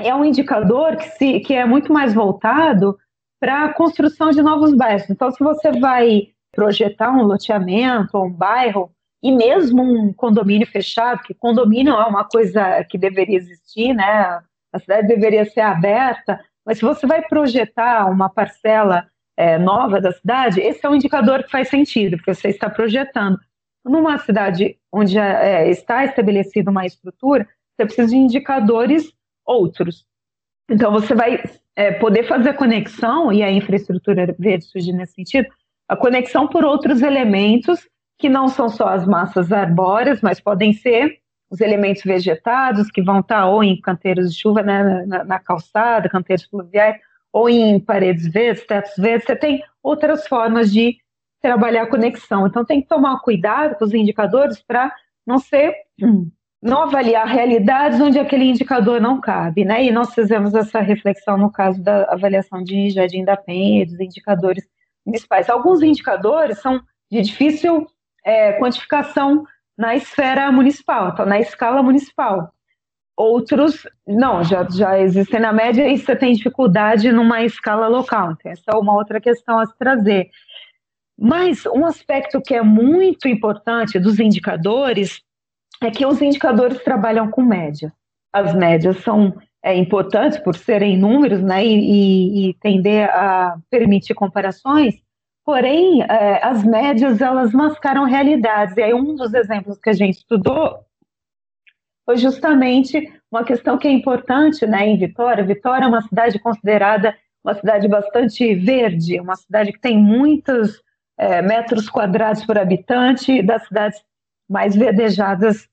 É 0.00 0.14
um 0.14 0.24
indicador 0.24 0.96
que, 0.96 1.08
se, 1.10 1.40
que 1.40 1.54
é 1.54 1.66
muito 1.66 1.92
mais 1.92 2.14
voltado 2.14 2.98
para 3.38 3.64
a 3.64 3.74
construção 3.74 4.30
de 4.30 4.40
novos 4.40 4.74
bairros. 4.74 5.08
Então, 5.10 5.30
se 5.30 5.42
você 5.44 5.72
vai 5.72 6.28
projetar 6.52 7.10
um 7.10 7.22
loteamento 7.22 8.16
um 8.18 8.30
bairro, 8.30 8.90
e 9.22 9.32
mesmo 9.32 9.82
um 9.82 10.12
condomínio 10.12 10.66
fechado, 10.66 11.22
que 11.22 11.34
condomínio 11.34 11.92
é 11.92 12.06
uma 12.06 12.24
coisa 12.24 12.84
que 12.84 12.96
deveria 12.96 13.36
existir, 13.36 13.92
né? 13.92 14.40
A 14.72 14.78
cidade 14.78 15.08
deveria 15.08 15.44
ser 15.44 15.60
aberta, 15.60 16.40
mas 16.64 16.78
se 16.78 16.84
você 16.84 17.06
vai 17.06 17.22
projetar 17.22 18.06
uma 18.10 18.28
parcela 18.28 19.06
é, 19.36 19.58
nova 19.58 20.00
da 20.00 20.12
cidade, 20.12 20.60
esse 20.60 20.84
é 20.84 20.88
um 20.88 20.94
indicador 20.94 21.42
que 21.42 21.50
faz 21.50 21.68
sentido, 21.68 22.16
porque 22.16 22.34
você 22.34 22.48
está 22.48 22.68
projetando. 22.68 23.38
Numa 23.84 24.18
cidade 24.18 24.76
onde 24.92 25.12
já 25.12 25.24
é, 25.24 25.70
está 25.70 26.04
estabelecida 26.04 26.70
uma 26.70 26.84
estrutura, 26.84 27.48
você 27.74 27.86
precisa 27.86 28.08
de 28.08 28.16
indicadores 28.16 29.12
outros. 29.46 30.04
Então, 30.70 30.92
você 30.92 31.14
vai 31.14 31.42
é, 31.74 31.92
poder 31.92 32.24
fazer 32.24 32.50
a 32.50 32.54
conexão, 32.54 33.32
e 33.32 33.42
a 33.42 33.50
infraestrutura 33.50 34.34
verde 34.38 34.64
surge 34.64 34.92
nesse 34.92 35.14
sentido, 35.14 35.48
a 35.88 35.96
conexão 35.96 36.46
por 36.46 36.64
outros 36.64 37.00
elementos 37.00 37.88
que 38.18 38.28
não 38.28 38.48
são 38.48 38.68
só 38.68 38.88
as 38.88 39.06
massas 39.06 39.52
arbóreas, 39.52 40.20
mas 40.20 40.40
podem 40.40 40.72
ser 40.72 41.20
os 41.50 41.60
elementos 41.60 42.02
vegetados 42.02 42.90
que 42.90 43.02
vão 43.02 43.20
estar 43.20 43.46
ou 43.46 43.64
em 43.64 43.80
canteiros 43.80 44.32
de 44.32 44.40
chuva, 44.40 44.62
né, 44.62 45.04
na, 45.06 45.24
na 45.24 45.38
calçada, 45.38 46.08
canteiros 46.08 46.44
fluviais, 46.44 46.96
ou 47.32 47.48
em 47.48 47.78
paredes 47.80 48.26
verdes, 48.26 48.66
tetos 48.66 48.96
verdes, 48.96 49.26
você 49.26 49.36
tem 49.36 49.62
outras 49.82 50.26
formas 50.26 50.72
de 50.72 50.96
trabalhar 51.40 51.82
a 51.82 51.90
conexão. 51.90 52.46
Então 52.46 52.64
tem 52.64 52.82
que 52.82 52.88
tomar 52.88 53.20
cuidado 53.20 53.76
com 53.76 53.84
os 53.84 53.94
indicadores 53.94 54.62
para 54.62 54.92
não 55.26 55.38
ser 55.38 55.74
não 56.60 56.82
avaliar 56.82 57.26
realidades 57.26 58.00
onde 58.00 58.18
aquele 58.18 58.44
indicador 58.44 59.00
não 59.00 59.20
cabe, 59.20 59.64
né? 59.64 59.84
E 59.84 59.92
nós 59.92 60.12
fizemos 60.12 60.54
essa 60.54 60.80
reflexão 60.80 61.38
no 61.38 61.50
caso 61.50 61.80
da 61.80 62.04
avaliação 62.04 62.62
de 62.62 62.90
Jardim 62.90 63.24
da 63.24 63.36
Penha, 63.36 63.86
dos 63.86 64.00
indicadores 64.00 64.64
municipais. 65.06 65.48
Alguns 65.48 65.82
indicadores 65.82 66.58
são 66.58 66.80
de 67.10 67.22
difícil 67.22 67.86
é, 68.24 68.58
quantificação 68.58 69.44
na 69.78 69.94
esfera 69.94 70.50
municipal, 70.50 71.10
então 71.10 71.24
na 71.24 71.38
escala 71.38 71.82
municipal. 71.82 72.52
Outros, 73.16 73.86
não, 74.06 74.44
já, 74.44 74.66
já 74.68 74.98
existem 75.00 75.40
na 75.40 75.52
média 75.52 75.88
e 75.88 75.96
você 75.96 76.14
tem 76.14 76.32
dificuldade 76.32 77.10
numa 77.10 77.42
escala 77.42 77.88
local. 77.88 78.32
Então, 78.32 78.52
essa 78.52 78.64
é 78.72 78.76
uma 78.76 78.94
outra 78.94 79.20
questão 79.20 79.58
a 79.58 79.66
se 79.66 79.76
trazer. 79.76 80.30
Mas 81.18 81.66
um 81.66 81.84
aspecto 81.84 82.40
que 82.40 82.54
é 82.54 82.62
muito 82.62 83.26
importante 83.26 83.98
dos 83.98 84.20
indicadores 84.20 85.20
é 85.82 85.90
que 85.90 86.06
os 86.06 86.22
indicadores 86.22 86.82
trabalham 86.84 87.28
com 87.28 87.42
média. 87.42 87.92
As 88.32 88.54
médias 88.54 88.98
são 88.98 89.34
é, 89.62 89.74
importantes 89.76 90.38
por 90.38 90.54
serem 90.54 90.96
números 90.96 91.42
né, 91.42 91.64
e, 91.64 91.74
e, 91.74 92.50
e 92.50 92.54
tender 92.54 93.10
a 93.10 93.58
permitir 93.68 94.14
comparações, 94.14 94.94
Porém, 95.48 96.02
é, 96.02 96.44
as 96.44 96.62
médias 96.62 97.22
elas 97.22 97.54
mascaram 97.54 98.04
realidades. 98.04 98.76
E 98.76 98.82
aí 98.82 98.92
um 98.92 99.14
dos 99.14 99.32
exemplos 99.32 99.78
que 99.78 99.88
a 99.88 99.94
gente 99.94 100.18
estudou 100.18 100.84
foi 102.04 102.18
justamente 102.18 103.10
uma 103.32 103.42
questão 103.42 103.78
que 103.78 103.88
é 103.88 103.90
importante, 103.90 104.66
né, 104.66 104.86
em 104.86 104.98
Vitória. 104.98 105.42
Vitória 105.42 105.86
é 105.86 105.88
uma 105.88 106.02
cidade 106.02 106.38
considerada 106.38 107.16
uma 107.42 107.54
cidade 107.54 107.88
bastante 107.88 108.54
verde, 108.56 109.18
uma 109.18 109.36
cidade 109.36 109.72
que 109.72 109.80
tem 109.80 109.96
muitos 109.96 110.82
é, 111.16 111.40
metros 111.40 111.88
quadrados 111.88 112.44
por 112.44 112.58
habitante, 112.58 113.40
das 113.42 113.66
cidades 113.66 114.04
mais 114.46 114.76
verdejadas 114.76 115.66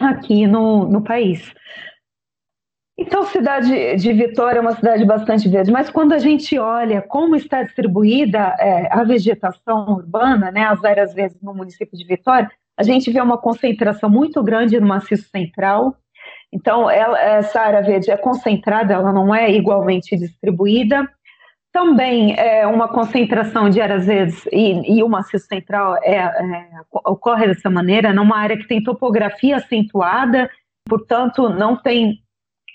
aqui 0.00 0.46
no, 0.46 0.88
no 0.88 1.04
país. 1.04 1.52
Então, 3.06 3.22
cidade 3.24 3.96
de 3.96 4.12
Vitória 4.14 4.58
é 4.58 4.62
uma 4.62 4.74
cidade 4.74 5.04
bastante 5.04 5.46
verde, 5.46 5.70
mas 5.70 5.90
quando 5.90 6.14
a 6.14 6.18
gente 6.18 6.58
olha 6.58 7.02
como 7.02 7.36
está 7.36 7.62
distribuída 7.62 8.56
é, 8.58 8.88
a 8.90 9.04
vegetação 9.04 9.86
urbana, 9.90 10.50
né, 10.50 10.64
as 10.64 10.82
áreas 10.82 11.12
verdes 11.12 11.38
no 11.42 11.52
município 11.52 11.98
de 11.98 12.04
Vitória, 12.04 12.50
a 12.78 12.82
gente 12.82 13.10
vê 13.10 13.20
uma 13.20 13.36
concentração 13.36 14.08
muito 14.08 14.42
grande 14.42 14.80
no 14.80 14.86
maciço 14.86 15.28
central. 15.28 15.94
Então, 16.50 16.88
ela, 16.88 17.20
essa 17.20 17.60
área 17.60 17.82
verde 17.82 18.10
é 18.10 18.16
concentrada, 18.16 18.94
ela 18.94 19.12
não 19.12 19.34
é 19.34 19.52
igualmente 19.52 20.16
distribuída. 20.16 21.06
Também 21.74 22.34
é 22.38 22.66
uma 22.66 22.88
concentração 22.88 23.68
de 23.68 23.82
áreas 23.82 24.06
verdes 24.06 24.46
e, 24.50 24.96
e 24.96 25.02
o 25.02 25.08
maciço 25.10 25.46
central 25.46 25.98
é, 26.02 26.16
é, 26.16 26.66
ocorre 27.04 27.48
dessa 27.48 27.68
maneira, 27.68 28.14
numa 28.14 28.38
área 28.38 28.56
que 28.56 28.66
tem 28.66 28.82
topografia 28.82 29.56
acentuada, 29.56 30.48
portanto, 30.88 31.50
não 31.50 31.76
tem 31.76 32.23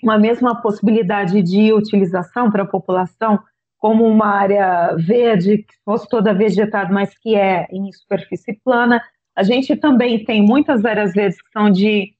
uma 0.02 0.18
mesma 0.18 0.60
possibilidade 0.60 1.42
de 1.42 1.72
utilização 1.72 2.50
para 2.50 2.62
a 2.62 2.66
população, 2.66 3.38
como 3.78 4.06
uma 4.06 4.26
área 4.26 4.94
verde, 4.96 5.58
que 5.58 5.74
fosse 5.84 6.08
toda 6.08 6.34
vegetada, 6.34 6.92
mas 6.92 7.16
que 7.18 7.34
é 7.34 7.66
em 7.70 7.90
superfície 7.92 8.60
plana. 8.64 9.02
A 9.34 9.42
gente 9.42 9.74
também 9.76 10.24
tem 10.24 10.42
muitas 10.42 10.84
áreas 10.84 11.12
verdes 11.12 11.40
que 11.40 11.50
são 11.50 11.70
de 11.70 12.12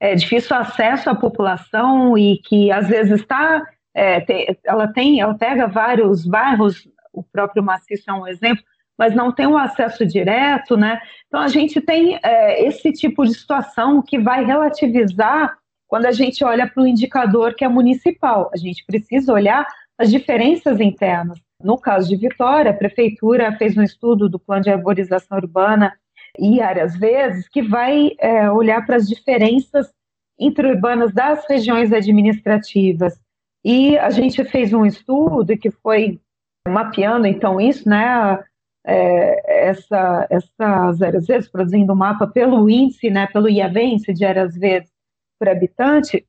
é, 0.00 0.14
difícil 0.14 0.56
acesso 0.56 1.10
à 1.10 1.14
população 1.14 2.16
e 2.16 2.38
que 2.38 2.70
às 2.70 2.88
vezes 2.88 3.20
está 3.20 3.66
é, 3.94 4.20
te, 4.20 4.58
ela 4.64 4.86
tem, 4.86 5.20
ela 5.20 5.34
pega 5.34 5.66
vários 5.66 6.24
bairros, 6.24 6.88
o 7.12 7.22
próprio 7.22 7.64
Maciço 7.64 8.08
é 8.08 8.12
um 8.12 8.28
exemplo, 8.28 8.62
mas 8.96 9.12
não 9.14 9.32
tem 9.32 9.46
um 9.46 9.58
acesso 9.58 10.06
direto, 10.06 10.76
né? 10.76 11.00
Então 11.26 11.40
a 11.40 11.48
gente 11.48 11.80
tem 11.80 12.18
é, 12.22 12.64
esse 12.64 12.92
tipo 12.92 13.24
de 13.24 13.34
situação 13.34 14.00
que 14.00 14.18
vai 14.18 14.44
relativizar 14.44 15.57
quando 15.88 16.04
a 16.04 16.12
gente 16.12 16.44
olha 16.44 16.68
para 16.68 16.82
o 16.82 16.86
indicador 16.86 17.54
que 17.54 17.64
é 17.64 17.68
municipal. 17.68 18.50
A 18.52 18.56
gente 18.58 18.84
precisa 18.84 19.32
olhar 19.32 19.66
as 19.98 20.10
diferenças 20.10 20.78
internas. 20.80 21.40
No 21.60 21.78
caso 21.78 22.08
de 22.08 22.16
Vitória, 22.16 22.70
a 22.70 22.76
prefeitura 22.76 23.56
fez 23.56 23.76
um 23.76 23.82
estudo 23.82 24.28
do 24.28 24.38
plano 24.38 24.62
de 24.62 24.70
arborização 24.70 25.38
urbana 25.38 25.92
e 26.38 26.60
áreas 26.60 26.96
verdes 26.96 27.48
que 27.48 27.62
vai 27.62 28.12
é, 28.20 28.48
olhar 28.50 28.84
para 28.86 28.96
as 28.96 29.08
diferenças 29.08 29.90
interurbanas 30.38 31.12
das 31.12 31.44
regiões 31.48 31.92
administrativas. 31.92 33.18
E 33.64 33.98
a 33.98 34.10
gente 34.10 34.44
fez 34.44 34.72
um 34.72 34.86
estudo 34.86 35.56
que 35.56 35.70
foi 35.70 36.20
mapeando 36.68 37.26
então 37.26 37.60
isso, 37.60 37.88
né? 37.88 38.38
É, 38.86 39.68
essa, 39.68 40.26
essas 40.30 41.02
áreas 41.02 41.26
verdes, 41.26 41.50
produzindo 41.50 41.92
um 41.92 41.96
mapa 41.96 42.26
pelo 42.26 42.70
índice, 42.70 43.10
né, 43.10 43.26
pelo 43.26 43.48
IAV, 43.48 43.76
índice 43.76 44.14
de 44.14 44.24
áreas 44.24 44.56
verdes 44.56 44.90
por 45.38 45.48
habitante, 45.48 46.26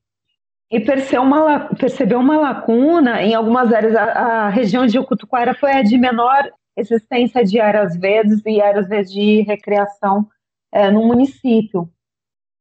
e 0.71 0.79
percebeu 0.79 1.23
uma, 1.23 1.59
percebeu 1.75 2.19
uma 2.19 2.37
lacuna 2.37 3.23
em 3.23 3.33
algumas 3.33 3.73
áreas. 3.73 3.95
A, 3.95 4.03
a 4.03 4.49
região 4.49 4.85
de 4.85 4.99
Ucutuquara 4.99 5.55
foi 5.55 5.71
a 5.71 5.81
de 5.81 5.97
menor 5.97 6.49
existência 6.77 7.43
de 7.43 7.59
áreas 7.59 7.97
verdes 7.97 8.41
e 8.45 8.61
áreas 8.61 8.87
verdes 8.87 9.11
de 9.11 9.41
recreação 9.41 10.27
é, 10.71 10.89
no 10.91 11.05
município. 11.05 11.89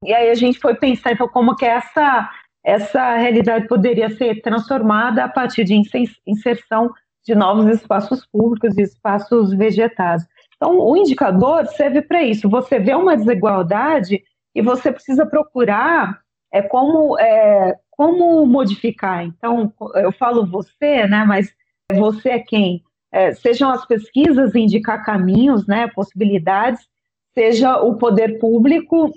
E 0.05 0.13
aí 0.13 0.31
a 0.31 0.35
gente 0.35 0.59
foi 0.59 0.75
pensar, 0.75 1.13
então, 1.13 1.29
como 1.29 1.57
que 1.57 1.67
essa, 1.67 2.31
essa 2.65 3.17
realidade 3.17 3.69
poderia 3.69 4.11
ser 4.11 4.41
transformada 4.41 5.25
a 5.25 5.29
partir 5.29 5.65
de 5.65 5.81
inserção 6.27 6.91
de 7.25 7.35
novos 7.35 7.67
espaços 7.67 8.25
públicos 8.27 8.79
e 8.79 8.83
espaços 8.83 9.53
vegetais. 9.53 10.27
Então, 10.57 10.79
o 10.79 10.97
indicador 10.97 11.67
serve 11.67 12.01
para 12.01 12.23
isso. 12.23 12.49
Você 12.49 12.79
vê 12.79 12.95
uma 12.95 13.17
desigualdade 13.17 14.23
e 14.55 14.63
você 14.63 14.91
precisa 14.91 15.27
procurar 15.27 16.21
é, 16.53 16.63
como, 16.63 17.19
é, 17.19 17.77
como 17.91 18.47
modificar. 18.47 19.25
Então, 19.25 19.73
eu 19.97 20.13
falo 20.13 20.47
você, 20.47 21.07
né, 21.07 21.25
mas 21.27 21.53
você 21.93 22.31
é 22.31 22.39
quem? 22.39 22.83
É, 23.11 23.33
sejam 23.33 23.71
as 23.71 23.87
pesquisas 23.87 24.55
indicar 24.55 25.05
caminhos, 25.05 25.67
né, 25.67 25.89
possibilidades, 25.89 26.87
seja 27.35 27.81
o 27.81 27.97
poder 27.97 28.39
público 28.39 29.13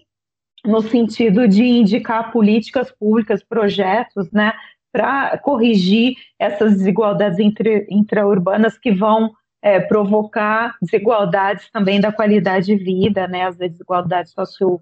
no 0.64 0.82
sentido 0.82 1.48
de 1.48 1.64
indicar 1.64 2.32
políticas 2.32 2.92
públicas, 2.92 3.44
projetos, 3.44 4.32
né, 4.32 4.54
para 4.92 5.38
corrigir 5.38 6.16
essas 6.38 6.78
desigualdades 6.78 7.40
entre, 7.40 7.88
intraurbanas 7.90 8.78
que 8.78 8.92
vão 8.92 9.32
é, 9.62 9.80
provocar 9.80 10.76
desigualdades 10.82 11.70
também 11.72 12.00
da 12.00 12.12
qualidade 12.12 12.68
de 12.68 12.76
vida, 12.76 13.28
né, 13.28 13.46
as 13.46 13.56
desigualdades 13.56 14.32
socio, 14.34 14.82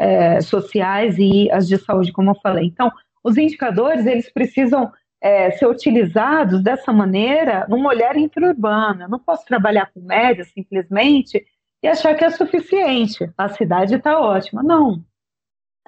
é, 0.00 0.40
sociais 0.40 1.18
e 1.18 1.50
as 1.52 1.68
de 1.68 1.76
saúde, 1.76 2.10
como 2.10 2.30
eu 2.30 2.34
falei. 2.36 2.64
Então, 2.64 2.90
os 3.22 3.36
indicadores, 3.36 4.06
eles 4.06 4.32
precisam 4.32 4.90
é, 5.20 5.50
ser 5.50 5.66
utilizados 5.66 6.62
dessa 6.62 6.90
maneira 6.90 7.66
num 7.68 7.84
olhar 7.84 8.16
intraurbano. 8.16 9.02
Eu 9.02 9.08
não 9.10 9.18
posso 9.18 9.44
trabalhar 9.44 9.90
com 9.92 10.00
média, 10.00 10.42
simplesmente, 10.42 11.44
e 11.82 11.86
achar 11.86 12.14
que 12.14 12.24
é 12.24 12.30
suficiente. 12.30 13.30
A 13.36 13.50
cidade 13.50 13.96
está 13.96 14.18
ótima. 14.18 14.62
Não, 14.62 15.04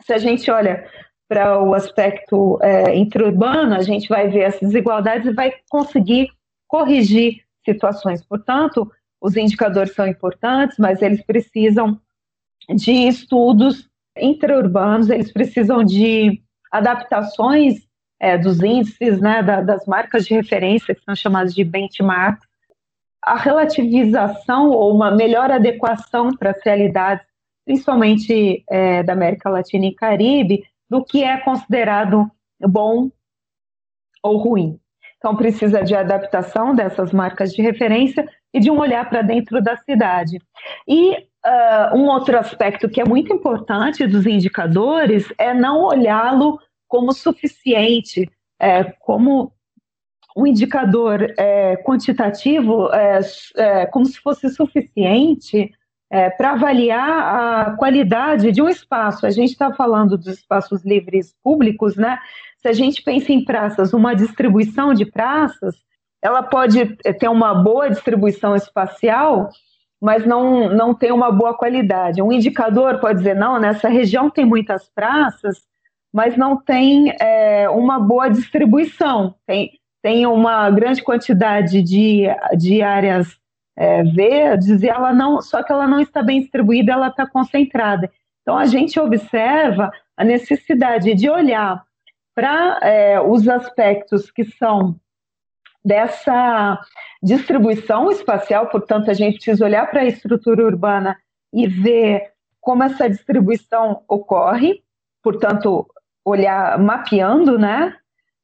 se 0.02 0.12
a 0.12 0.18
gente 0.18 0.51
olha 0.51 0.86
para 1.26 1.62
o 1.62 1.72
aspecto 1.72 2.59
é, 2.60 2.94
intraurbano, 2.94 3.74
a 3.74 3.82
gente 3.82 4.10
vai 4.10 4.28
ver 4.28 4.40
essas 4.40 4.60
desigualdades 4.60 5.26
e 5.26 5.32
vai 5.32 5.55
conseguir 5.70 6.28
corrigir 6.68 7.43
situações. 7.64 8.22
Portanto, 8.22 8.93
os 9.18 9.36
indicadores 9.36 9.94
são 9.94 10.06
importantes, 10.06 10.76
mas 10.78 11.01
eles 11.01 11.24
precisam 11.24 11.98
de 12.68 12.93
estudos 12.93 13.90
intraurbanos, 14.16 15.10
eles 15.10 15.32
precisam 15.32 15.82
de 15.82 16.43
adaptações 16.70 17.86
é, 18.20 18.39
dos 18.39 18.62
índices, 18.62 19.20
né, 19.20 19.43
da, 19.43 19.60
das 19.60 19.84
marcas 19.86 20.26
de 20.26 20.34
referência, 20.34 20.94
que 20.94 21.05
são 21.05 21.14
chamadas 21.14 21.55
de 21.55 21.64
benchmarks, 21.64 22.47
a 23.22 23.36
relativização 23.36 24.70
ou 24.70 24.94
uma 24.94 25.10
melhor 25.10 25.51
adequação 25.51 26.30
para 26.36 26.51
as 26.51 26.60
realidades 26.64 27.24
principalmente 27.64 28.64
é, 28.68 29.02
da 29.02 29.12
América 29.12 29.48
Latina 29.48 29.86
e 29.86 29.94
Caribe, 29.94 30.64
do 30.89 31.05
que 31.05 31.22
é 31.22 31.39
considerado 31.39 32.30
bom 32.60 33.10
ou 34.22 34.36
ruim. 34.36 34.78
Então, 35.18 35.36
precisa 35.36 35.82
de 35.82 35.94
adaptação 35.94 36.74
dessas 36.74 37.12
marcas 37.12 37.52
de 37.52 37.62
referência 37.62 38.28
e 38.52 38.59
de 38.59 38.70
um 38.70 38.78
olhar 38.78 39.09
para 39.09 39.22
dentro 39.22 39.62
da 39.62 39.76
cidade. 39.76 40.39
E 40.86 41.26
uh, 41.47 41.97
um 41.97 42.06
outro 42.06 42.39
aspecto 42.39 42.89
que 42.89 43.01
é 43.01 43.05
muito 43.05 43.32
importante 43.32 44.06
dos 44.06 44.27
indicadores 44.27 45.32
é 45.39 45.52
não 45.52 45.82
olhá-lo 45.82 46.59
como 46.89 47.12
suficiente, 47.12 48.31
é, 48.60 48.85
como 48.85 49.52
um 50.36 50.47
indicador 50.47 51.32
é, 51.39 51.77
quantitativo, 51.77 52.93
é, 52.93 53.20
é 53.56 53.86
como 53.86 54.06
se 54.06 54.19
fosse 54.20 54.48
suficiente 54.51 55.73
é, 56.10 56.28
para 56.28 56.52
avaliar 56.52 57.70
a 57.70 57.77
qualidade 57.77 58.52
de 58.52 58.60
um 58.60 58.69
espaço. 58.69 59.27
A 59.27 59.31
gente 59.31 59.52
está 59.52 59.73
falando 59.73 60.19
dos 60.19 60.27
espaços 60.27 60.85
livres 60.85 61.35
públicos, 61.43 61.97
né? 61.97 62.19
Se 62.59 62.69
a 62.69 62.73
gente 62.73 63.02
pensa 63.02 63.32
em 63.32 63.44
praças, 63.44 63.93
uma 63.93 64.14
distribuição 64.14 64.93
de 64.93 65.06
praças, 65.06 65.74
ela 66.20 66.43
pode 66.43 66.97
é, 67.05 67.12
ter 67.12 67.28
uma 67.28 67.55
boa 67.55 67.89
distribuição 67.89 68.55
espacial, 68.55 69.48
mas 70.02 70.26
não, 70.26 70.68
não 70.68 70.92
tem 70.92 71.12
uma 71.12 71.30
boa 71.30 71.54
qualidade. 71.54 72.20
Um 72.20 72.32
indicador 72.32 72.98
pode 72.98 73.18
dizer, 73.18 73.36
não, 73.36 73.60
nessa 73.60 73.88
região 73.88 74.28
tem 74.28 74.44
muitas 74.44 74.88
praças, 74.88 75.62
mas 76.12 76.36
não 76.36 76.56
tem 76.56 77.14
é, 77.20 77.68
uma 77.70 78.00
boa 78.00 78.28
distribuição. 78.28 79.36
Tem, 79.46 79.78
tem 80.02 80.26
uma 80.26 80.68
grande 80.70 81.04
quantidade 81.04 81.80
de, 81.80 82.24
de 82.58 82.82
áreas 82.82 83.38
é, 83.76 84.02
verdes 84.02 84.82
e 84.82 84.88
ela 84.88 85.14
não, 85.14 85.40
só 85.40 85.62
que 85.62 85.70
ela 85.70 85.86
não 85.86 86.00
está 86.00 86.20
bem 86.20 86.40
distribuída, 86.40 86.92
ela 86.92 87.06
está 87.06 87.24
concentrada. 87.24 88.10
Então 88.42 88.58
a 88.58 88.66
gente 88.66 88.98
observa 88.98 89.92
a 90.16 90.24
necessidade 90.24 91.14
de 91.14 91.30
olhar 91.30 91.80
para 92.34 92.80
é, 92.82 93.20
os 93.20 93.48
aspectos 93.48 94.32
que 94.32 94.44
são 94.44 94.96
dessa 95.84 96.78
distribuição 97.22 98.10
espacial, 98.10 98.68
portanto 98.68 99.10
a 99.10 99.14
gente 99.14 99.36
precisa 99.36 99.64
olhar 99.64 99.90
para 99.90 100.02
a 100.02 100.06
estrutura 100.06 100.64
urbana 100.64 101.16
e 101.52 101.66
ver 101.66 102.30
como 102.60 102.82
essa 102.82 103.09
distribuição 103.09 104.02
ocorre, 104.09 104.82
portanto 105.22 105.86
olhar 106.24 106.78
mapeando, 106.78 107.59
né, 107.59 107.94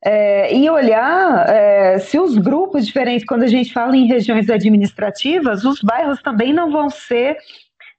é, 0.05 0.55
e 0.55 0.69
olhar 0.71 1.49
é, 1.49 1.99
se 1.99 2.19
os 2.19 2.37
grupos 2.39 2.87
diferentes, 2.87 3.27
quando 3.27 3.43
a 3.43 3.49
gente 3.49 3.73
fala 3.73 3.97
em 3.97 4.07
regiões 4.07 4.49
administrativas, 4.49 5.65
os 5.65 5.81
bairros 5.81 6.23
também 6.23 6.53
não 6.53 6.71
vão 6.71 6.89
ser 6.89 7.37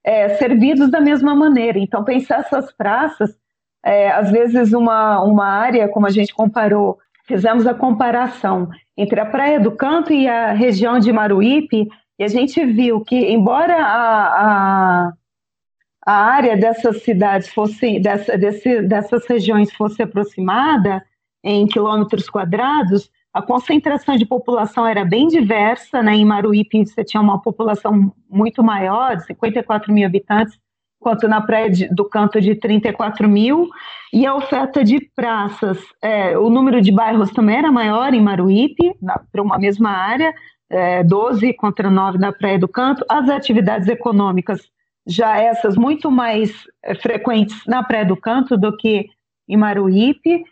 é, 0.04 0.30
servidos 0.30 0.90
da 0.90 1.02
mesma 1.02 1.36
maneira. 1.36 1.78
Então, 1.78 2.04
pensar 2.04 2.40
essas 2.40 2.72
praças, 2.72 3.36
é, 3.84 4.10
às 4.12 4.32
vezes 4.32 4.74
uma, 4.74 5.22
uma 5.22 5.46
área, 5.46 5.90
como 5.90 6.08
a 6.08 6.10
gente 6.10 6.34
comparou, 6.34 6.98
fizemos 7.30 7.68
a 7.68 7.76
comparação 7.76 8.68
entre 8.98 9.20
a 9.20 9.26
Praia 9.26 9.60
do 9.60 9.72
Canto 9.72 10.12
e 10.12 10.28
a 10.28 10.52
região 10.52 11.00
de 11.00 11.14
Maruípe, 11.14 11.88
e 12.18 12.24
a 12.24 12.28
gente 12.28 12.66
viu 12.66 13.02
que, 13.02 13.16
embora 13.16 13.76
a, 13.78 15.06
a, 15.06 15.14
a 16.08 16.14
área 16.14 16.58
dessas 16.58 17.04
cidades 17.04 17.54
fosse, 17.54 18.00
dessa, 18.00 18.36
desse, 18.36 18.82
dessas 18.82 19.28
regiões 19.28 19.72
fosse 19.72 20.02
aproximada, 20.02 21.06
em 21.44 21.68
quilômetros 21.68 22.28
quadrados, 22.28 23.12
a 23.32 23.44
concentração 23.44 24.18
de 24.18 24.26
população 24.26 24.88
era 24.88 25.06
bem 25.06 25.28
diversa, 25.28 26.02
né? 26.02 26.16
Em 26.16 26.26
Maruípe 26.26 26.84
você 26.84 27.04
tinha 27.04 27.22
uma 27.22 27.40
população 27.40 28.12
muito 28.28 28.64
maior, 28.64 29.20
54 29.20 29.94
mil 29.94 30.06
habitantes, 30.06 30.60
quanto 31.00 31.28
na 31.28 31.42
praia 31.42 31.70
de, 31.70 31.88
do 31.88 32.06
canto 32.06 32.42
de 32.42 32.56
34 32.56 33.28
mil, 33.28 33.70
e 34.12 34.26
a 34.26 34.36
oferta 34.36 34.84
de 34.84 35.00
praças, 35.16 35.78
é, 36.02 36.38
o 36.38 36.50
número 36.50 36.82
de 36.82 36.92
bairros 36.92 37.32
também 37.32 37.58
era 37.58 37.72
maior 37.72 38.14
em 38.14 38.22
Maruípe, 38.22 38.94
para 39.32 39.42
uma 39.42 39.58
mesma 39.58 39.92
área, 39.92 40.34
é, 40.70 41.04
12 41.04 41.54
contra 41.54 41.90
9 41.90 42.18
na 42.18 42.32
praia 42.32 42.60
do 42.60 42.68
canto, 42.68 43.06
as 43.10 43.30
atividades 43.30 43.88
econômicas, 43.88 44.60
já 45.08 45.38
essas 45.38 45.76
muito 45.76 46.12
mais 46.12 46.52
é, 46.84 46.94
frequentes 46.96 47.62
na 47.66 47.84
praia 47.84 48.06
do 48.06 48.18
canto 48.18 48.58
do 48.58 48.76
que 48.76 49.08
em 49.48 49.58
Maruípe, 49.58 50.44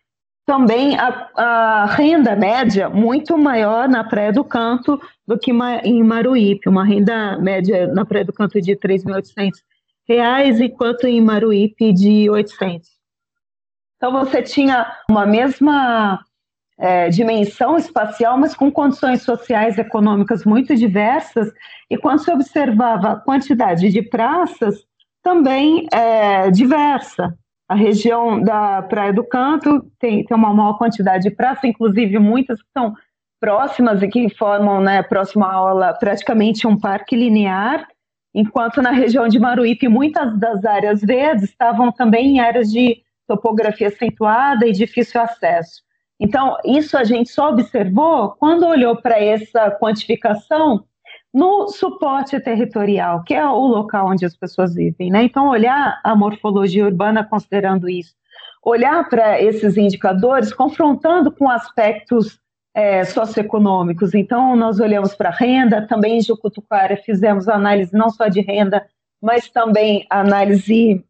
também 0.47 0.97
a, 0.97 1.29
a, 1.35 1.85
renda 1.87 2.33
média 2.33 2.89
muito 2.89 3.37
maior 3.37 3.89
na 3.89 4.01
Praia 4.01 4.31
do 4.31 4.45
Canto 4.45 4.99
do 5.27 5.37
que 5.37 5.51
em 5.83 6.01
Maruípe, 6.01 6.69
uma 6.69 6.85
renda 6.85 7.37
média 7.37 7.85
na 7.87 8.05
Praia 8.05 8.23
do 8.23 8.31
Canto 8.31 8.61
de 8.61 8.73
3.800 8.73 9.51
reais, 10.07 10.59
enquanto 10.59 11.05
em 11.05 11.21
Maruípe 11.21 11.91
de 11.91 12.29
800. 12.29 12.89
Então 13.97 14.11
você 14.11 14.41
tinha 14.41 14.91
uma 15.09 15.25
mesma 15.25 16.23
é, 16.77 17.09
dimensão 17.09 17.77
espacial, 17.77 18.37
mas 18.37 18.55
com 18.55 18.71
condições 18.71 19.23
sociais 19.23 19.77
e 19.77 19.81
econômicas 19.81 20.45
muito 20.45 20.75
diversas. 20.75 21.51
E 21.89 21.97
quando 21.97 22.23
se 22.23 22.31
observava 22.31 23.11
a 23.11 23.15
quantidade 23.15 23.89
de 23.89 24.01
praças, 24.01 24.75
também 25.23 25.87
é 25.91 26.49
diversa. 26.51 27.35
A 27.67 27.75
região 27.75 28.41
da 28.41 28.81
Praia 28.83 29.11
do 29.11 29.25
Canto 29.25 29.91
tem, 29.99 30.23
tem 30.23 30.37
uma 30.37 30.53
maior 30.53 30.77
quantidade 30.77 31.23
de 31.23 31.31
praças, 31.35 31.65
inclusive 31.65 32.17
muitas 32.17 32.61
que 32.61 32.69
são 32.71 32.93
próximas 33.39 34.01
e 34.01 34.07
que 34.07 34.29
formam, 34.29 34.79
né, 34.79 35.03
próxima 35.03 35.51
aula, 35.51 35.93
praticamente 35.93 36.65
um 36.65 36.79
parque 36.79 37.15
linear 37.15 37.87
enquanto 38.33 38.81
na 38.81 38.91
região 38.91 39.27
de 39.27 39.39
Maruípe 39.39 39.87
muitas 39.87 40.37
das 40.39 40.65
áreas 40.65 41.01
verdes 41.01 41.45
estavam 41.45 41.91
também 41.91 42.35
em 42.35 42.39
áreas 42.39 42.71
de 42.71 43.01
topografia 43.27 43.87
acentuada 43.87 44.67
e 44.67 44.71
difícil 44.71 45.21
acesso. 45.21 45.81
Então, 46.19 46.57
isso 46.65 46.97
a 46.97 47.03
gente 47.03 47.29
só 47.29 47.49
observou 47.49 48.31
quando 48.39 48.65
olhou 48.65 48.95
para 48.95 49.19
essa 49.19 49.69
quantificação 49.71 50.83
no 51.33 51.67
suporte 51.67 52.39
territorial, 52.39 53.23
que 53.23 53.33
é 53.33 53.45
o 53.45 53.67
local 53.67 54.07
onde 54.07 54.25
as 54.25 54.35
pessoas 54.35 54.73
vivem. 54.73 55.11
Né? 55.11 55.23
Então, 55.23 55.49
olhar 55.49 55.99
a 56.03 56.15
morfologia 56.15 56.85
urbana 56.85 57.23
considerando 57.23 57.87
isso, 57.87 58.15
olhar 58.63 59.07
para 59.07 59.39
esses 59.41 59.77
indicadores 59.77 60.53
confrontando 60.53 61.31
com 61.31 61.49
aspectos 61.49 62.39
é, 62.77 63.03
socioeconômicos. 63.03 64.13
Então, 64.13 64.55
nós 64.55 64.79
olhamos 64.79 65.15
para 65.15 65.29
a 65.29 65.35
renda, 65.35 65.87
também 65.87 66.19
em 66.19 66.21
Jucutucara 66.21 66.95
fizemos 66.95 67.49
análise 67.49 67.91
não 67.91 68.11
só 68.11 68.27
de 68.27 68.39
renda, 68.39 68.85
mas 69.19 69.49
também 69.49 70.05
análise 70.11 71.03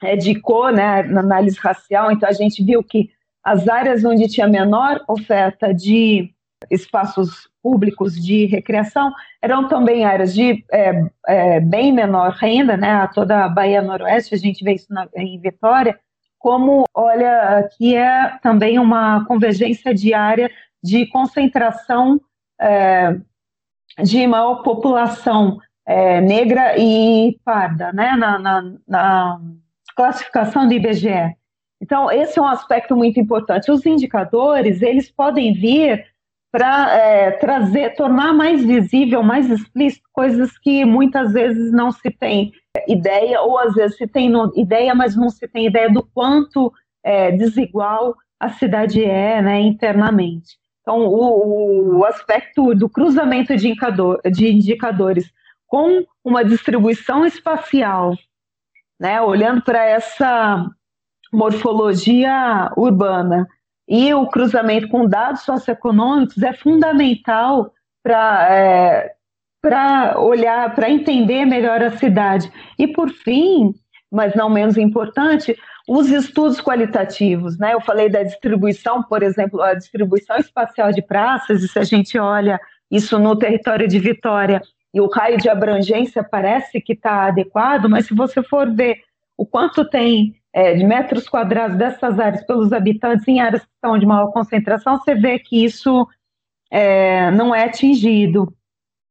é, 0.00 0.14
de 0.14 0.40
cor, 0.40 0.70
né, 0.72 1.00
análise 1.00 1.58
racial. 1.58 2.12
Então, 2.12 2.28
a 2.28 2.32
gente 2.32 2.62
viu 2.62 2.80
que 2.84 3.10
as 3.42 3.66
áreas 3.66 4.04
onde 4.04 4.28
tinha 4.28 4.46
menor 4.46 5.02
oferta 5.08 5.74
de 5.74 6.32
espaços 6.70 7.50
públicos 7.60 8.14
de 8.14 8.46
recreação 8.46 9.12
eram 9.42 9.66
também 9.66 10.04
áreas 10.04 10.32
de 10.32 10.64
é, 10.70 10.92
é, 11.26 11.58
bem 11.58 11.90
menor 11.92 12.30
renda, 12.34 12.76
né? 12.76 13.08
Toda 13.12 13.44
a 13.44 13.48
Bahia 13.48 13.82
Noroeste, 13.82 14.36
a 14.36 14.38
gente 14.38 14.62
vê 14.62 14.74
isso 14.74 14.86
na, 14.90 15.08
em 15.16 15.40
Vitória, 15.40 15.98
como, 16.38 16.84
olha, 16.94 17.58
aqui 17.58 17.96
é 17.96 18.38
também 18.42 18.78
uma 18.78 19.24
convergência 19.26 19.92
diária 19.92 20.50
de 20.82 21.06
concentração 21.06 22.20
é, 22.60 23.16
de 24.02 24.26
maior 24.26 24.62
população 24.62 25.58
é, 25.86 26.20
negra 26.20 26.78
e 26.78 27.38
parda, 27.44 27.92
né? 27.92 28.16
Na, 28.16 28.38
na, 28.38 28.74
na 28.86 29.40
classificação 29.96 30.66
do 30.66 30.74
IBGE. 30.74 31.36
Então, 31.82 32.10
esse 32.10 32.38
é 32.38 32.42
um 32.42 32.46
aspecto 32.46 32.94
muito 32.94 33.18
importante. 33.18 33.70
Os 33.70 33.84
indicadores, 33.86 34.82
eles 34.82 35.10
podem 35.10 35.52
vir 35.54 36.06
para 36.52 36.92
é, 36.94 37.30
trazer, 37.32 37.94
tornar 37.94 38.34
mais 38.34 38.64
visível, 38.64 39.22
mais 39.22 39.48
explícito 39.48 40.08
coisas 40.12 40.58
que 40.58 40.84
muitas 40.84 41.32
vezes 41.32 41.72
não 41.72 41.92
se 41.92 42.10
tem 42.10 42.52
ideia, 42.86 43.40
ou 43.40 43.58
às 43.58 43.74
vezes 43.74 43.96
se 43.96 44.06
tem 44.06 44.32
ideia, 44.56 44.94
mas 44.94 45.16
não 45.16 45.30
se 45.30 45.46
tem 45.48 45.66
ideia 45.66 45.90
do 45.90 46.02
quanto 46.02 46.72
é, 47.04 47.30
desigual 47.32 48.14
a 48.38 48.50
cidade 48.50 49.04
é 49.04 49.40
né, 49.40 49.60
internamente. 49.60 50.59
Então, 50.82 51.06
o, 51.06 51.98
o 51.98 52.04
aspecto 52.04 52.74
do 52.74 52.88
cruzamento 52.88 53.56
de, 53.56 53.68
indicador, 53.68 54.20
de 54.30 54.50
indicadores 54.50 55.30
com 55.66 56.04
uma 56.24 56.44
distribuição 56.44 57.24
espacial, 57.24 58.14
né, 58.98 59.20
olhando 59.20 59.62
para 59.62 59.84
essa 59.84 60.66
morfologia 61.32 62.70
urbana 62.76 63.46
e 63.88 64.12
o 64.14 64.26
cruzamento 64.26 64.88
com 64.88 65.06
dados 65.06 65.42
socioeconômicos 65.42 66.42
é 66.42 66.52
fundamental 66.52 67.72
para 68.02 68.48
é, 68.50 69.14
para 69.60 70.18
olhar, 70.18 70.74
para 70.74 70.90
entender 70.90 71.44
melhor 71.44 71.82
a 71.82 71.96
cidade. 71.96 72.50
E 72.78 72.88
por 72.88 73.10
fim, 73.10 73.74
mas 74.10 74.34
não 74.34 74.48
menos 74.48 74.76
importante, 74.76 75.56
os 75.92 76.08
estudos 76.08 76.60
qualitativos, 76.60 77.58
né? 77.58 77.74
Eu 77.74 77.80
falei 77.80 78.08
da 78.08 78.22
distribuição, 78.22 79.02
por 79.02 79.24
exemplo, 79.24 79.60
a 79.60 79.74
distribuição 79.74 80.36
espacial 80.36 80.92
de 80.92 81.02
praças, 81.02 81.64
e 81.64 81.68
se 81.68 81.80
a 81.80 81.82
gente 81.82 82.16
olha 82.16 82.60
isso 82.88 83.18
no 83.18 83.34
território 83.34 83.88
de 83.88 83.98
Vitória, 83.98 84.62
e 84.94 85.00
o 85.00 85.08
raio 85.08 85.36
de 85.36 85.48
abrangência 85.48 86.22
parece 86.22 86.80
que 86.80 86.92
está 86.92 87.26
adequado, 87.26 87.90
mas 87.90 88.06
se 88.06 88.14
você 88.14 88.40
for 88.40 88.72
ver 88.72 89.00
o 89.36 89.44
quanto 89.44 89.84
tem 89.84 90.36
é, 90.52 90.74
de 90.74 90.84
metros 90.84 91.28
quadrados 91.28 91.76
dessas 91.76 92.20
áreas 92.20 92.44
pelos 92.46 92.72
habitantes 92.72 93.26
em 93.26 93.40
áreas 93.40 93.62
que 93.62 93.72
estão 93.74 93.98
de 93.98 94.06
maior 94.06 94.28
concentração, 94.28 94.96
você 94.96 95.16
vê 95.16 95.40
que 95.40 95.64
isso 95.64 96.06
é, 96.70 97.32
não 97.32 97.52
é 97.52 97.64
atingido. 97.64 98.54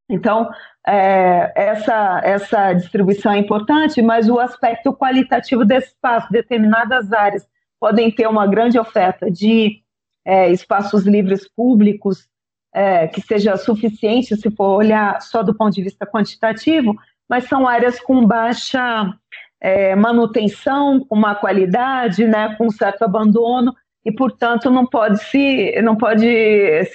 Então, 0.10 0.50
é, 0.90 1.52
essa, 1.56 2.22
essa 2.24 2.74
distribuição 2.74 3.32
é 3.32 3.38
importante, 3.38 4.02
mas 4.02 4.28
o 4.28 4.40
aspecto 4.40 4.92
qualitativo 4.92 5.64
desse 5.64 5.90
espaço, 5.90 6.32
determinadas 6.32 7.14
áreas 7.14 7.48
podem 7.80 8.10
ter 8.12 8.28
uma 8.28 8.48
grande 8.48 8.80
oferta 8.80 9.30
de 9.30 9.84
é, 10.26 10.52
espaços 10.52 11.06
livres 11.06 11.48
públicos, 11.48 12.28
é, 12.74 13.08
que 13.08 13.22
seja 13.22 13.56
suficiente 13.56 14.36
se 14.36 14.50
for 14.52 14.78
olhar 14.78 15.22
só 15.22 15.44
do 15.44 15.56
ponto 15.56 15.74
de 15.74 15.84
vista 15.84 16.06
quantitativo, 16.06 16.96
mas 17.28 17.46
são 17.46 17.68
áreas 17.68 18.00
com 18.00 18.26
baixa 18.26 19.14
é, 19.62 19.96
manutenção, 19.96 21.06
com 21.06 21.16
má 21.16 21.36
qualidade, 21.36 22.26
né, 22.26 22.56
com 22.58 22.70
certo 22.72 23.04
abandono, 23.04 23.76
e, 24.04 24.12
portanto, 24.12 24.72
não 24.72 24.88
pode, 24.88 25.24
se, 25.26 25.80
não 25.84 25.96
pode 25.96 26.26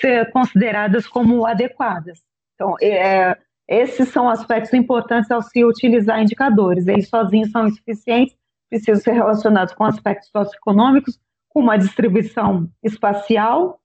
ser 0.01 0.31
consideradas 0.33 1.07
como 1.07 1.47
adequadas. 1.47 2.21
Então, 2.55 2.75
é, 2.81 3.37
esses 3.69 4.09
são 4.11 4.29
aspectos 4.29 4.73
importantes 4.75 5.31
ao 5.31 5.43
se 5.43 5.65
utilizar 5.65 6.21
indicadores. 6.21 6.87
Eles 6.87 7.09
sozinhos 7.09 7.51
são 7.51 7.67
insuficientes, 7.67 8.37
precisam 8.69 9.03
ser 9.03 9.13
relacionados 9.13 9.73
com 9.75 9.85
aspectos 9.85 10.31
socioeconômicos, 10.31 11.19
com 11.49 11.61
uma 11.61 11.77
distribuição 11.77 12.69
espacial, 12.83 13.81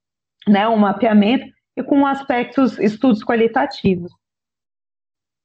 né, 0.48 0.68
um 0.68 0.78
mapeamento, 0.78 1.46
e 1.78 1.84
com 1.84 2.06
aspectos, 2.06 2.78
estudos 2.80 3.24
qualitativos. 3.24 4.12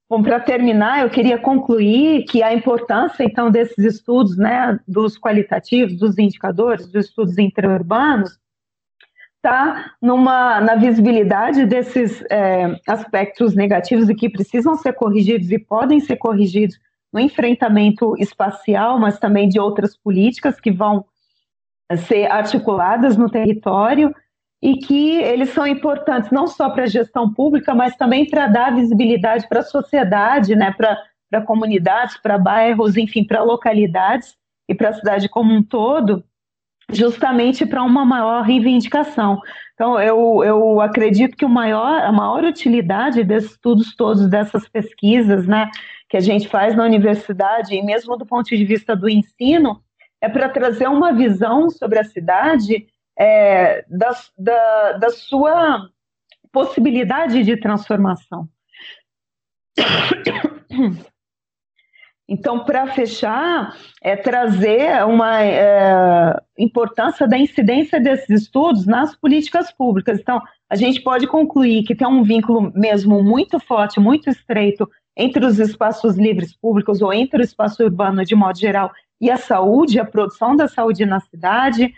Bom, 0.09 0.23
para 0.23 0.40
terminar, 0.40 1.02
eu 1.02 1.11
queria 1.11 1.39
concluir 1.39 2.24
que 2.24 2.43
a 2.43 2.52
importância, 2.52 3.24
então, 3.24 3.51
desses 3.51 3.78
estudos, 3.78 4.36
né, 4.36 4.78
dos 4.86 5.19
qualitativos, 5.19 5.97
dos 5.98 6.19
indicadores, 6.19 6.86
dos 6.86 7.06
estudos 7.06 7.39
interurbanos, 7.39 8.39
está 9.45 9.93
na 10.01 10.75
visibilidade 10.75 11.66
desses 11.66 12.25
é, 12.31 12.81
aspectos 12.89 13.55
negativos 13.55 14.09
e 14.09 14.15
que 14.15 14.31
precisam 14.31 14.75
ser 14.75 14.95
corrigidos 14.95 15.51
e 15.51 15.59
podem 15.59 16.01
ser 16.01 16.16
corrigidos 16.16 16.81
no 17.12 17.21
enfrentamento 17.21 18.16
espacial, 18.19 18.99
mas 18.99 19.19
também 19.19 19.49
de 19.49 19.61
outras 19.61 19.95
políticas 19.97 20.59
que 20.59 20.73
vão 20.73 21.05
ser 22.09 22.33
articuladas 22.33 23.19
no 23.19 23.29
território 23.29 24.15
e 24.62 24.79
que 24.79 25.19
eles 25.19 25.51
são 25.51 25.66
importantes 25.66 26.31
não 26.31 26.47
só 26.47 26.71
para 26.71 26.85
a 26.85 26.89
gestão 26.89 27.33
pública, 27.33 27.75
mas 27.75 27.95
também 27.97 28.29
para 28.29 28.47
dar 28.47 28.75
visibilidade 28.75 29.47
para 29.47 29.61
a 29.61 29.65
sociedade, 29.65 30.57
né, 30.57 30.73
para 30.73 31.43
comunidades, 31.43 32.16
para 32.16 32.39
bairros, 32.39 32.97
enfim, 32.97 33.23
para 33.23 33.43
localidades 33.43 34.35
e 34.66 34.75
para 34.75 34.89
a 34.89 34.95
cidade 34.95 35.29
como 35.29 35.53
um 35.53 35.62
todo, 35.62 36.25
justamente 36.99 37.66
para 37.66 37.83
uma 37.83 38.05
maior 38.05 38.43
reivindicação. 38.43 39.41
Então, 39.75 40.01
eu, 40.01 40.43
eu 40.45 40.81
acredito 40.81 41.37
que 41.37 41.45
o 41.45 41.49
maior, 41.49 42.03
a 42.03 42.12
maior 42.12 42.45
utilidade 42.45 43.25
desses 43.25 43.53
estudos 43.53 43.95
todos, 43.97 44.29
dessas 44.29 44.69
pesquisas, 44.69 45.47
né, 45.47 45.71
que 46.09 46.16
a 46.16 46.21
gente 46.21 46.49
faz 46.49 46.77
na 46.77 46.85
universidade, 46.85 47.75
e 47.75 47.83
mesmo 47.83 48.16
do 48.16 48.25
ponto 48.25 48.49
de 48.49 48.65
vista 48.65 48.95
do 48.95 49.09
ensino, 49.09 49.83
é 50.21 50.29
para 50.29 50.49
trazer 50.49 50.89
uma 50.89 51.12
visão 51.12 51.69
sobre 51.71 51.99
a 51.99 52.05
cidade 52.05 52.87
é, 53.19 53.85
da, 53.89 54.11
da, 54.39 54.93
da 54.93 55.11
sua 55.11 55.89
possibilidade 56.53 57.43
de 57.43 57.57
transformação. 57.57 58.49
Então, 62.28 62.64
para 62.64 62.86
fechar, 62.86 63.76
é 64.02 64.16
trazer 64.16 65.05
uma 65.05 65.42
é, 65.42 66.40
importância 66.59 67.28
da 67.28 67.36
incidência 67.36 68.01
desses 68.01 68.42
estudos 68.42 68.86
nas 68.86 69.14
políticas 69.14 69.70
públicas. 69.70 70.18
Então, 70.18 70.40
a 70.70 70.74
gente 70.74 71.02
pode 71.02 71.26
concluir 71.26 71.84
que 71.84 71.94
tem 71.94 72.06
um 72.06 72.22
vínculo 72.22 72.72
mesmo 72.74 73.22
muito 73.22 73.60
forte, 73.60 74.01
muito 74.01 74.30
estreito 74.30 74.88
entre 75.16 75.44
os 75.44 75.59
espaços 75.59 76.16
livres 76.16 76.56
públicos 76.56 77.02
ou 77.02 77.12
entre 77.12 77.42
o 77.42 77.44
espaço 77.44 77.82
urbano 77.82 78.24
de 78.24 78.34
modo 78.34 78.59
geral 78.59 78.90
e 79.20 79.30
a 79.30 79.36
saúde, 79.36 80.01
a 80.01 80.05
produção 80.05 80.56
da 80.56 80.66
saúde 80.66 81.06
na 81.06 81.20
cidade, 81.20 81.92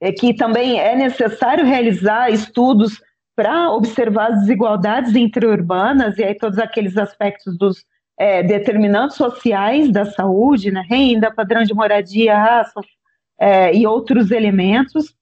é 0.00 0.12
que 0.12 0.34
também 0.34 0.78
é 0.78 0.94
necessário 0.94 1.64
realizar 1.64 2.30
estudos 2.30 3.00
para 3.34 3.70
observar 3.72 4.32
as 4.32 4.40
desigualdades 4.40 5.16
interurbanas 5.16 6.18
e 6.18 6.24
aí 6.24 6.34
todos 6.34 6.58
aqueles 6.58 6.96
aspectos 6.96 7.56
dos 7.56 7.84
é, 8.22 8.40
determinantes 8.40 9.16
sociais 9.16 9.90
da 9.90 10.04
saúde, 10.04 10.70
né, 10.70 10.84
renda, 10.88 11.34
padrão 11.34 11.64
de 11.64 11.74
moradia, 11.74 12.38
raça 12.38 12.80
é, 13.36 13.74
e 13.74 13.84
outros 13.84 14.30
elementos. 14.30 15.12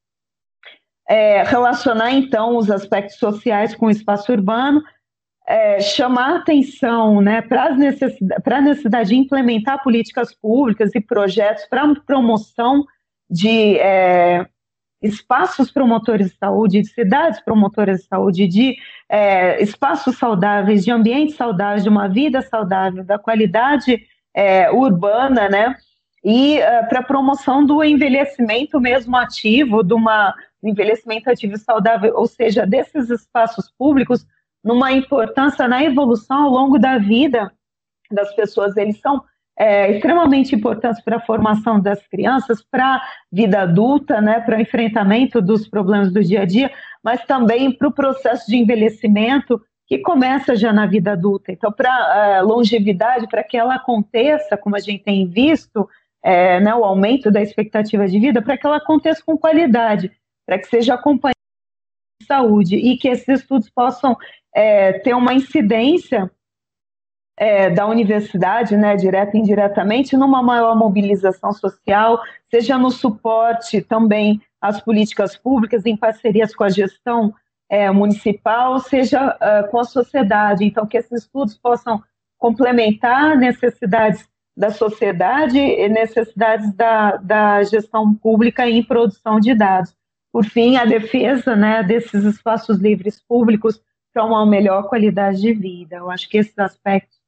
é, 1.08 1.42
relacionar 1.42 2.12
então 2.12 2.58
os 2.58 2.70
aspectos 2.70 3.16
sociais 3.16 3.74
com 3.74 3.86
o 3.86 3.90
espaço 3.90 4.30
urbano, 4.30 4.82
é, 5.48 5.80
chamar 5.80 6.36
atenção 6.36 7.22
né, 7.22 7.40
para 7.40 7.64
a 7.64 7.74
necessidade, 7.74 8.62
necessidade 8.62 9.08
de 9.08 9.16
implementar 9.16 9.82
políticas 9.82 10.34
públicas 10.34 10.94
e 10.94 11.00
projetos 11.00 11.64
para 11.70 11.94
promoção 12.06 12.84
de 13.30 13.78
é, 13.78 14.46
espaços 15.02 15.70
promotores 15.70 16.30
de 16.30 16.36
saúde, 16.36 16.82
de 16.82 16.88
cidades 16.88 17.40
promotoras 17.40 18.00
de 18.00 18.06
saúde, 18.06 18.46
de 18.46 18.76
é, 19.08 19.62
espaços 19.62 20.18
saudáveis, 20.18 20.84
de 20.84 20.90
ambientes 20.90 21.36
saudáveis, 21.36 21.82
de 21.82 21.88
uma 21.88 22.08
vida 22.08 22.42
saudável, 22.42 23.02
da 23.02 23.18
qualidade 23.18 24.06
é, 24.34 24.70
urbana, 24.70 25.48
né? 25.48 25.74
E 26.22 26.58
é, 26.58 26.82
para 26.82 27.02
promoção 27.02 27.64
do 27.64 27.82
envelhecimento 27.82 28.78
mesmo 28.78 29.16
ativo, 29.16 29.82
de 29.82 29.94
uma 29.94 30.34
envelhecimento 30.62 31.30
ativo 31.30 31.56
saudável, 31.56 32.12
ou 32.14 32.26
seja, 32.26 32.66
desses 32.66 33.08
espaços 33.08 33.70
públicos, 33.78 34.26
numa 34.62 34.92
importância 34.92 35.66
na 35.66 35.82
evolução 35.82 36.44
ao 36.44 36.50
longo 36.50 36.78
da 36.78 36.98
vida 36.98 37.50
das 38.10 38.34
pessoas. 38.34 38.76
Eles 38.76 39.00
são 39.00 39.24
é, 39.60 39.92
extremamente 39.92 40.54
importantes 40.54 41.04
para 41.04 41.18
a 41.18 41.20
formação 41.20 41.78
das 41.78 42.06
crianças, 42.06 42.62
para 42.62 42.94
a 42.94 43.02
vida 43.30 43.60
adulta, 43.60 44.18
né, 44.18 44.40
para 44.40 44.56
o 44.56 44.60
enfrentamento 44.60 45.42
dos 45.42 45.68
problemas 45.68 46.10
do 46.10 46.24
dia 46.24 46.40
a 46.40 46.44
dia, 46.46 46.72
mas 47.04 47.26
também 47.26 47.70
para 47.70 47.86
o 47.86 47.92
processo 47.92 48.50
de 48.50 48.56
envelhecimento 48.56 49.60
que 49.86 49.98
começa 49.98 50.56
já 50.56 50.72
na 50.72 50.86
vida 50.86 51.12
adulta. 51.12 51.52
Então, 51.52 51.70
para 51.70 51.90
a 51.90 52.26
é, 52.38 52.42
longevidade, 52.42 53.28
para 53.28 53.44
que 53.44 53.54
ela 53.54 53.74
aconteça, 53.74 54.56
como 54.56 54.76
a 54.76 54.78
gente 54.78 55.04
tem 55.04 55.26
visto, 55.26 55.86
é, 56.24 56.58
né, 56.58 56.74
o 56.74 56.82
aumento 56.82 57.30
da 57.30 57.42
expectativa 57.42 58.08
de 58.08 58.18
vida, 58.18 58.40
para 58.40 58.56
que 58.56 58.66
ela 58.66 58.78
aconteça 58.78 59.22
com 59.22 59.36
qualidade, 59.36 60.10
para 60.46 60.58
que 60.58 60.68
seja 60.68 60.94
acompanhada 60.94 61.36
de 62.18 62.26
saúde 62.26 62.76
e 62.76 62.96
que 62.96 63.08
esses 63.08 63.28
estudos 63.28 63.68
possam 63.68 64.16
é, 64.54 64.94
ter 65.00 65.12
uma 65.12 65.34
incidência 65.34 66.30
é, 67.40 67.70
da 67.70 67.86
universidade, 67.86 68.76
né, 68.76 68.94
direta 68.96 69.34
e 69.34 69.40
indiretamente, 69.40 70.14
numa 70.14 70.42
maior 70.42 70.76
mobilização 70.76 71.54
social, 71.54 72.20
seja 72.50 72.76
no 72.76 72.90
suporte 72.90 73.80
também 73.80 74.42
às 74.60 74.78
políticas 74.78 75.38
públicas, 75.38 75.86
em 75.86 75.96
parcerias 75.96 76.54
com 76.54 76.64
a 76.64 76.68
gestão 76.68 77.32
é, 77.66 77.90
municipal, 77.90 78.78
seja 78.78 79.34
uh, 79.36 79.70
com 79.70 79.78
a 79.78 79.84
sociedade. 79.84 80.66
Então, 80.66 80.86
que 80.86 80.98
esses 80.98 81.22
estudos 81.22 81.56
possam 81.56 82.02
complementar 82.36 83.38
necessidades 83.38 84.28
da 84.54 84.68
sociedade 84.68 85.58
e 85.58 85.88
necessidades 85.88 86.74
da, 86.74 87.16
da 87.16 87.62
gestão 87.62 88.14
pública 88.14 88.68
em 88.68 88.82
produção 88.82 89.40
de 89.40 89.54
dados. 89.54 89.96
Por 90.30 90.44
fim, 90.44 90.76
a 90.76 90.84
defesa 90.84 91.56
né, 91.56 91.82
desses 91.82 92.22
espaços 92.22 92.78
livres 92.78 93.18
públicos 93.26 93.80
para 94.12 94.26
uma 94.26 94.44
melhor 94.44 94.88
qualidade 94.88 95.40
de 95.40 95.54
vida. 95.54 95.96
Eu 95.96 96.10
acho 96.10 96.28
que 96.28 96.36
esses 96.36 96.58
aspectos 96.58 97.19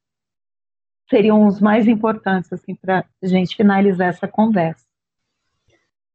seriam 1.12 1.46
os 1.46 1.60
mais 1.60 1.86
importantes 1.86 2.50
assim, 2.50 2.74
para 2.74 3.04
a 3.22 3.26
gente 3.26 3.54
finalizar 3.54 4.08
essa 4.08 4.26
conversa. 4.26 4.82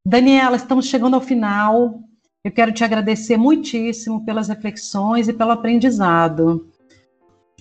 Daniela, 0.04 0.56
estamos 0.56 0.88
chegando 0.88 1.14
ao 1.14 1.22
final. 1.22 2.00
Eu 2.44 2.52
quero 2.52 2.72
te 2.74 2.84
agradecer 2.84 3.38
muitíssimo 3.38 4.26
pelas 4.26 4.48
reflexões 4.48 5.28
e 5.28 5.34
pelo 5.34 5.52
aprendizado. 5.52 6.68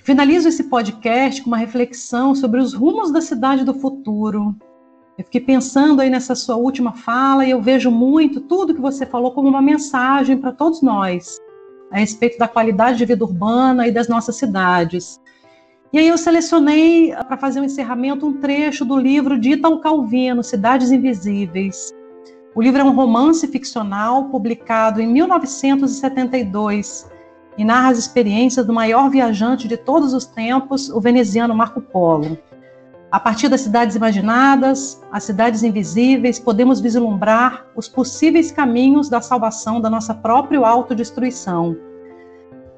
Finalizo 0.02 0.48
esse 0.48 0.64
podcast 0.64 1.42
com 1.42 1.48
uma 1.48 1.58
reflexão 1.58 2.34
sobre 2.34 2.58
os 2.58 2.72
rumos 2.72 3.12
da 3.12 3.20
cidade 3.20 3.64
do 3.64 3.74
futuro. 3.74 4.56
Eu 5.18 5.24
fiquei 5.24 5.42
pensando 5.42 6.00
aí 6.00 6.08
nessa 6.08 6.34
sua 6.34 6.56
última 6.56 6.94
fala 6.94 7.44
e 7.44 7.50
eu 7.50 7.60
vejo 7.60 7.90
muito 7.90 8.40
tudo 8.40 8.74
que 8.74 8.80
você 8.80 9.04
falou 9.04 9.32
como 9.32 9.48
uma 9.48 9.60
mensagem 9.60 10.38
para 10.38 10.52
todos 10.52 10.80
nós 10.80 11.38
a 11.90 11.98
respeito 11.98 12.38
da 12.38 12.48
qualidade 12.48 12.96
de 12.96 13.04
vida 13.04 13.24
urbana 13.24 13.86
e 13.86 13.92
das 13.92 14.08
nossas 14.08 14.36
cidades. 14.36 15.20
E 15.96 15.98
aí 15.98 16.08
eu 16.08 16.18
selecionei 16.18 17.14
ah, 17.14 17.24
para 17.24 17.38
fazer 17.38 17.58
um 17.58 17.64
encerramento 17.64 18.26
um 18.26 18.34
trecho 18.34 18.84
do 18.84 18.98
livro 18.98 19.38
de 19.38 19.52
Italo 19.52 19.80
Calvino, 19.80 20.44
Cidades 20.44 20.92
Invisíveis. 20.92 21.90
O 22.54 22.60
livro 22.60 22.82
é 22.82 22.84
um 22.84 22.94
romance 22.94 23.46
ficcional 23.46 24.24
publicado 24.24 25.00
em 25.00 25.06
1972 25.06 27.10
e 27.56 27.64
narra 27.64 27.92
as 27.92 27.98
experiências 27.98 28.66
do 28.66 28.74
maior 28.74 29.08
viajante 29.08 29.66
de 29.66 29.78
todos 29.78 30.12
os 30.12 30.26
tempos, 30.26 30.90
o 30.90 31.00
veneziano 31.00 31.54
Marco 31.54 31.80
Polo. 31.80 32.36
A 33.10 33.18
partir 33.18 33.48
das 33.48 33.62
cidades 33.62 33.96
imaginadas, 33.96 35.00
as 35.10 35.24
cidades 35.24 35.62
invisíveis, 35.62 36.38
podemos 36.38 36.78
vislumbrar 36.78 37.64
os 37.74 37.88
possíveis 37.88 38.52
caminhos 38.52 39.08
da 39.08 39.22
salvação 39.22 39.80
da 39.80 39.88
nossa 39.88 40.12
própria 40.12 40.60
autodestruição 40.60 41.74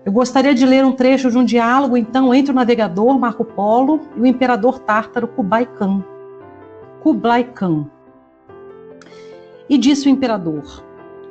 eu 0.04 0.12
gostaria 0.12 0.54
de 0.54 0.64
ler 0.64 0.84
um 0.84 0.92
trecho 0.92 1.30
de 1.30 1.36
um 1.36 1.44
diálogo, 1.44 1.96
então, 1.96 2.34
entre 2.34 2.52
o 2.52 2.54
navegador 2.54 3.18
Marco 3.18 3.44
Polo 3.44 4.00
e 4.16 4.20
o 4.20 4.26
imperador 4.26 4.78
tártaro 4.78 5.28
Kublai 5.28 5.66
Khan. 5.66 6.02
Kublai 7.00 7.44
Khan. 7.44 7.86
E 9.68 9.76
disse 9.76 10.08
o 10.08 10.10
imperador: 10.10 10.82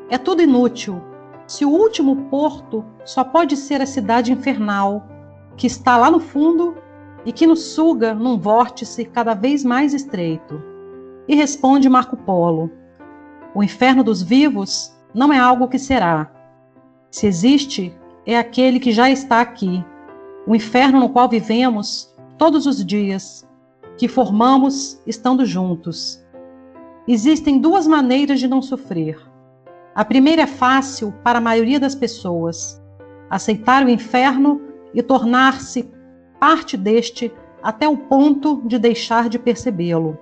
É 0.09 0.17
tudo 0.17 0.41
inútil. 0.41 1.01
Se 1.47 1.63
o 1.65 1.69
último 1.69 2.27
porto 2.29 2.83
só 3.05 3.23
pode 3.23 3.55
ser 3.55 3.81
a 3.81 3.85
cidade 3.85 4.33
infernal, 4.33 5.07
que 5.55 5.65
está 5.65 5.97
lá 5.97 6.11
no 6.11 6.19
fundo 6.19 6.75
e 7.25 7.31
que 7.31 7.47
nos 7.47 7.63
suga 7.63 8.13
num 8.13 8.37
vórtice 8.37 9.05
cada 9.05 9.33
vez 9.33 9.63
mais 9.63 9.93
estreito. 9.93 10.61
E 11.27 11.35
responde 11.35 11.89
Marco 11.89 12.15
Polo: 12.15 12.69
O 13.55 13.63
inferno 13.63 14.03
dos 14.03 14.21
vivos 14.21 14.95
não 15.13 15.33
é 15.33 15.39
algo 15.39 15.67
que 15.67 15.79
será. 15.79 16.29
Se 17.09 17.25
existe, 17.25 17.97
é 18.27 18.37
aquele 18.37 18.77
que 18.77 18.91
já 18.91 19.09
está 19.09 19.39
aqui, 19.39 19.83
o 20.45 20.53
inferno 20.53 20.99
no 20.99 21.09
qual 21.09 21.29
vivemos 21.29 22.13
todos 22.37 22.65
os 22.65 22.85
dias, 22.85 23.47
que 23.97 24.09
formamos 24.09 25.01
estando 25.07 25.45
juntos. 25.45 26.21
Existem 27.07 27.57
duas 27.57 27.87
maneiras 27.87 28.41
de 28.41 28.47
não 28.47 28.61
sofrer. 28.61 29.17
A 29.95 30.03
primeira 30.03 30.41
é 30.41 30.45
fácil 30.45 31.13
para 31.23 31.37
a 31.37 31.41
maioria 31.41 31.79
das 31.79 31.95
pessoas: 31.95 32.83
aceitar 33.29 33.85
o 33.85 33.89
inferno 33.89 34.61
e 34.93 35.01
tornar-se 35.01 35.89
parte 36.37 36.75
deste 36.75 37.33
até 37.63 37.87
o 37.87 37.95
ponto 37.97 38.61
de 38.65 38.77
deixar 38.77 39.29
de 39.29 39.39
percebê-lo. 39.39 40.19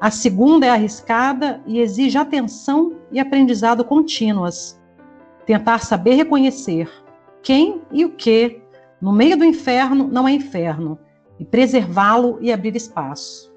A 0.00 0.10
segunda 0.10 0.66
é 0.66 0.70
arriscada 0.70 1.60
e 1.66 1.80
exige 1.80 2.16
atenção 2.16 2.94
e 3.10 3.18
aprendizado 3.18 3.84
contínuas. 3.84 4.80
Tentar 5.44 5.80
saber 5.80 6.14
reconhecer 6.14 6.88
quem 7.44 7.82
e 7.92 8.04
o 8.04 8.10
que 8.10 8.60
no 9.00 9.12
meio 9.12 9.36
do 9.36 9.44
inferno 9.44 10.08
não 10.08 10.26
é 10.26 10.32
inferno, 10.32 10.98
e 11.38 11.44
preservá-lo 11.44 12.38
e 12.40 12.50
abrir 12.50 12.74
espaço. 12.74 13.52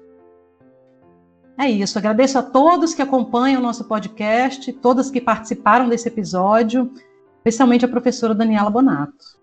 É 1.58 1.68
isso. 1.68 1.98
Agradeço 1.98 2.38
a 2.38 2.42
todos 2.42 2.94
que 2.94 3.02
acompanham 3.02 3.60
o 3.60 3.64
nosso 3.64 3.84
podcast, 3.84 4.72
todas 4.74 5.10
que 5.10 5.20
participaram 5.20 5.88
desse 5.88 6.06
episódio, 6.06 6.92
especialmente 7.38 7.84
a 7.84 7.88
professora 7.88 8.34
Daniela 8.34 8.70
Bonato. 8.70 9.37